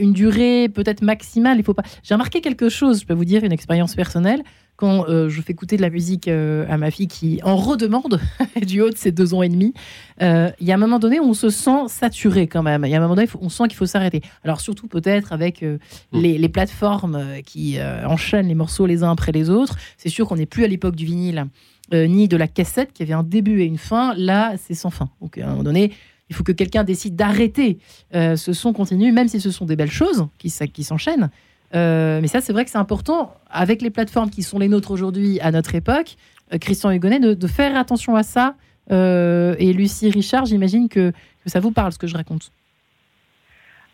une 0.00 0.12
durée 0.12 0.68
peut-être 0.68 1.02
maximale. 1.02 1.58
Il 1.58 1.64
faut 1.64 1.74
pas. 1.74 1.84
J'ai 2.02 2.14
remarqué 2.14 2.40
quelque 2.40 2.68
chose. 2.68 3.02
Je 3.02 3.06
peux 3.06 3.14
vous 3.14 3.24
dire 3.24 3.44
une 3.44 3.52
expérience 3.52 3.94
personnelle 3.94 4.42
quand 4.74 5.06
je 5.08 5.40
fais 5.40 5.52
écouter 5.52 5.78
de 5.78 5.82
la 5.82 5.88
musique 5.88 6.28
à 6.28 6.76
ma 6.76 6.90
fille 6.90 7.08
qui 7.08 7.40
en 7.44 7.56
redemande 7.56 8.20
du 8.66 8.82
haut 8.82 8.90
de 8.90 8.96
ses 8.96 9.10
deux 9.10 9.32
ans 9.32 9.42
et 9.42 9.48
demi, 9.48 9.72
il 10.20 10.66
y 10.66 10.72
a 10.72 10.74
un 10.74 10.78
moment 10.78 10.98
donné 10.98 11.20
où 11.20 11.24
on 11.24 11.34
se 11.34 11.50
sent 11.50 11.88
saturé 11.88 12.46
quand 12.46 12.62
même. 12.62 12.84
Il 12.84 12.90
y 12.90 12.94
a 12.94 12.98
un 12.98 13.00
moment 13.00 13.14
donné, 13.14 13.26
faut- 13.26 13.38
on 13.42 13.48
sent 13.48 13.64
qu'il 13.68 13.76
faut 13.76 13.86
s'arrêter. 13.86 14.22
Alors 14.44 14.60
surtout 14.60 14.86
peut-être 14.88 15.32
avec 15.32 15.62
euh, 15.62 15.78
Mm. 16.12 16.20
les, 16.20 16.38
les 16.38 16.48
plateformes 16.48 17.16
euh, 17.16 17.40
qui 17.42 17.78
euh, 17.78 18.06
enchaînent 18.06 18.48
les 18.48 18.54
morceaux 18.54 18.86
les 18.86 19.02
uns 19.02 19.10
après 19.10 19.32
les 19.32 19.50
autres. 19.50 19.76
C'est 19.98 20.08
sûr 20.08 20.26
qu'on 20.26 20.36
n'est 20.36 20.46
plus 20.46 20.64
à 20.64 20.68
l'époque 20.68 20.96
du 20.96 21.04
vinyle 21.04 21.46
euh, 21.92 22.06
ni 22.06 22.28
de 22.28 22.36
la 22.36 22.48
cassette 22.48 22.92
qui 22.92 23.02
avait 23.02 23.12
un 23.12 23.22
début 23.22 23.60
et 23.60 23.64
une 23.64 23.78
fin. 23.78 24.14
Là, 24.16 24.54
c'est 24.58 24.74
sans 24.74 24.90
fin. 24.90 25.08
Donc 25.20 25.38
à 25.38 25.44
un 25.46 25.50
moment 25.50 25.62
donné, 25.62 25.92
il 26.28 26.34
faut 26.34 26.42
que 26.44 26.52
quelqu'un 26.52 26.82
décide 26.82 27.14
d'arrêter 27.14 27.78
euh, 28.14 28.36
ce 28.36 28.52
son 28.52 28.72
continu, 28.72 29.12
même 29.12 29.28
si 29.28 29.40
ce 29.40 29.50
sont 29.50 29.64
des 29.66 29.76
belles 29.76 29.90
choses 29.92 30.26
qui, 30.38 30.50
s'enchaînent. 30.50 31.30
Euh, 31.74 32.20
mais 32.20 32.26
ça, 32.28 32.40
c'est 32.40 32.52
vrai 32.52 32.64
que 32.64 32.70
c'est 32.70 32.78
important, 32.78 33.34
avec 33.50 33.82
les 33.82 33.90
plateformes 33.90 34.30
qui 34.30 34.42
sont 34.42 34.58
les 34.58 34.68
nôtres 34.68 34.90
aujourd'hui, 34.90 35.38
à 35.40 35.50
notre 35.52 35.74
époque, 35.74 36.16
euh, 36.52 36.58
Christian 36.58 36.90
Hugonnet, 36.90 37.20
de, 37.20 37.34
de 37.34 37.46
faire 37.46 37.76
attention 37.76 38.16
à 38.16 38.22
ça. 38.22 38.54
Euh, 38.92 39.54
et 39.58 39.72
Lucie 39.72 40.10
Richard, 40.10 40.44
j'imagine 40.46 40.88
que, 40.88 41.10
que 41.10 41.50
ça 41.50 41.60
vous 41.60 41.72
parle, 41.72 41.92
ce 41.92 41.98
que 41.98 42.06
je 42.06 42.16
raconte. 42.16 42.50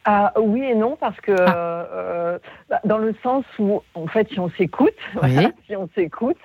Ah, 0.05 0.33
oui 0.41 0.63
et 0.63 0.75
non, 0.75 0.97
parce 0.99 1.21
que 1.21 1.31
Ah. 1.33 1.87
euh, 1.95 2.39
bah, 2.69 2.81
dans 2.85 2.99
le 2.99 3.15
sens 3.23 3.45
où, 3.61 3.83
en 3.95 4.07
fait, 4.09 4.29
si 4.31 4.41
on 4.41 4.51
s'écoute, 4.51 4.91
Oui. 5.23 5.33
voilà, 5.33 5.51
si 5.67 5.77
on 5.77 5.89
s'écoute, 5.95 6.37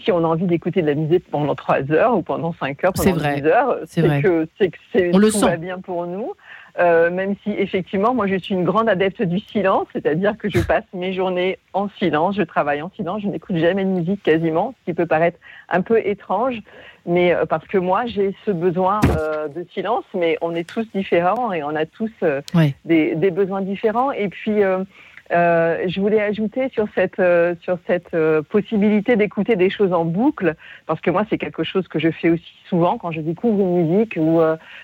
si 0.00 0.10
on 0.10 0.18
a 0.24 0.26
envie 0.28 0.46
d'écouter 0.46 0.80
de 0.80 0.86
la 0.86 0.94
musique 0.94 1.30
pendant 1.30 1.54
trois 1.54 1.82
heures 1.92 2.16
ou 2.16 2.22
pendant 2.22 2.54
cinq 2.54 2.82
heures, 2.84 2.92
C'est 2.96 3.10
pendant 3.10 3.16
vrai. 3.20 3.40
dix 3.40 3.46
heures, 3.46 3.76
C'est 3.84 4.00
vrai. 4.00 4.22
que 4.22 4.48
c'est 4.58 4.70
que 4.70 4.78
c'est 4.92 5.10
On 5.14 5.18
le 5.18 5.30
tout 5.30 5.38
sent. 5.38 5.46
va 5.46 5.56
bien 5.58 5.78
pour 5.78 6.06
nous. 6.06 6.32
Euh, 6.78 7.10
même 7.10 7.34
si 7.42 7.50
effectivement, 7.50 8.14
moi 8.14 8.26
je 8.26 8.36
suis 8.36 8.54
une 8.54 8.64
grande 8.64 8.88
adepte 8.88 9.20
du 9.22 9.40
silence, 9.40 9.86
c'est-à-dire 9.92 10.38
que 10.38 10.48
je 10.48 10.58
passe 10.60 10.84
mes 10.94 11.12
journées 11.12 11.58
en 11.74 11.90
silence, 11.98 12.34
je 12.36 12.42
travaille 12.42 12.80
en 12.80 12.90
silence, 12.96 13.20
je 13.22 13.28
n'écoute 13.28 13.56
jamais 13.56 13.84
de 13.84 13.90
musique 13.90 14.22
quasiment, 14.22 14.74
ce 14.80 14.84
qui 14.86 14.94
peut 14.94 15.04
paraître 15.04 15.38
un 15.68 15.82
peu 15.82 15.98
étrange, 15.98 16.56
mais 17.04 17.34
euh, 17.34 17.44
parce 17.44 17.66
que 17.66 17.76
moi 17.76 18.06
j'ai 18.06 18.34
ce 18.46 18.50
besoin 18.52 19.00
euh, 19.18 19.48
de 19.48 19.66
silence, 19.74 20.04
mais 20.14 20.38
on 20.40 20.54
est 20.54 20.66
tous 20.66 20.86
différents 20.94 21.52
et 21.52 21.62
on 21.62 21.76
a 21.76 21.84
tous 21.84 22.10
euh, 22.22 22.40
Ouais. 22.54 22.74
des, 22.86 23.16
des 23.16 23.30
besoins 23.30 23.60
différents. 23.60 24.10
Et 24.12 24.28
puis 24.30 24.62
euh, 25.32 25.84
je 25.88 26.00
voulais 26.00 26.20
ajouter 26.20 26.68
sur 26.70 26.86
cette 26.94 27.18
euh, 27.20 27.54
sur 27.62 27.78
cette 27.86 28.14
euh, 28.14 28.42
possibilité 28.42 29.16
d'écouter 29.16 29.56
des 29.56 29.70
choses 29.70 29.92
en 29.92 30.04
boucle, 30.04 30.54
parce 30.86 31.00
que 31.00 31.10
moi 31.10 31.24
c'est 31.30 31.38
quelque 31.38 31.64
chose 31.64 31.88
que 31.88 31.98
je 31.98 32.10
fais 32.10 32.30
aussi 32.30 32.52
souvent 32.68 32.98
quand 32.98 33.10
je 33.12 33.20
découvre 33.20 33.60
une 33.60 33.86
musique 33.86 34.16
où 34.18 34.40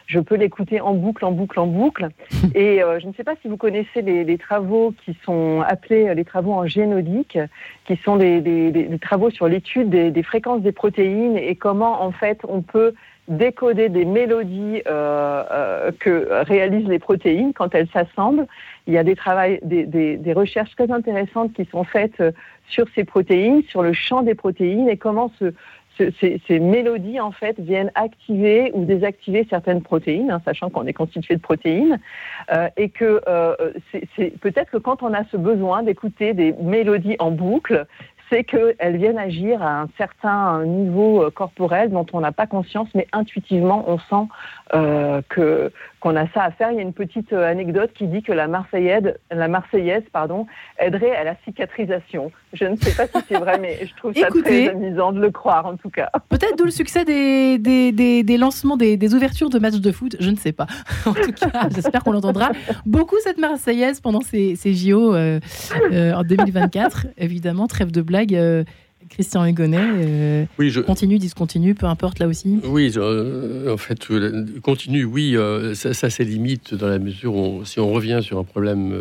je 0.07 0.21
peux 0.21 0.35
l'écouter 0.37 0.81
en 0.81 0.95
boucle, 0.95 1.25
en 1.25 1.33
boucle, 1.33 1.59
en 1.59 1.67
boucle. 1.67 2.09
Et 2.55 2.81
je 3.01 3.07
ne 3.07 3.13
sais 3.15 3.25
pas 3.25 3.35
si 3.41 3.49
vous 3.49 3.57
connaissez 3.57 4.03
les, 4.03 4.25
les 4.25 4.37
travaux 4.39 4.93
qui 5.05 5.17
sont 5.25 5.63
appelés 5.67 6.15
les 6.15 6.25
travaux 6.25 6.53
en 6.53 6.67
génodique, 6.67 7.39
qui 7.87 7.97
sont 8.05 8.17
des, 8.17 8.41
des- 8.43 8.71
des- 8.71 8.85
des 8.85 8.99
travaux 8.99 9.31
sur 9.31 9.49
l'étude 9.49 9.89
des, 9.89 10.11
des 10.11 10.23
fréquences 10.23 10.61
des 10.63 10.73
protéines 10.73 11.39
et 11.39 11.55
comment 11.57 12.03
en 12.03 12.13
fait 12.13 12.41
on 12.47 12.61
peut 12.61 12.93
décoder 13.29 13.89
des 13.89 14.05
mélodies 14.05 14.83
euh, 14.87 15.45
euh, 15.51 15.91
que 16.01 16.29
réalisent 16.45 16.89
les 16.89 16.99
protéines 16.99 17.53
quand 17.53 17.74
elles 17.74 17.89
s'assemblent. 17.93 18.47
Il 18.87 18.95
y 18.95 18.99
a 18.99 19.05
des, 19.05 19.16
travails, 19.16 19.61
des, 19.62 20.33
recherches 20.33 20.74
très 20.74 20.91
intéressantes 20.91 21.53
qui 21.53 21.66
sont 21.66 21.85
faites 21.85 22.20
euh, 22.20 22.33
sur 22.68 22.87
ces 22.95 23.05
protéines, 23.05 23.62
sur 23.64 23.83
le 23.83 23.93
champ 23.93 24.22
des 24.22 24.35
protéines 24.35 24.89
et 24.89 24.97
comment 24.97 25.31
ce- 25.39 25.53
ce- 25.99 26.39
ces, 26.47 26.59
mélodies 26.59 27.20
en 27.20 27.33
fait 27.33 27.59
viennent 27.61 27.91
activer 27.95 28.70
ou 28.72 28.85
désactiver 28.85 29.47
certaines 29.51 29.83
protéines, 29.83 30.31
hein, 30.31 30.41
sachant 30.45 30.70
qu'on 30.70 30.87
est 30.87 30.93
constitué 30.93 31.35
de 31.35 31.41
protéines, 31.41 31.99
et 32.76 32.89
que 32.89 33.20
c'est- 34.14 34.39
peut-être 34.41 34.70
que 34.70 34.76
quand 34.76 35.03
on 35.03 35.12
a 35.12 35.24
ce 35.33 35.37
besoin 35.37 35.83
d'écouter 35.83 36.35
des 36.35 36.53
mélodies 36.62 37.16
en 37.18 37.31
boucle, 37.33 37.85
c'est 38.31 38.45
qu'elles 38.45 38.97
viennent 38.97 39.18
agir 39.18 39.62
à 39.62 39.83
un 39.83 39.89
certain 39.97 40.64
niveau 40.64 41.22
euh, 41.22 41.31
corporel 41.31 41.91
dont 41.91 42.07
on 42.12 42.20
n'a 42.20 42.33
pas 42.33 42.47
conscience, 42.47 42.89
mais 42.95 43.07
intuitivement 43.12 43.85
on 43.89 43.99
sent 43.99 44.29
euh, 44.74 45.22
que 45.29 45.72
qu'on 46.01 46.15
a 46.17 46.29
ça 46.33 46.43
à 46.45 46.51
faire. 46.53 46.71
Il 46.71 46.77
y 46.77 46.79
a 46.79 46.83
une 46.83 46.93
petite 46.93 47.33
euh, 47.33 47.51
anecdote 47.51 47.91
qui 47.95 48.07
dit 48.07 48.23
que 48.23 48.33
la 48.33 48.47
Marseillaise, 48.49 49.15
la 49.31 49.49
Marseillaise 49.49 50.05
pardon, 50.13 50.47
aiderait 50.79 51.15
à 51.17 51.25
la 51.25 51.35
cicatrisation. 51.45 52.31
Je 52.53 52.65
ne 52.65 52.77
sais 52.77 52.95
pas 52.95 53.07
si 53.07 53.25
c'est 53.29 53.39
vrai, 53.39 53.59
mais 53.59 53.79
je 53.85 53.95
trouve 53.97 54.15
ça 54.15 54.29
Écoutez. 54.29 54.67
très 54.67 54.69
amusant 54.71 55.13
de 55.13 55.21
le 55.21 55.31
croire 55.31 55.67
en 55.67 55.77
tout 55.77 55.91
cas. 55.91 56.11
Peut-être 56.29 56.57
d'où 56.57 56.65
le 56.65 56.71
succès 56.71 57.05
des, 57.05 57.59
des, 57.59 57.93
des- 57.93 58.23
des 58.23 58.37
lancements, 58.39 58.77
des, 58.77 58.97
des 58.97 59.15
ouvertures 59.15 59.51
de 59.51 59.59
matchs 59.59 59.81
de 59.81 59.93
foot, 59.93 60.17
je 60.21 60.31
ne 60.31 60.37
sais 60.37 60.53
pas. 60.53 60.67
En 61.07 61.15
tout 61.15 61.33
cas, 61.33 61.69
j'espère 61.75 62.03
qu'on 62.05 62.13
l'entendra 62.13 62.51
beaucoup 62.87 63.17
cette 63.23 63.39
Marseillaise 63.39 64.01
pendant 64.01 64.21
ces, 64.21 64.57
ces 64.57 64.75
JO 64.75 65.15
euh, 65.15 65.41
euh, 65.93 66.13
en 66.15 66.23
2024. 66.23 67.07
Évidemment, 67.17 67.67
trêve 67.67 67.91
de 67.91 68.03
blague. 68.03 68.35
euh, 68.35 68.65
Christian 69.09 69.45
Hugonnet, 69.47 69.79
euh, 69.81 70.45
Oui, 70.59 70.71
je, 70.71 70.81
continue, 70.81 71.19
discontinue, 71.19 71.75
peu 71.75 71.87
importe 71.87 72.19
là 72.19 72.27
aussi. 72.29 72.59
Oui, 72.65 72.93
euh, 72.97 73.73
en 73.73 73.77
fait, 73.77 74.11
euh, 74.11 74.47
continue, 74.63 75.05
oui, 75.05 75.37
ça, 75.75 75.95
ça 75.95 76.11
c'est 76.11 76.25
limite 76.25 76.75
dans 76.75 76.89
la 76.89 76.99
mesure 76.99 77.35
où, 77.35 77.39
on- 77.39 77.65
si 77.65 77.81
on 77.81 77.91
revient 77.93 78.21
sur 78.23 78.39
un 78.39 78.45
problème, 78.45 78.93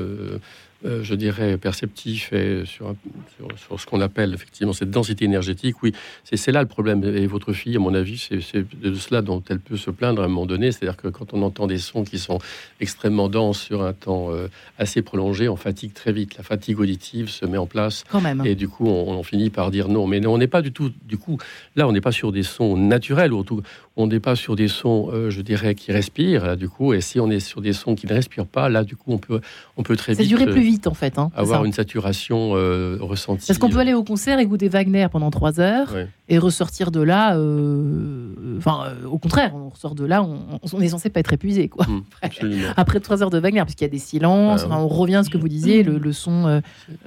euh, 0.86 1.04
je 1.04 1.16
dirais, 1.16 1.58
perceptif 1.58 2.32
et 2.34 2.64
sur, 2.66 2.88
un- 2.90 2.96
sur, 3.38 3.48
sur 3.60 3.80
ce 3.80 3.86
qu'on 3.86 4.02
appelle 4.02 4.34
effectivement 4.34 4.74
cette 4.74 4.92
densité 4.92 5.26
énergétique, 5.26 5.82
oui, 5.84 5.92
c'est 6.24 6.52
là 6.52 6.62
le 6.62 6.68
problème. 6.68 7.04
Et 7.04 7.26
votre 7.28 7.54
fille, 7.54 7.76
à 7.76 7.80
mon 7.80 7.94
avis, 7.94 8.18
c'est 8.18 8.66
de 8.82 8.94
cela 8.96 9.22
dont 9.22 9.42
elle 9.50 9.60
peut 9.60 9.78
se 9.78 9.90
plaindre 9.92 10.22
à 10.22 10.26
un 10.26 10.28
moment 10.28 10.46
donné. 10.46 10.72
C'est-à-dire 10.72 10.98
que 10.98 11.08
quand 11.08 11.34
on 11.34 11.42
entend 11.42 11.68
des 11.68 11.78
sons 11.80 12.04
qui 12.04 12.20
sont 12.20 12.40
extrêmement 12.80 13.30
denses 13.30 13.62
sur 13.62 13.82
un 13.84 13.94
temps 13.94 14.32
euh, 14.32 14.48
assez 14.78 15.02
prolongé, 15.02 15.50
on 15.50 15.56
fatigue 15.56 15.94
très 15.94 16.12
vite. 16.14 16.38
La 16.38 16.44
fatigue 16.44 16.80
auditive 16.80 17.30
se 17.30 17.46
met 17.46 17.58
en 17.58 17.66
place. 17.66 18.04
Quand 18.10 18.22
même. 18.22 18.44
Et 18.46 18.56
du 18.56 18.68
coup, 18.68 18.88
on, 18.88 19.12
on 19.12 19.24
finit 19.24 19.50
par 19.50 19.72
dire 19.72 19.88
non. 19.90 20.08
Mais 20.08 20.20
non, 20.20 20.34
on 20.34 20.38
n'est 20.38 20.48
pas 20.48 20.62
du 20.62 20.72
tout. 20.72 20.92
Du 21.06 21.18
coup, 21.18 21.38
là, 21.76 21.88
on 21.88 21.92
n'est 21.92 22.02
pas 22.02 22.12
sur 22.12 22.32
des 22.32 22.44
sons 22.44 22.78
naturels. 22.78 23.34
Ou 23.34 23.44
tout, 23.44 23.62
on 23.96 24.08
n'est 24.08 24.20
pas 24.20 24.36
sur 24.36 24.56
des 24.56 24.68
sons, 24.68 25.10
euh, 25.12 25.30
je 25.32 25.42
dirais, 25.42 25.74
qui 25.76 25.92
respirent. 25.92 26.46
Là, 26.46 26.56
du 26.56 26.70
coup, 26.70 26.94
et 26.94 27.02
si 27.02 27.20
on 27.20 27.30
est 27.32 27.40
sur 27.40 27.62
des 27.62 27.74
sons 27.74 27.96
qui 27.96 28.06
ne 28.08 28.14
respirent 28.14 28.46
pas, 28.46 28.70
là, 28.70 28.84
du 28.84 28.96
coup, 28.96 29.12
on 29.12 29.18
peut, 29.18 29.42
on 29.76 29.84
peut 29.84 29.96
très 29.96 30.14
Ça 30.14 30.22
vite 30.22 30.30
plus 30.52 30.62
vite 30.68 30.88
en 30.88 30.94
fait. 30.94 31.18
hein, 31.18 31.32
avoir 31.36 31.66
une 31.66 31.74
saturation 31.74 32.52
euh, 32.56 32.98
ressentie. 33.02 33.48
Parce 33.48 33.58
qu'on 33.60 33.70
peut 33.70 33.80
aller 33.80 33.94
au 33.94 34.04
concert, 34.04 34.40
écouter 34.40 34.68
Wagner 34.70 35.08
pendant 35.12 35.32
trois 35.32 35.60
heures 35.60 35.94
Ouais. 35.94 36.08
et 36.30 36.38
ressortir 36.38 36.92
de 36.92 37.02
là. 37.02 37.36
euh, 37.38 38.34
Enfin, 38.58 38.86
euh, 38.88 39.08
au 39.08 39.18
contraire, 39.18 39.52
on 39.56 39.70
ressort 39.70 39.96
de 39.96 40.06
là, 40.06 40.24
on, 40.24 40.60
on 40.74 40.82
est 40.82 40.90
censé 40.90 41.10
pas 41.10 41.20
être 41.20 41.34
épuisé, 41.34 41.68
quoi. 41.70 41.86
Hum, 41.90 42.04
absolument. 42.22 42.68
Après 42.76 43.00
trois 43.00 43.22
heures 43.24 43.30
de 43.30 43.40
Wagner, 43.40 43.60
parce 43.62 43.76
qu'il 43.76 43.86
y 43.86 43.90
a 43.90 43.92
des 43.92 43.98
silences, 44.00 44.66
Ah, 44.70 44.78
on 44.80 44.88
revient 44.88 45.16
à 45.16 45.24
ce 45.24 45.30
que 45.30 45.38
vous 45.38 45.48
disiez, 45.48 45.84
le, 45.84 45.98
le 45.98 46.12
son 46.14 46.46
euh, 46.48 46.60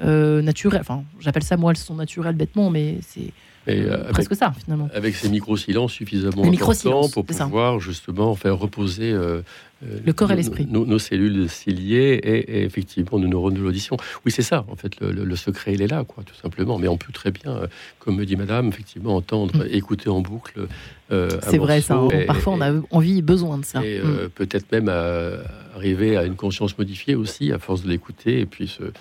euh, 0.03 0.43
naturel. 0.43 0.81
Enfin, 0.81 1.03
j'appelle 1.21 1.43
ça 1.43 1.57
moi 1.57 1.73
le 1.73 1.77
son 1.77 1.95
naturel 1.97 2.35
bêtement, 2.35 2.71
mais 2.71 2.99
c'est 3.07 3.33
euh, 3.69 3.95
avec, 4.03 4.13
presque 4.13 4.35
ça 4.37 4.53
finalement. 4.65 4.89
avec 4.95 5.15
ces 5.15 5.29
micro-silences 5.29 5.93
suffisamment 5.93 6.43
Les 6.49 6.61
importants 6.63 7.09
pour 7.11 7.25
ça. 7.31 7.45
pouvoir 7.45 7.79
justement 7.79 8.35
faire 8.35 8.59
reposer 8.59 9.13
euh, 9.13 9.19
euh, 9.21 9.43
Le 9.83 10.13
corps 10.13 10.31
et 10.31 10.37
l'esprit. 10.37 10.67
Nos, 10.71 10.85
nos 10.85 10.99
cellules 10.99 11.49
ciliées 11.49 12.21
et, 12.23 12.59
et 12.59 12.65
effectivement 12.65 13.19
nos 13.19 13.29
neurones 13.29 13.55
de 13.55 13.61
l'audition. 13.61 13.97
Oui, 14.27 14.33
c'est 14.33 14.43
ça, 14.43 14.65
en 14.69 14.77
fait, 14.77 15.01
le, 15.01 15.11
le- 15.11 15.25
le 15.25 15.37
secret, 15.37 15.73
il 15.75 15.81
est 15.81 15.87
là, 15.87 16.05
quoi, 16.05 16.23
tout 16.23 16.35
simplement. 16.35 16.79
Mais 16.79 16.89
on 16.89 16.99
peut 16.99 17.13
très 17.13 17.31
bien, 17.31 17.51
euh, 17.57 17.67
comme 17.99 18.17
me 18.17 18.27
dit 18.27 18.37
madame, 18.37 18.69
effectivement, 18.69 19.17
entendre, 19.17 19.65
écouter 19.71 20.09
en 20.11 20.21
boucle. 20.21 20.61
euh, 20.61 20.67
Mm. 21.11 21.41
C'est 21.43 21.59
vrai 21.59 21.81
ça. 21.81 21.95
hein. 21.97 22.09
et- 22.11 22.25
Parfois, 22.27 22.53
on 22.53 22.61
a 22.61 22.73
envie 22.91 23.19
et 23.19 23.23
besoin 23.23 23.59
de 23.59 23.65
ça. 23.65 23.85
et 23.85 23.99
Mm. 23.99 24.03
euh, 24.07 24.29
peut-être 24.33 24.71
même 24.71 24.89
à 24.89 25.39
arriver 25.75 26.17
à 26.17 26.25
une 26.25 26.37
conscience 26.37 26.77
modifiée 26.79 27.15
aussi, 27.15 27.51
à 27.51 27.59
force 27.59 27.83
de 27.83 27.89
l'écouter. 27.89 28.41
Et 28.41 28.47
puis, 28.47 28.69
ce- 28.69 28.93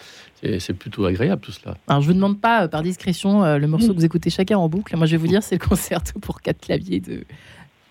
c'est 0.59 0.73
plutôt 0.73 1.03
agréable 1.05 1.41
tout 1.41 1.51
cela. 1.51 1.75
Alors, 1.87 2.01
je 2.01 2.07
vous 2.07 2.13
demande 2.13 2.39
pas, 2.39 2.63
euh, 2.63 2.67
par 2.69 2.81
discrétion, 2.81 3.43
euh, 3.43 3.57
le 3.57 3.67
morceau 3.67 3.89
que 3.89 3.93
vous 3.99 4.05
écoutez 4.05 4.29
chacun 4.29 4.57
en 4.57 4.69
boucle. 4.69 4.95
Moi, 4.95 5.05
je 5.05 5.11
vais 5.11 5.17
vous 5.17 5.27
dire, 5.27 5.43
c'est 5.43 5.55
le 5.61 5.67
concerto 5.69 6.17
pour 6.19 6.41
quatre 6.41 6.61
claviers 6.61 7.01
de. 7.01 7.23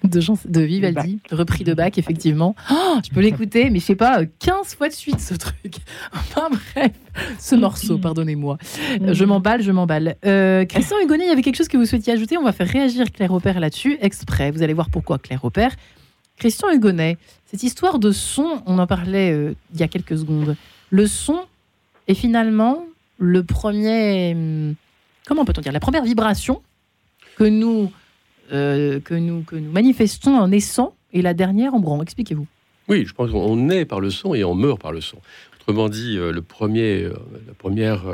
De, 0.04 0.20
Jean- 0.20 0.38
de 0.48 0.60
Vivaldi, 0.60 1.18
repris 1.32 1.64
de 1.64 1.74
Bach, 1.74 1.90
effectivement. 1.96 2.54
Oh, 2.70 2.98
je 3.04 3.10
peux 3.10 3.20
l'écouter, 3.20 3.68
mais 3.68 3.80
je 3.80 3.84
sais 3.84 3.96
pas, 3.96 4.20
euh, 4.20 4.26
15 4.38 4.76
fois 4.76 4.88
de 4.88 4.94
suite 4.94 5.18
ce 5.20 5.34
truc. 5.34 5.74
Enfin 6.12 6.48
bref, 6.50 6.92
ce 7.40 7.56
morceau, 7.56 7.98
pardonnez-moi. 7.98 8.58
Euh, 9.02 9.12
Je 9.12 9.24
m'emballe, 9.24 9.60
je 9.62 9.72
m'emballe. 9.72 10.14
Euh, 10.24 10.64
Christian 10.66 10.98
Hugonnet, 11.02 11.24
il 11.24 11.28
y 11.28 11.32
avait 11.32 11.42
quelque 11.42 11.56
chose 11.56 11.66
que 11.68 11.76
vous 11.76 11.84
souhaitiez 11.84 12.12
ajouter? 12.12 12.38
On 12.38 12.44
va 12.44 12.52
faire 12.52 12.68
réagir 12.68 13.10
Claire 13.10 13.32
Opère 13.32 13.58
là-dessus, 13.58 13.98
exprès. 14.00 14.52
Vous 14.52 14.62
allez 14.62 14.72
voir 14.72 14.88
pourquoi 14.88 15.18
Claire 15.18 15.44
Opère. 15.44 15.74
Christian 16.38 16.70
Hugonnet, 16.70 17.18
cette 17.46 17.64
histoire 17.64 17.98
de 17.98 18.12
son, 18.12 18.62
on 18.66 18.78
en 18.78 18.86
parlait 18.86 19.32
euh, 19.32 19.54
il 19.74 19.80
y 19.80 19.82
a 19.82 19.88
quelques 19.88 20.16
secondes. 20.16 20.54
Le 20.90 21.06
son 21.08 21.40
est 22.06 22.14
finalement 22.14 22.84
le 23.18 23.42
premier. 23.42 24.32
hum, 24.34 24.74
Comment 25.26 25.44
peut-on 25.44 25.60
dire 25.60 25.72
La 25.72 25.80
première 25.80 26.04
vibration 26.04 26.62
que 27.36 27.42
nous, 27.44 27.90
euh, 28.52 29.00
que 29.00 29.14
nous, 29.14 29.42
que 29.42 29.56
nous 29.56 29.70
manifestons 29.70 30.36
en 30.36 30.48
naissant 30.48 30.94
et 31.12 31.22
la 31.22 31.34
dernière 31.34 31.74
en 31.74 31.80
mourant. 31.80 32.02
Expliquez-vous. 32.02 32.46
Oui, 32.88 33.04
je 33.06 33.12
pense 33.12 33.30
qu'on 33.30 33.56
naît 33.56 33.84
par 33.84 34.00
le 34.00 34.10
son 34.10 34.34
et 34.34 34.44
on 34.44 34.54
meurt 34.54 34.80
par 34.80 34.92
le 34.92 35.02
son. 35.02 35.18
Autrement 35.60 35.90
dit, 35.90 36.16
euh, 36.16 36.32
le 36.32 36.40
premier, 36.40 37.04
euh, 37.04 37.12
la 37.46 37.52
première 37.54 38.04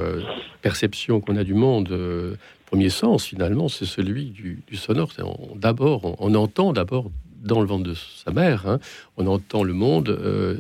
perception 0.63 1.21
qu'on 1.21 1.37
a 1.37 1.45
du 1.45 1.55
monde, 1.55 1.91
le 1.91 2.37
premier 2.67 2.89
sens 2.89 3.25
finalement, 3.25 3.69
c'est 3.69 3.85
celui 3.85 4.27
du, 4.27 4.63
sonore. 4.75 5.13
D'abord, 5.55 6.05
on, 6.05 6.17
on 6.19 6.35
entend 6.35 6.73
d'abord 6.73 7.11
dans 7.45 7.61
le 7.61 7.67
ventre 7.67 7.85
de 7.85 7.95
sa 7.95 8.33
mère, 8.33 8.67
hein, 8.67 8.81
on 9.19 9.27
entend 9.27 9.63
le 9.63 9.75
monde, 9.75 10.19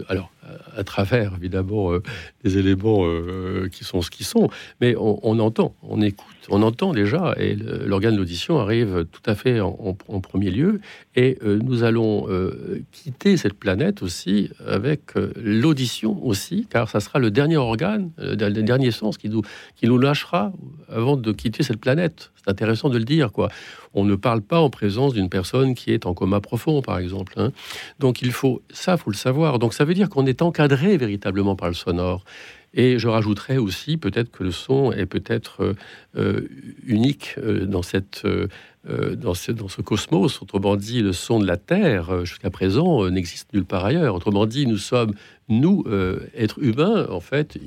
alors 0.08 0.30
à, 0.76 0.84
travers 0.84 1.32
évidemment 1.34 1.92
des 2.44 2.58
éléments 2.58 3.04
qui 3.72 3.84
sont 3.84 4.02
ce 4.02 4.10
qu'ils 4.10 4.26
sont, 4.26 4.50
mais 4.82 4.94
on 4.98 5.38
entend, 5.38 5.74
on 5.82 6.02
écoute, 6.02 6.33
on 6.50 6.62
entend 6.62 6.92
déjà, 6.92 7.34
et 7.38 7.54
l'organe 7.56 8.14
de 8.14 8.18
l'audition 8.18 8.58
arrive 8.58 9.06
tout 9.10 9.22
à 9.26 9.34
fait 9.34 9.60
en, 9.60 9.94
premier 10.20 10.50
lieu, 10.50 10.80
et 11.16 11.38
euh, 11.44 11.58
nous 11.62 11.84
allons 11.84 12.26
euh, 12.28 12.82
quitter 12.92 13.36
cette 13.36 13.54
planète 13.54 14.02
aussi 14.02 14.50
avec 14.66 15.16
euh, 15.16 15.32
l'audition 15.36 16.24
aussi, 16.24 16.66
car 16.68 16.88
ça 16.88 17.00
sera 17.00 17.18
le 17.18 17.30
dernier 17.30 17.56
organe, 17.56 18.10
le 18.18 18.50
dernier 18.62 18.90
sens 18.90 19.16
qui 19.16 19.28
nous, 19.28 19.42
qui 19.76 19.86
nous 19.86 19.98
lâchera 19.98 20.52
avant 20.88 21.16
de 21.16 21.32
quitter 21.32 21.62
cette 21.62 21.80
planète. 21.80 22.30
C'est 22.36 22.50
intéressant 22.50 22.88
de 22.88 22.98
le 22.98 23.04
dire, 23.04 23.32
quoi. 23.32 23.48
On 23.94 24.04
ne 24.04 24.16
parle 24.16 24.42
pas 24.42 24.58
en 24.60 24.70
présence 24.70 25.14
d'une 25.14 25.28
personne 25.28 25.74
qui 25.74 25.92
est 25.92 26.04
en 26.04 26.14
coma 26.14 26.40
profond, 26.40 26.82
par 26.82 26.98
exemple. 26.98 27.34
hein. 27.36 27.52
Donc 28.00 28.22
il 28.22 28.32
faut, 28.32 28.60
ça, 28.70 28.96
faut 28.96 29.10
le 29.10 29.16
savoir. 29.16 29.58
Donc 29.58 29.72
ça 29.72 29.84
veut 29.84 29.94
dire 29.94 30.08
qu'on 30.08 30.26
est 30.26 30.42
encadré 30.42 30.96
véritablement 30.96 31.54
par 31.56 31.68
le 31.68 31.74
sonore. 31.74 32.24
Et 32.74 32.98
je 32.98 33.08
rajouterais 33.08 33.56
aussi 33.56 33.96
peut-être 33.96 34.30
que 34.30 34.42
le 34.42 34.50
son 34.50 34.92
est 34.92 35.06
peut-être 35.06 35.74
unique 36.84 37.38
dans 37.38 37.82
cette 37.82 38.26
euh, 38.90 39.16
dans, 39.16 39.32
ce, 39.32 39.50
dans 39.50 39.68
ce 39.68 39.80
cosmos. 39.80 40.42
Autrement 40.42 40.76
dit, 40.76 41.00
le 41.00 41.14
son 41.14 41.38
de 41.38 41.46
la 41.46 41.56
Terre, 41.56 42.10
euh, 42.10 42.24
jusqu'à 42.26 42.50
présent, 42.50 43.02
euh, 43.02 43.08
n'existe 43.08 43.50
nulle 43.54 43.64
part 43.64 43.82
ailleurs. 43.82 44.14
Autrement 44.14 44.44
dit, 44.44 44.66
nous 44.66 44.76
sommes, 44.76 45.14
nous, 45.48 45.84
êtres 46.34 46.62
humains, 46.62 47.06
en 47.10 47.20
fait, 47.20 47.58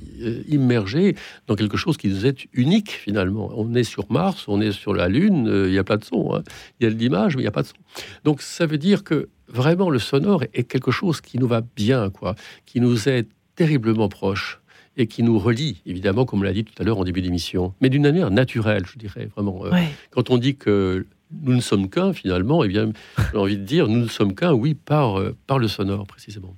immergés 0.48 1.16
dans 1.48 1.56
quelque 1.56 1.78
chose 1.78 1.98
qui 1.98 2.08
nous 2.10 2.28
est 2.28 2.48
unique, 2.54 2.92
finalement. 2.92 3.52
On 3.56 3.74
est 3.74 3.84
sur 3.84 4.12
Mars, 4.12 4.46
on 4.48 4.62
est 4.62 4.72
sur 4.72 4.94
la 4.94 5.08
Lune, 5.08 5.48
il 5.66 5.72
n'y 5.72 5.78
a 5.80 5.84
pas 5.84 5.98
de 5.98 6.04
son. 6.04 6.36
Hein. 6.36 6.44
Il 6.80 6.84
y 6.84 6.88
a 6.88 6.94
de 6.94 6.98
l'image, 6.98 7.36
mais 7.36 7.42
il 7.42 7.46
n'y 7.46 7.50
a 7.50 7.52
pas 7.52 7.64
de 7.64 7.68
son. 7.68 7.76
Donc, 8.24 8.42
ça 8.42 8.68
veut 8.68 8.78
dire 8.78 9.04
que 9.04 9.30
vraiment, 9.48 9.90
le 9.90 10.00
sonore 10.00 10.44
est 10.54 10.64
quelque 10.64 10.92
chose 10.92 11.22
qui 11.22 11.40
nous 11.40 11.48
va 11.48 11.62
bien, 11.76 12.12
quoi, 12.12 12.36
qui 12.66 12.80
nous 12.80 13.10
est 13.10 13.28
terriblement 13.56 14.10
proche 14.10 14.60
et 14.98 15.08
qui 15.08 15.24
nous 15.24 15.38
relie, 15.40 15.82
évidemment, 15.86 16.26
comme 16.26 16.40
on 16.40 16.44
l'a 16.44 16.54
dit 16.54 16.64
tout 16.64 16.74
à 16.80 16.84
l'heure 16.84 16.98
en 16.98 17.04
début 17.04 17.22
d'émission, 17.22 17.74
mais 17.82 17.90
d'une 17.90 18.02
manière 18.02 18.32
naturelle, 18.32 18.84
je 18.92 18.98
dirais, 18.98 19.30
vraiment. 19.36 19.66
Euh, 19.66 19.70
quand 20.10 20.30
on 20.30 20.38
dit 20.38 20.56
que 20.56 21.06
nous 21.44 21.54
ne 21.54 21.62
sommes 21.62 21.90
qu'un, 21.90 22.14
finalement, 22.14 22.64
eh 22.64 22.68
bien, 22.68 22.92
j'ai 23.32 23.38
envie 23.38 23.58
de 23.58 23.64
dire, 23.64 23.88
nous 23.88 24.00
ne 24.00 24.08
sommes 24.08 24.34
qu'un, 24.34 24.54
oui, 24.54 24.74
par, 24.74 25.20
euh, 25.20 25.36
par 25.46 25.60
le 25.60 25.68
sonore, 25.68 26.08
précisément. 26.08 26.56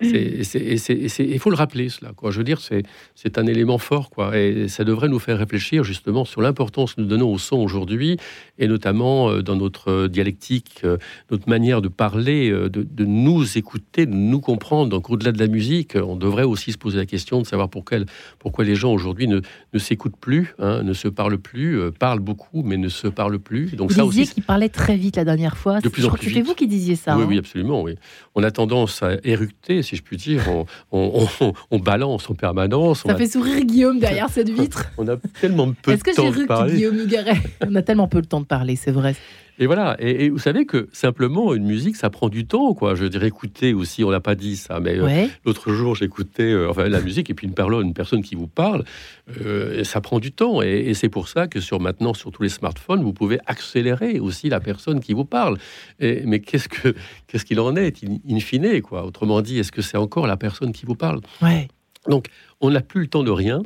Il 0.00 1.38
faut 1.38 1.50
le 1.50 1.56
rappeler, 1.56 1.88
cela. 1.88 2.12
Quoi. 2.12 2.30
Je 2.30 2.38
veux 2.38 2.44
dire, 2.44 2.60
c'est 2.60 3.38
un 3.38 3.46
élément 3.46 3.78
fort, 3.78 4.10
quoi. 4.10 4.36
Et 4.38 4.68
ça 4.68 4.84
devrait 4.84 5.08
nous 5.08 5.18
faire 5.18 5.38
réfléchir 5.38 5.84
justement 5.84 6.24
sur 6.24 6.40
l'importance 6.40 6.94
que 6.94 7.00
nous 7.00 7.06
donnons 7.06 7.32
au 7.32 7.38
son 7.38 7.56
aujourd'hui, 7.56 8.16
et 8.58 8.68
notamment 8.68 9.30
euh, 9.30 9.42
dans 9.42 9.56
notre 9.56 10.06
dialectique, 10.06 10.80
euh, 10.84 10.96
notre 11.30 11.48
manière 11.48 11.82
de 11.82 11.88
parler, 11.88 12.50
euh, 12.50 12.68
de, 12.68 13.04
nous 13.04 13.58
écouter, 13.58 14.06
de 14.06 14.14
nous 14.14 14.40
comprendre. 14.40 14.90
Donc, 14.90 15.10
au-delà 15.10 15.32
de 15.32 15.38
la 15.38 15.46
musique, 15.46 15.96
on 15.96 16.16
devrait 16.16 16.44
aussi 16.44 16.72
se 16.72 16.78
poser 16.78 16.98
la 16.98 17.06
question 17.06 17.40
de 17.40 17.46
savoir 17.46 17.68
pourquoi, 17.68 17.98
pourquoi 18.38 18.64
les 18.64 18.74
gens 18.74 18.92
aujourd'hui 18.92 19.28
ne, 19.28 19.40
ne 19.72 19.78
s'écoutent 19.78 20.16
plus, 20.16 20.54
hein, 20.58 20.82
ne 20.82 20.92
se 20.92 21.08
parlent 21.08 21.38
plus, 21.38 21.92
parlent 21.92 22.20
beaucoup, 22.20 22.62
mais 22.62 22.76
ne 22.76 22.88
se 22.88 23.08
parlent 23.08 23.38
plus. 23.38 23.74
Donc, 23.76 23.90
vous 23.90 23.96
ça 23.96 24.04
disiez 24.04 24.26
qu'il 24.26 24.42
parlait 24.42 24.68
très 24.68 24.96
vite 24.96 25.16
la 25.16 25.24
dernière 25.24 25.56
fois. 25.56 25.80
De 25.80 25.88
plus 25.88 26.06
en 26.06 26.10
plus 26.10 26.28
C'était 26.28 26.42
vous 26.42 26.54
qui 26.54 26.66
disiez 26.66 26.96
ça. 26.96 27.16
Oui, 27.16 27.22
hein 27.22 27.26
oui, 27.28 27.38
absolument. 27.38 27.82
Oui. 27.82 27.96
On 28.34 28.42
a 28.42 28.50
tendance 28.50 28.93
à 29.02 29.16
éructer, 29.24 29.82
si 29.82 29.96
je 29.96 30.02
puis 30.02 30.16
dire. 30.16 30.42
On, 30.92 31.78
balance 31.78 32.30
en 32.30 32.34
permanence. 32.34 33.02
Ça 33.02 33.14
fait 33.14 33.26
sourire 33.26 33.60
Guillaume 33.60 33.98
derrière 33.98 34.30
cette 34.30 34.48
vitre. 34.58 34.86
on 34.96 35.06
a 35.08 35.16
tellement 35.40 35.72
peu 35.72 35.96
de 35.96 36.00
temps 36.00 36.30
de 36.30 36.44
parler. 36.46 36.72
Est-ce 36.72 36.90
que 36.90 36.96
j'ai 36.96 37.06
Guillaume 37.06 37.36
On 37.66 37.74
a 37.74 37.82
tellement 37.82 38.08
peu 38.08 38.22
de 38.22 38.26
temps 38.26 38.40
de 38.40 38.46
parler, 38.46 38.76
c'est 38.76 38.90
vrai. 38.90 39.14
Et 39.58 39.66
voilà. 39.66 39.96
Et, 40.00 40.30
vous 40.30 40.38
savez 40.38 40.66
que 40.66 40.88
simplement 40.92 41.54
une 41.54 41.64
musique, 41.64 41.96
ça 41.96 42.10
prend 42.10 42.28
du 42.28 42.46
temps, 42.46 42.74
quoi. 42.74 42.94
Je 42.94 43.04
veux 43.04 43.10
dire, 43.10 43.22
écouter 43.24 43.72
aussi. 43.72 44.02
On 44.02 44.10
l'a 44.10 44.20
pas 44.20 44.34
dit 44.34 44.56
ça, 44.56 44.80
mais 44.80 44.98
euh, 44.98 45.26
l'autre 45.44 45.72
jour, 45.72 45.94
j'écoutais 45.94 46.42
euh, 46.42 46.70
enfin 46.70 46.88
la 46.88 47.00
musique 47.00 47.30
et 47.30 47.34
puis 47.34 47.46
une 47.46 47.54
personne, 47.54 47.86
une 47.86 47.94
personne 47.94 48.22
qui 48.22 48.34
vous 48.34 48.48
parle, 48.48 48.84
euh, 49.40 49.84
ça 49.84 50.00
prend 50.00 50.18
du 50.18 50.32
temps. 50.32 50.60
Et, 50.62 50.94
c'est 50.94 51.08
pour 51.08 51.28
ça 51.28 51.46
que 51.46 51.60
sur 51.60 51.80
maintenant, 51.80 52.14
sur 52.14 52.32
tous 52.32 52.42
les 52.42 52.48
smartphones, 52.48 53.02
vous 53.02 53.12
pouvez 53.12 53.38
accélérer 53.46 54.18
aussi 54.18 54.48
la 54.48 54.60
personne 54.60 55.00
qui 55.00 55.12
vous 55.12 55.24
parle. 55.24 55.58
Et, 56.00 56.22
mais 56.24 56.40
qu'est-ce 56.40 56.68
que 56.68 56.94
qu'est-ce 57.26 57.44
qu'il 57.44 57.60
en 57.60 57.76
est 57.76 58.02
in, 58.04 58.40
fine, 58.40 58.82
quoi? 58.82 59.04
Autrement 59.04 59.40
dit, 59.40 59.58
est-ce 59.58 59.72
que 59.72 59.82
c'est 59.82 59.96
encore 59.96 60.26
la 60.26 60.36
personne 60.36 60.72
qui 60.72 60.86
vous 60.86 60.96
parle? 60.96 61.20
Ouais. 61.42 61.68
Donc, 62.08 62.26
on 62.60 62.70
n'a 62.70 62.80
plus 62.80 63.02
le 63.02 63.06
temps 63.06 63.22
de 63.22 63.30
rien. 63.30 63.62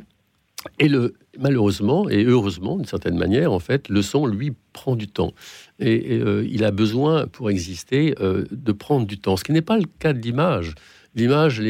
Et 0.79 0.89
le, 0.89 1.13
malheureusement 1.37 2.09
et 2.09 2.23
heureusement, 2.23 2.75
d'une 2.75 2.85
certaine 2.85 3.17
manière, 3.17 3.53
en 3.53 3.59
fait, 3.59 3.87
le 3.89 4.01
son, 4.01 4.25
lui, 4.25 4.53
prend 4.73 4.95
du 4.95 5.07
temps. 5.07 5.33
Et, 5.79 6.19
euh, 6.19 6.45
il 6.49 6.63
a 6.63 6.71
besoin, 6.71 7.27
pour 7.27 7.49
exister, 7.49 8.15
euh, 8.19 8.45
de 8.51 8.71
prendre 8.71 9.07
du 9.07 9.19
temps. 9.19 9.37
Ce 9.37 9.43
qui 9.43 9.53
n'est 9.53 9.61
pas 9.61 9.77
le 9.77 9.85
cas 9.99 10.13
de 10.13 10.19
l'image. 10.19 10.75
L'image, 11.15 11.61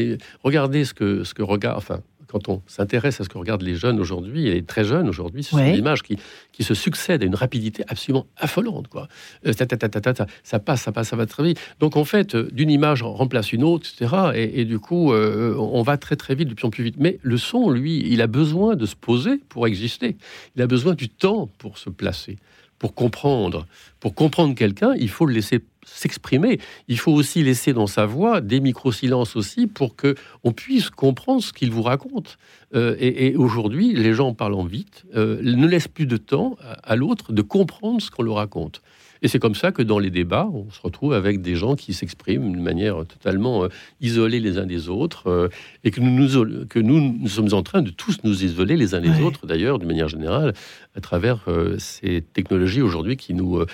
regardez 0.42 0.84
ce 0.84 0.92
que, 0.92 1.24
ce 1.24 1.34
que 1.34 1.42
regarde, 1.42 1.78
enfin, 1.78 2.00
quand 2.30 2.48
on 2.48 2.62
s'intéresse 2.66 3.20
à 3.20 3.24
ce 3.24 3.28
que 3.28 3.38
regardent 3.38 3.62
les 3.62 3.74
jeunes 3.74 3.98
aujourd'hui, 3.98 4.46
et 4.46 4.54
les 4.54 4.62
très 4.62 4.84
jeunes 4.84 5.08
aujourd'hui, 5.08 5.42
ce 5.42 5.50
sont 5.50 5.64
des 5.64 5.78
images 5.78 6.02
qui, 6.02 6.16
qui 6.52 6.62
se 6.62 6.74
succèdent 6.74 7.22
à 7.22 7.26
une 7.26 7.34
rapidité 7.34 7.82
absolument 7.88 8.26
affolante. 8.36 8.88
Quoi. 8.88 9.08
Euh, 9.46 9.52
ça 9.52 10.58
passe, 10.60 10.82
ça 10.82 10.92
passe, 10.92 11.08
ça 11.08 11.16
va 11.16 11.26
très 11.26 11.42
vite. 11.42 11.60
Donc 11.80 11.96
en 11.96 12.04
fait, 12.04 12.34
euh, 12.34 12.48
d'une 12.52 12.70
image 12.70 13.02
remplace 13.02 13.52
une 13.52 13.64
autre, 13.64 13.90
etc. 13.92 14.30
Et, 14.34 14.64
du 14.64 14.78
coup, 14.78 15.12
euh, 15.12 15.56
on 15.56 15.82
va 15.82 15.96
très 15.96 16.16
très 16.16 16.34
vite, 16.34 16.48
de 16.48 16.54
plus 16.54 16.66
en 16.66 16.70
plus 16.70 16.84
vite. 16.84 16.96
Mais 16.98 17.18
le 17.22 17.36
son, 17.36 17.70
lui, 17.70 18.04
il 18.06 18.22
a 18.22 18.26
besoin 18.26 18.76
de 18.76 18.86
se 18.86 18.96
poser 18.96 19.38
pour 19.48 19.66
exister. 19.66 20.16
Il 20.56 20.62
a 20.62 20.66
besoin 20.66 20.94
du 20.94 21.08
temps 21.08 21.48
pour 21.58 21.78
se 21.78 21.90
placer 21.90 22.36
pour 22.78 22.94
comprendre. 22.94 23.66
Pour 24.00 24.14
comprendre 24.14 24.54
quelqu'un, 24.54 24.94
il 24.98 25.10
faut 25.10 25.26
le 25.26 25.34
laisser 25.34 25.60
s'exprimer. 25.84 26.60
Il 26.88 26.98
faut 26.98 27.12
aussi 27.12 27.42
laisser 27.42 27.72
dans 27.72 27.86
sa 27.86 28.06
voix 28.06 28.40
des 28.40 28.60
micro-silences 28.60 29.36
aussi 29.36 29.66
pour 29.66 29.96
que 29.96 30.14
on 30.44 30.52
puisse 30.52 30.90
comprendre 30.90 31.42
ce 31.42 31.52
qu'il 31.52 31.70
vous 31.70 31.82
raconte. 31.82 32.38
Euh, 32.74 32.96
et, 32.98 33.34
aujourd'hui, 33.36 33.94
les 33.94 34.14
gens 34.14 34.32
parlant 34.34 34.64
vite 34.64 35.04
euh, 35.16 35.40
ne 35.42 35.66
laissent 35.66 35.88
plus 35.88 36.06
de 36.06 36.16
temps 36.16 36.56
à 36.84 36.96
l'autre 36.96 37.32
de 37.32 37.42
comprendre 37.42 38.00
ce 38.00 38.10
qu'on 38.10 38.22
leur 38.22 38.36
raconte. 38.36 38.82
Et 39.22 39.28
c'est 39.28 39.38
comme 39.38 39.54
ça 39.54 39.70
que 39.70 39.82
dans 39.82 39.98
les 39.98 40.08
débats, 40.08 40.48
on 40.50 40.70
se 40.70 40.80
retrouve 40.80 41.12
avec 41.12 41.42
des 41.42 41.54
gens 41.54 41.76
qui 41.76 41.92
s'expriment 41.92 42.56
de 42.56 42.60
manière 42.60 43.04
totalement 43.04 43.64
euh, 43.64 43.68
isolée 44.00 44.40
les 44.40 44.56
uns 44.56 44.64
des 44.64 44.88
autres, 44.88 45.50
et 45.84 45.90
que 45.90 46.00
nous, 46.00 46.10
nous, 46.10 46.66
que 46.66 46.78
nous, 46.78 47.00
nous, 47.00 47.28
sommes 47.28 47.52
en 47.52 47.62
train 47.62 47.82
de 47.82 47.90
tous 47.90 48.18
nous 48.24 48.44
isoler 48.44 48.76
les 48.76 48.94
uns 48.94 49.00
les 49.00 49.20
autres, 49.20 49.46
d'ailleurs, 49.46 49.78
de 49.78 49.84
manière 49.84 50.08
générale, 50.08 50.54
à 50.94 51.00
travers 51.00 51.44
ces 51.78 52.22
technologies 52.22 52.80
aujourd'hui 52.80 53.16
qui 53.16 53.34
nous 53.34 53.64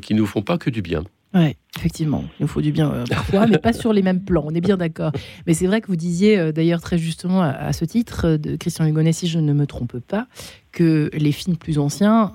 qui 0.00 0.14
nous 0.14 0.26
font 0.26 0.42
pas 0.42 0.56
que 0.56 0.70
du 0.70 0.80
bien. 0.80 1.04
Oui, 1.34 1.56
effectivement, 1.76 2.24
il 2.38 2.42
nous 2.42 2.48
faut 2.48 2.62
du 2.62 2.72
bien 2.72 3.04
parfois, 3.10 3.46
mais 3.46 3.58
pas 3.58 3.74
sur 3.74 3.92
les 3.92 4.02
mêmes 4.02 4.24
plans, 4.24 4.44
on 4.46 4.54
est 4.54 4.60
bien 4.62 4.78
d'accord. 4.78 5.12
Mais 5.46 5.54
c'est 5.54 5.66
vrai 5.66 5.80
que 5.80 5.88
vous 5.88 5.96
disiez 5.96 6.52
d'ailleurs 6.52 6.80
très 6.80 6.96
justement 6.96 7.42
à, 7.42 7.72
ce 7.72 7.84
titre 7.84 8.36
de 8.36 8.56
Christian 8.56 8.86
Hugonnet, 8.86 9.12
si 9.12 9.26
je 9.26 9.38
ne 9.38 9.52
me 9.52 9.66
trompe 9.66 9.98
pas, 9.98 10.26
que 10.72 11.10
les 11.12 11.32
films 11.32 11.56
plus 11.56 11.78
anciens 11.78 12.32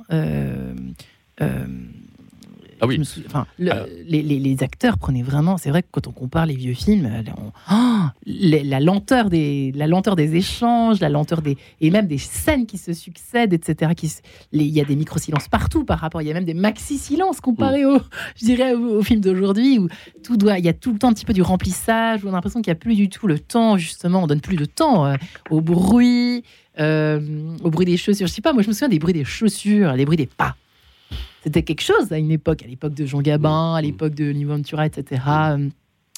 ah 2.84 2.88
oui. 2.88 3.00
enfin, 3.26 3.48
les, 3.58 4.58
acteurs 4.62 4.98
prenaient 4.98 5.24
vraiment. 5.24 5.58
C'est 5.58 5.70
vrai 5.70 5.84
que 5.84 5.88
quand 5.90 6.08
on 6.08 6.12
compare 6.12 6.46
les 6.46 6.56
vieux 6.56 6.74
films, 6.74 7.06
euh, 7.06 7.32
oh, 7.72 8.06
la 8.26 8.80
lenteur 8.82 9.30
des, 9.30 9.72
la 9.74 9.88
lenteur 9.88 10.18
des 10.18 10.36
échanges, 10.36 11.00
la 11.00 11.08
lenteur 11.08 11.42
des 11.42 11.58
et 11.80 11.90
même 11.92 12.08
des 12.08 12.18
scènes 12.18 12.66
qui 12.66 12.78
se 12.78 12.92
succèdent, 12.92 13.54
etc. 13.54 13.94
Qui, 13.96 14.12
il 14.52 14.64
y 14.64 14.82
a 14.82 14.84
des 14.84 14.98
micro 14.98 15.18
silences 15.18 15.48
partout 15.48 15.86
par 15.86 16.00
rapport. 16.00 16.22
Il 16.22 16.28
y 16.28 16.32
a 16.32 16.34
même 16.34 16.44
des 16.44 16.54
maxi 16.54 16.98
silences 16.98 17.40
comparés 17.40 17.86
mm. 17.86 17.88
au, 17.88 18.00
je 18.36 18.46
dirais, 18.46 18.74
au, 18.74 19.02
film 19.02 19.22
d'aujourd'hui 19.22 19.80
où 19.80 19.88
tout 20.22 20.36
doit, 20.36 20.60
il 20.60 20.66
y 20.66 20.70
a 20.70 20.74
tout 20.74 20.92
le 20.92 21.00
temps 21.00 21.10
un 21.10 21.14
petit 21.14 21.26
peu 21.26 21.34
du 21.34 21.42
remplissage. 21.42 22.26
Où 22.26 22.28
on 22.28 22.32
a 22.32 22.34
l'impression 22.34 22.62
qu'il 22.62 22.72
n'y 22.72 22.78
a 22.78 22.80
plus 22.80 22.96
du 22.96 23.08
tout 23.08 23.28
le 23.28 23.40
temps. 23.40 23.78
Justement, 23.78 24.24
on 24.24 24.28
donne 24.28 24.42
plus 24.42 24.58
de 24.58 24.66
temps 24.66 25.06
euh, 25.06 25.16
au 25.50 25.62
bruit. 25.62 26.44
Euh, 26.80 27.56
au 27.64 27.70
bruit 27.70 27.86
des 27.86 27.98
chaussures. 27.98 28.28
Je 28.28 28.34
sais 28.34 28.42
pas, 28.42 28.52
moi 28.52 28.64
je 28.64 28.68
me 28.68 28.74
souviens 28.74 28.90
des 28.90 28.98
bruits 28.98 29.14
des 29.14 29.24
chaussures, 29.24 29.94
des 29.94 30.06
bruits 30.06 30.18
des 30.18 30.26
pas 30.26 30.56
c'était 31.44 31.64
quelque 31.64 31.82
chose 31.82 32.12
à 32.12 32.18
une 32.18 32.32
époque, 32.32 32.64
à 32.64 32.68
l'époque 32.68 32.94
de 32.94 33.06
Jean 33.06 33.22
Gabin, 33.22 33.76
à 33.76 33.82
mm. 33.82 33.86
l'époque 33.86 34.16
de 34.16 34.46
Ventura, 34.46 34.86
etc. 34.86 35.22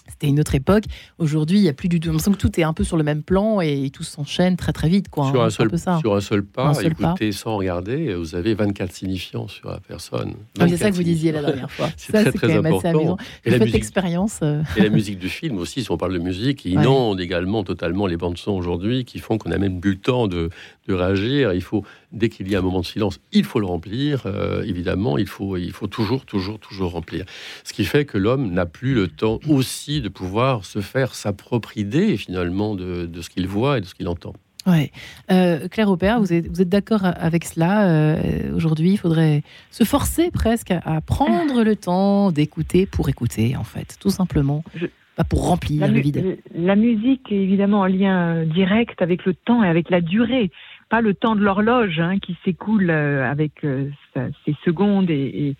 C'était 0.08 0.28
une 0.28 0.40
autre 0.40 0.54
époque. 0.54 0.84
Aujourd'hui, 1.18 1.58
il 1.58 1.64
n'y 1.64 1.70
a 1.70 1.74
plus 1.74 1.90
du 1.90 2.00
tout. 2.00 2.10
On 2.10 2.20
sent 2.20 2.32
que 2.32 2.38
tout 2.38 2.60
est 2.60 2.64
un 2.64 2.74
peu 2.74 2.84
sur 2.84 2.96
le 2.96 3.04
même 3.04 3.24
plan 3.24 3.60
et 3.60 3.90
tout 3.90 4.04
s'enchaîne 4.04 4.56
très 4.56 4.72
très 4.72 4.88
vite. 4.88 5.10
Quoi, 5.10 5.32
sur, 5.32 5.42
un, 5.42 5.50
seul, 5.50 5.70
sur 6.00 6.16
un 6.16 6.22
seul 6.22 6.44
pas, 6.44 6.74
écoutez 6.84 7.32
sans 7.32 7.58
regarder, 7.58 8.14
vous 8.14 8.36
avez 8.36 8.54
24 8.54 8.92
signifiants 8.92 9.48
sur 9.48 9.72
la 9.72 9.80
personne. 9.80 10.36
Ah, 10.60 10.68
c'est 10.68 10.78
ça 10.78 10.92
que 10.92 10.96
vous 10.96 11.04
disiez 11.04 11.32
la 11.32 11.42
dernière 11.42 11.72
fois. 11.72 11.90
c'est 11.98 12.14
très, 12.14 12.32
très 12.32 12.54
important. 12.56 13.18
Et 13.46 13.50
la, 13.50 13.58
musique, 13.58 13.76
expérience, 13.76 14.40
euh. 14.44 14.62
et 14.78 14.82
la 14.82 14.90
musique 14.92 15.18
du 15.18 15.30
film 15.30 15.58
aussi, 15.58 15.84
si 15.84 15.90
on 15.90 15.98
parle 15.98 16.14
de 16.14 16.20
musique, 16.20 16.66
inonde 16.66 17.20
également 17.20 17.64
totalement 17.64 18.06
les 18.06 18.18
bandes 18.18 18.38
son 18.38 18.52
aujourd'hui 18.52 19.06
qui 19.06 19.18
font 19.18 19.40
qu'on 19.40 19.52
a 19.52 19.58
même 19.58 19.80
plus 19.80 19.92
le 19.92 19.98
temps 19.98 20.28
de, 20.28 20.50
de 20.88 20.94
réagir. 20.94 21.54
Il 21.54 21.62
faut, 21.62 21.84
dès 22.16 22.30
qu'il 22.30 22.50
y 22.50 22.56
a 22.56 22.60
un 22.60 22.62
moment 22.62 22.80
de 22.80 22.86
silence, 22.86 23.20
il 23.32 23.44
faut 23.44 23.60
le 23.60 23.66
remplir. 23.68 24.24
Euh, 24.26 24.64
évidemment, 24.64 25.18
il 25.18 25.28
faut, 25.28 25.58
il 25.58 25.72
faut 25.72 25.88
toujours, 25.88 26.26
toujours, 26.26 26.60
toujours 26.60 26.92
remplir. 26.92 27.26
Ce 27.64 27.74
qui 27.74 27.86
fait 27.86 28.06
que 28.06 28.18
l'homme 28.18 28.52
n'a 28.52 28.66
plus 28.66 28.96
le 28.96 29.08
temps 29.08 29.40
aussi 29.48 30.02
de 30.02 30.10
pouvoir 30.10 30.66
se 30.66 30.80
faire 30.80 31.14
sa 31.14 31.34
propre 31.34 31.78
idée 31.78 32.18
finalement 32.18 32.76
de, 32.76 33.10
ce 33.22 33.30
qu'il 33.30 33.48
voit 33.48 33.78
et 33.78 33.82
de 33.82 33.86
ce 33.86 33.94
qu'il 33.94 34.08
entend. 34.08 34.34
Ouais. 34.66 34.92
Euh, 35.32 35.68
Claire 35.68 35.92
Aubert, 35.92 36.20
vous 36.20 36.34
êtes, 36.34 36.48
vous 36.48 36.62
êtes 36.62 36.70
d'accord 36.70 37.02
avec 37.04 37.46
cela 37.46 37.88
euh, 37.88 38.56
Aujourd'hui, 38.56 38.94
il 38.94 38.98
faudrait 38.98 39.44
se 39.70 39.84
forcer 39.84 40.32
presque 40.32 40.72
à, 40.72 41.02
prendre 41.02 41.64
le 41.64 41.76
temps 41.76 42.32
d'écouter 42.32 42.88
pour 42.88 43.10
écouter, 43.10 43.56
en 43.56 43.64
fait, 43.64 43.98
tout 44.00 44.10
simplement. 44.10 44.64
Pas 45.16 45.24
pour 45.24 45.48
remplir 45.48 45.88
le 45.88 46.00
vide. 46.00 46.40
La 46.56 46.76
musique 46.76 47.32
est 47.32 47.36
évidemment 47.36 47.82
en 47.82 47.86
lien 47.86 48.44
direct 48.44 49.02
avec 49.02 49.24
le 49.26 49.34
temps 49.34 49.64
et 49.64 49.70
avec 49.70 49.90
la 49.90 50.02
durée 50.02 50.52
pas 50.90 51.02
le 51.02 51.14
temps 51.14 51.36
de 51.36 51.42
l'horloge 51.42 52.00
hein, 52.00 52.20
qui 52.20 52.38
s'écoule 52.44 52.90
euh, 52.90 53.30
avec 53.30 53.64
euh, 53.64 53.90
ses 54.14 54.56
secondes, 54.64 55.10
et, 55.10 55.56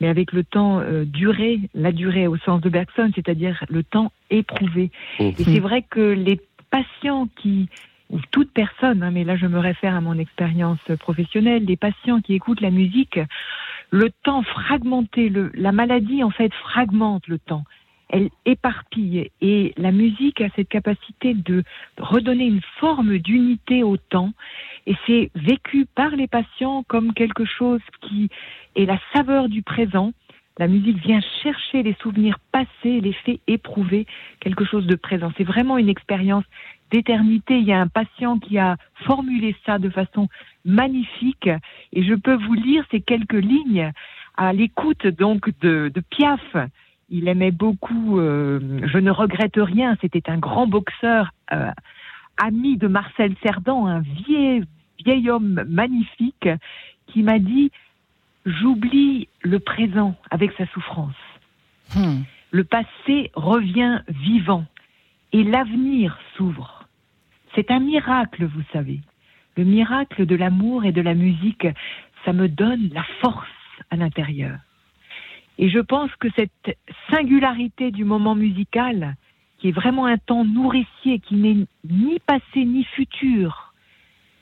mais 0.00 0.08
avec 0.08 0.32
le 0.32 0.44
temps 0.44 0.80
euh, 0.80 1.04
duré, 1.04 1.60
la 1.74 1.92
durée 1.92 2.26
au 2.26 2.36
sens 2.38 2.60
de 2.60 2.68
Bergson, 2.68 3.10
c'est-à-dire 3.14 3.64
le 3.68 3.82
temps 3.82 4.12
éprouvé. 4.30 4.90
Mmh. 5.18 5.22
Et 5.22 5.34
c'est 5.44 5.60
vrai 5.60 5.82
que 5.82 6.00
les 6.00 6.40
patients 6.70 7.28
qui, 7.36 7.68
ou 8.10 8.18
toute 8.30 8.50
personne, 8.52 9.02
hein, 9.02 9.10
mais 9.10 9.24
là 9.24 9.36
je 9.36 9.46
me 9.46 9.58
réfère 9.58 9.94
à 9.94 10.00
mon 10.00 10.18
expérience 10.18 10.80
professionnelle, 10.98 11.64
les 11.64 11.76
patients 11.76 12.20
qui 12.20 12.34
écoutent 12.34 12.60
la 12.60 12.70
musique, 12.70 13.20
le 13.90 14.10
temps 14.22 14.42
fragmenté, 14.42 15.28
le, 15.28 15.50
la 15.54 15.72
maladie 15.72 16.24
en 16.24 16.30
fait 16.30 16.52
fragmente 16.54 17.28
le 17.28 17.38
temps 17.38 17.64
elle 18.12 18.28
éparpille. 18.44 19.30
Et 19.40 19.72
la 19.76 19.90
musique 19.90 20.40
a 20.40 20.48
cette 20.54 20.68
capacité 20.68 21.34
de 21.34 21.64
redonner 21.98 22.44
une 22.44 22.60
forme 22.78 23.18
d'unité 23.18 23.82
au 23.82 23.96
temps. 23.96 24.32
Et 24.86 24.94
c'est 25.06 25.30
vécu 25.34 25.86
par 25.86 26.10
les 26.10 26.28
patients 26.28 26.84
comme 26.86 27.14
quelque 27.14 27.44
chose 27.44 27.80
qui 28.02 28.28
est 28.76 28.84
la 28.84 29.00
saveur 29.14 29.48
du 29.48 29.62
présent. 29.62 30.12
La 30.58 30.68
musique 30.68 30.98
vient 30.98 31.20
chercher 31.42 31.82
les 31.82 31.96
souvenirs 32.02 32.38
passés, 32.52 33.00
les 33.00 33.14
faits 33.14 33.40
éprouvés, 33.46 34.06
quelque 34.40 34.66
chose 34.66 34.86
de 34.86 34.94
présent. 34.94 35.32
C'est 35.38 35.44
vraiment 35.44 35.78
une 35.78 35.88
expérience 35.88 36.44
d'éternité. 36.90 37.56
Il 37.56 37.64
y 37.64 37.72
a 37.72 37.80
un 37.80 37.88
patient 37.88 38.38
qui 38.38 38.58
a 38.58 38.76
formulé 39.06 39.56
ça 39.64 39.78
de 39.78 39.88
façon 39.88 40.28
magnifique 40.64 41.48
et 41.92 42.04
je 42.04 42.14
peux 42.14 42.36
vous 42.36 42.54
lire 42.54 42.84
ces 42.90 43.00
quelques 43.00 43.32
lignes 43.32 43.90
à 44.36 44.52
l'écoute 44.52 45.06
donc 45.06 45.48
de, 45.60 45.90
de, 45.92 46.00
Piaf. 46.00 46.40
Il 47.12 47.28
aimait 47.28 47.50
beaucoup 47.50 48.18
euh, 48.18 48.80
Je 48.84 48.98
ne 48.98 49.10
regrette 49.10 49.56
rien. 49.56 49.96
C'était 50.00 50.30
un 50.30 50.38
grand 50.38 50.66
boxeur, 50.66 51.30
euh, 51.52 51.70
ami 52.38 52.78
de 52.78 52.88
Marcel 52.88 53.34
Cerdan, 53.42 53.86
un 53.86 54.00
vieil, 54.00 54.64
vieil 55.04 55.28
homme 55.28 55.62
magnifique 55.68 56.48
qui 57.06 57.22
m'a 57.22 57.38
dit 57.38 57.70
J'oublie 58.46 59.28
le 59.42 59.60
présent 59.60 60.16
avec 60.30 60.52
sa 60.56 60.66
souffrance. 60.68 61.14
Hmm. 61.94 62.22
Le 62.50 62.64
passé 62.64 63.30
revient 63.34 64.00
vivant 64.08 64.64
et 65.32 65.44
l'avenir 65.44 66.18
s'ouvre. 66.34 66.88
C'est 67.54 67.70
un 67.70 67.80
miracle, 67.80 68.46
vous 68.46 68.62
savez. 68.72 69.00
Le 69.58 69.64
miracle 69.64 70.24
de 70.24 70.34
l'amour 70.34 70.86
et 70.86 70.92
de 70.92 71.02
la 71.02 71.14
musique, 71.14 71.66
ça 72.24 72.32
me 72.32 72.48
donne 72.48 72.88
la 72.94 73.04
force 73.20 73.48
à 73.90 73.96
l'intérieur. 73.96 74.56
Et 75.58 75.68
je 75.68 75.78
pense 75.78 76.10
que 76.16 76.28
cette 76.36 76.76
singularité 77.10 77.90
du 77.90 78.04
moment 78.04 78.34
musical, 78.34 79.16
qui 79.58 79.68
est 79.68 79.72
vraiment 79.72 80.06
un 80.06 80.18
temps 80.18 80.44
nourricier, 80.44 81.20
qui 81.20 81.36
n'est 81.36 81.66
ni 81.88 82.18
passé 82.20 82.64
ni 82.64 82.84
futur, 82.84 83.72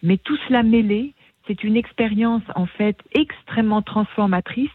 mais 0.03 0.17
tout 0.17 0.37
cela 0.49 0.63
mêlé, 0.63 1.13
c'est 1.47 1.65
une 1.65 1.77
expérience 1.77 2.43
en 2.55 2.67
fait 2.67 2.97
extrêmement 3.13 3.83
transformatrice 3.83 4.71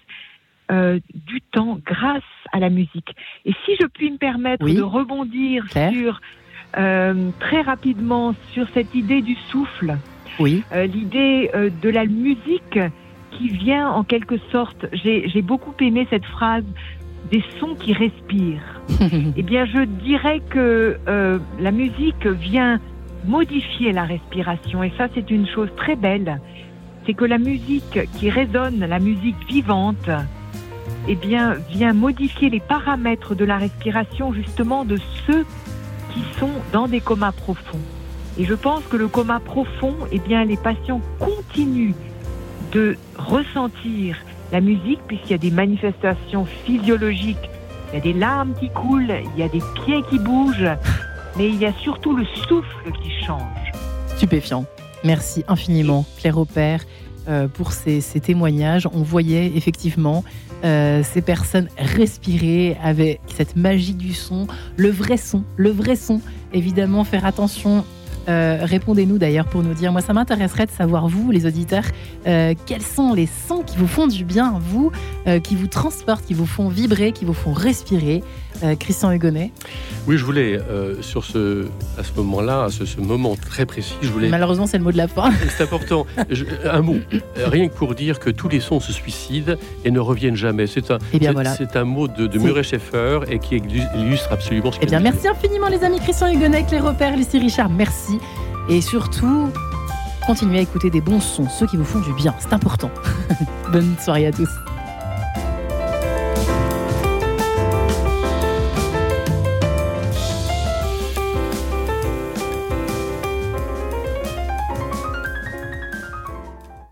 euh, 0.71 0.99
du 1.13 1.41
temps 1.41 1.79
grâce 1.85 2.23
à 2.51 2.59
la 2.59 2.69
musique. 2.69 3.15
Et 3.45 3.53
si 3.65 3.75
je 3.79 3.85
puis 3.87 4.11
me 4.11 4.17
permettre 4.17 4.65
de 4.65 4.81
rebondir 4.81 5.65
sur 5.69 6.21
euh, 6.77 7.29
très 7.39 7.61
rapidement 7.61 8.35
sur 8.51 8.67
cette 8.69 8.93
idée 8.93 9.21
du 9.21 9.35
souffle, 9.49 9.97
oui. 10.37 10.63
Euh, 10.73 10.85
l'idée 10.85 11.49
de 11.81 11.89
la 11.89 12.05
musique 12.05 12.77
qui 13.37 13.49
vient 13.49 13.89
en 13.89 14.03
quelque 14.03 14.37
sorte, 14.51 14.85
j'ai 14.93 15.41
beaucoup 15.41 15.73
aimé 15.79 16.07
cette 16.09 16.25
phrase 16.25 16.63
des 17.31 17.43
sons 17.59 17.75
qui 17.75 17.93
respirent. 17.93 18.81
eh 19.35 19.43
bien, 19.43 19.65
je 19.65 19.83
dirais 19.83 20.41
que 20.49 20.97
la 21.59 21.71
musique 21.71 22.27
vient 22.27 22.79
modifier 23.25 23.91
la 23.91 24.03
respiration 24.03 24.83
et 24.83 24.91
ça 24.97 25.07
c'est 25.13 25.31
une 25.31 25.47
chose 25.47 25.69
très 25.75 25.95
belle. 25.95 26.39
C'est 27.05 27.13
que 27.13 27.25
la 27.25 27.37
musique 27.37 27.99
qui 28.13 28.29
résonne, 28.29 28.79
la 28.79 28.99
musique 28.99 29.37
vivante, 29.47 30.09
eh 31.07 31.15
bien, 31.15 31.53
vient 31.69 31.93
modifier 31.93 32.49
les 32.49 32.59
paramètres 32.59 33.35
de 33.35 33.45
la 33.45 33.57
respiration 33.57 34.33
justement 34.33 34.85
de 34.85 34.97
ceux 35.27 35.45
qui 36.13 36.21
sont 36.39 36.51
dans 36.71 36.87
des 36.87 37.01
comas 37.01 37.31
profonds. 37.31 37.81
Et 38.37 38.45
je 38.45 38.53
pense 38.53 38.83
que 38.85 38.97
le 38.97 39.07
coma 39.07 39.39
profond, 39.39 39.95
eh 40.11 40.19
bien, 40.19 40.43
les 40.45 40.57
patients 40.57 41.01
continuent 41.19 41.93
de 42.75 42.97
ressentir 43.17 44.17
la 44.51 44.59
musique 44.59 44.99
puisqu'il 45.07 45.31
y 45.31 45.33
a 45.33 45.37
des 45.37 45.49
manifestations 45.49 46.45
physiologiques. 46.65 47.49
Il 47.91 47.95
y 47.95 47.97
a 47.97 48.01
des 48.01 48.13
larmes 48.13 48.53
qui 48.59 48.69
coulent, 48.69 49.15
il 49.33 49.39
y 49.39 49.43
a 49.43 49.47
des 49.47 49.61
pieds 49.85 50.03
qui 50.09 50.19
bougent, 50.19 50.75
mais 51.37 51.47
il 51.47 51.55
y 51.55 51.65
a 51.65 51.71
surtout 51.81 52.15
le 52.15 52.25
souffle 52.25 52.91
qui 53.01 53.11
change. 53.25 53.71
Stupéfiant. 54.17 54.65
Merci 55.05 55.45
infiniment, 55.47 56.05
Claire 56.17 56.37
Aupert, 56.37 56.81
euh, 57.29 57.47
pour 57.47 57.71
ces, 57.71 58.01
témoignages. 58.21 58.87
On 58.91 59.03
voyait 59.03 59.53
effectivement 59.55 60.25
euh, 60.65 61.01
ces 61.03 61.21
personnes 61.21 61.69
respirer 61.77 62.75
avec 62.83 63.21
cette 63.37 63.55
magie 63.55 63.93
du 63.93 64.13
son, 64.13 64.47
le 64.75 64.89
vrai 64.89 65.15
son, 65.15 65.43
le 65.55 65.69
vrai 65.69 65.95
son. 65.95 66.19
Évidemment, 66.53 67.05
faire 67.05 67.25
attention 67.25 67.85
euh, 68.27 68.59
répondez-nous 68.61 69.17
d'ailleurs 69.17 69.45
pour 69.45 69.63
nous 69.63 69.73
dire, 69.73 69.91
moi 69.91 70.01
ça 70.01 70.13
m'intéresserait 70.13 70.65
de 70.65 70.71
savoir, 70.71 71.07
vous 71.07 71.31
les 71.31 71.45
auditeurs, 71.45 71.85
euh, 72.27 72.53
quels 72.65 72.81
sont 72.81 73.13
les 73.13 73.27
sons 73.27 73.63
qui 73.63 73.77
vous 73.77 73.87
font 73.87 74.07
du 74.07 74.25
bien, 74.25 74.59
vous, 74.59 74.91
euh, 75.27 75.39
qui 75.39 75.55
vous 75.55 75.67
transportent, 75.67 76.25
qui 76.25 76.33
vous 76.33 76.45
font 76.45 76.67
vibrer, 76.67 77.11
qui 77.11 77.25
vous 77.25 77.33
font 77.33 77.53
respirer. 77.53 78.23
Christian 78.79 79.11
Hugonnet 79.11 79.51
Oui, 80.07 80.17
je 80.17 80.25
voulais, 80.25 80.59
sur 81.01 81.25
ce, 81.25 81.65
à 81.97 82.03
ce 82.03 82.13
moment-là, 82.17 82.63
à 82.65 82.69
ce, 82.69 82.99
moment 82.99 83.35
très 83.35 83.65
précis, 83.65 83.95
je 84.01 84.09
voulais... 84.09 84.29
Malheureusement, 84.29 84.67
c'est 84.67 84.77
le 84.77 84.83
mot 84.83 84.91
de 84.91 84.97
la 84.97 85.07
fin. 85.07 85.31
C'est 85.57 85.63
important. 85.63 86.05
un 86.65 86.81
mot, 86.81 86.97
rien 87.37 87.67
que 87.67 87.73
pour 87.73 87.95
dire 87.95 88.19
que 88.19 88.29
tous 88.29 88.49
les 88.49 88.59
sons 88.59 88.79
se 88.79 88.91
suicident 88.91 89.55
et 89.83 89.91
ne 89.91 89.99
reviennent 89.99 90.35
jamais. 90.35 90.67
C'est 90.67 90.91
un, 90.91 90.97
eh 91.13 91.19
voilà. 91.31 91.55
c'est 91.55 91.75
un 91.75 91.83
mot 91.83 92.07
de, 92.07 92.27
de 92.27 92.39
Murray 92.39 92.63
Schaeffer 92.63 93.19
et 93.29 93.39
qui 93.39 93.55
illustre 93.55 94.31
absolument 94.31 94.71
ce 94.71 94.79
Eh 94.81 94.85
bien, 94.85 94.99
merci 94.99 95.27
infiniment 95.27 95.67
les 95.67 95.83
amis 95.83 95.99
Christian 95.99 96.27
Hugonnet, 96.31 96.63
Claire 96.63 96.85
Repère, 96.85 97.15
Lucie 97.15 97.39
Richard, 97.39 97.69
merci. 97.69 98.19
Et 98.69 98.81
surtout, 98.81 99.49
continuez 100.25 100.59
à 100.59 100.61
écouter 100.61 100.89
des 100.89 101.01
bons 101.01 101.19
sons, 101.19 101.47
ceux 101.49 101.67
qui 101.67 101.77
vous 101.77 101.85
font 101.85 101.99
du 101.99 102.13
bien. 102.13 102.33
C'est 102.39 102.53
important. 102.53 102.89
Bonne 103.71 103.95
soirée 103.99 104.27
à 104.27 104.31
tous. 104.31 104.49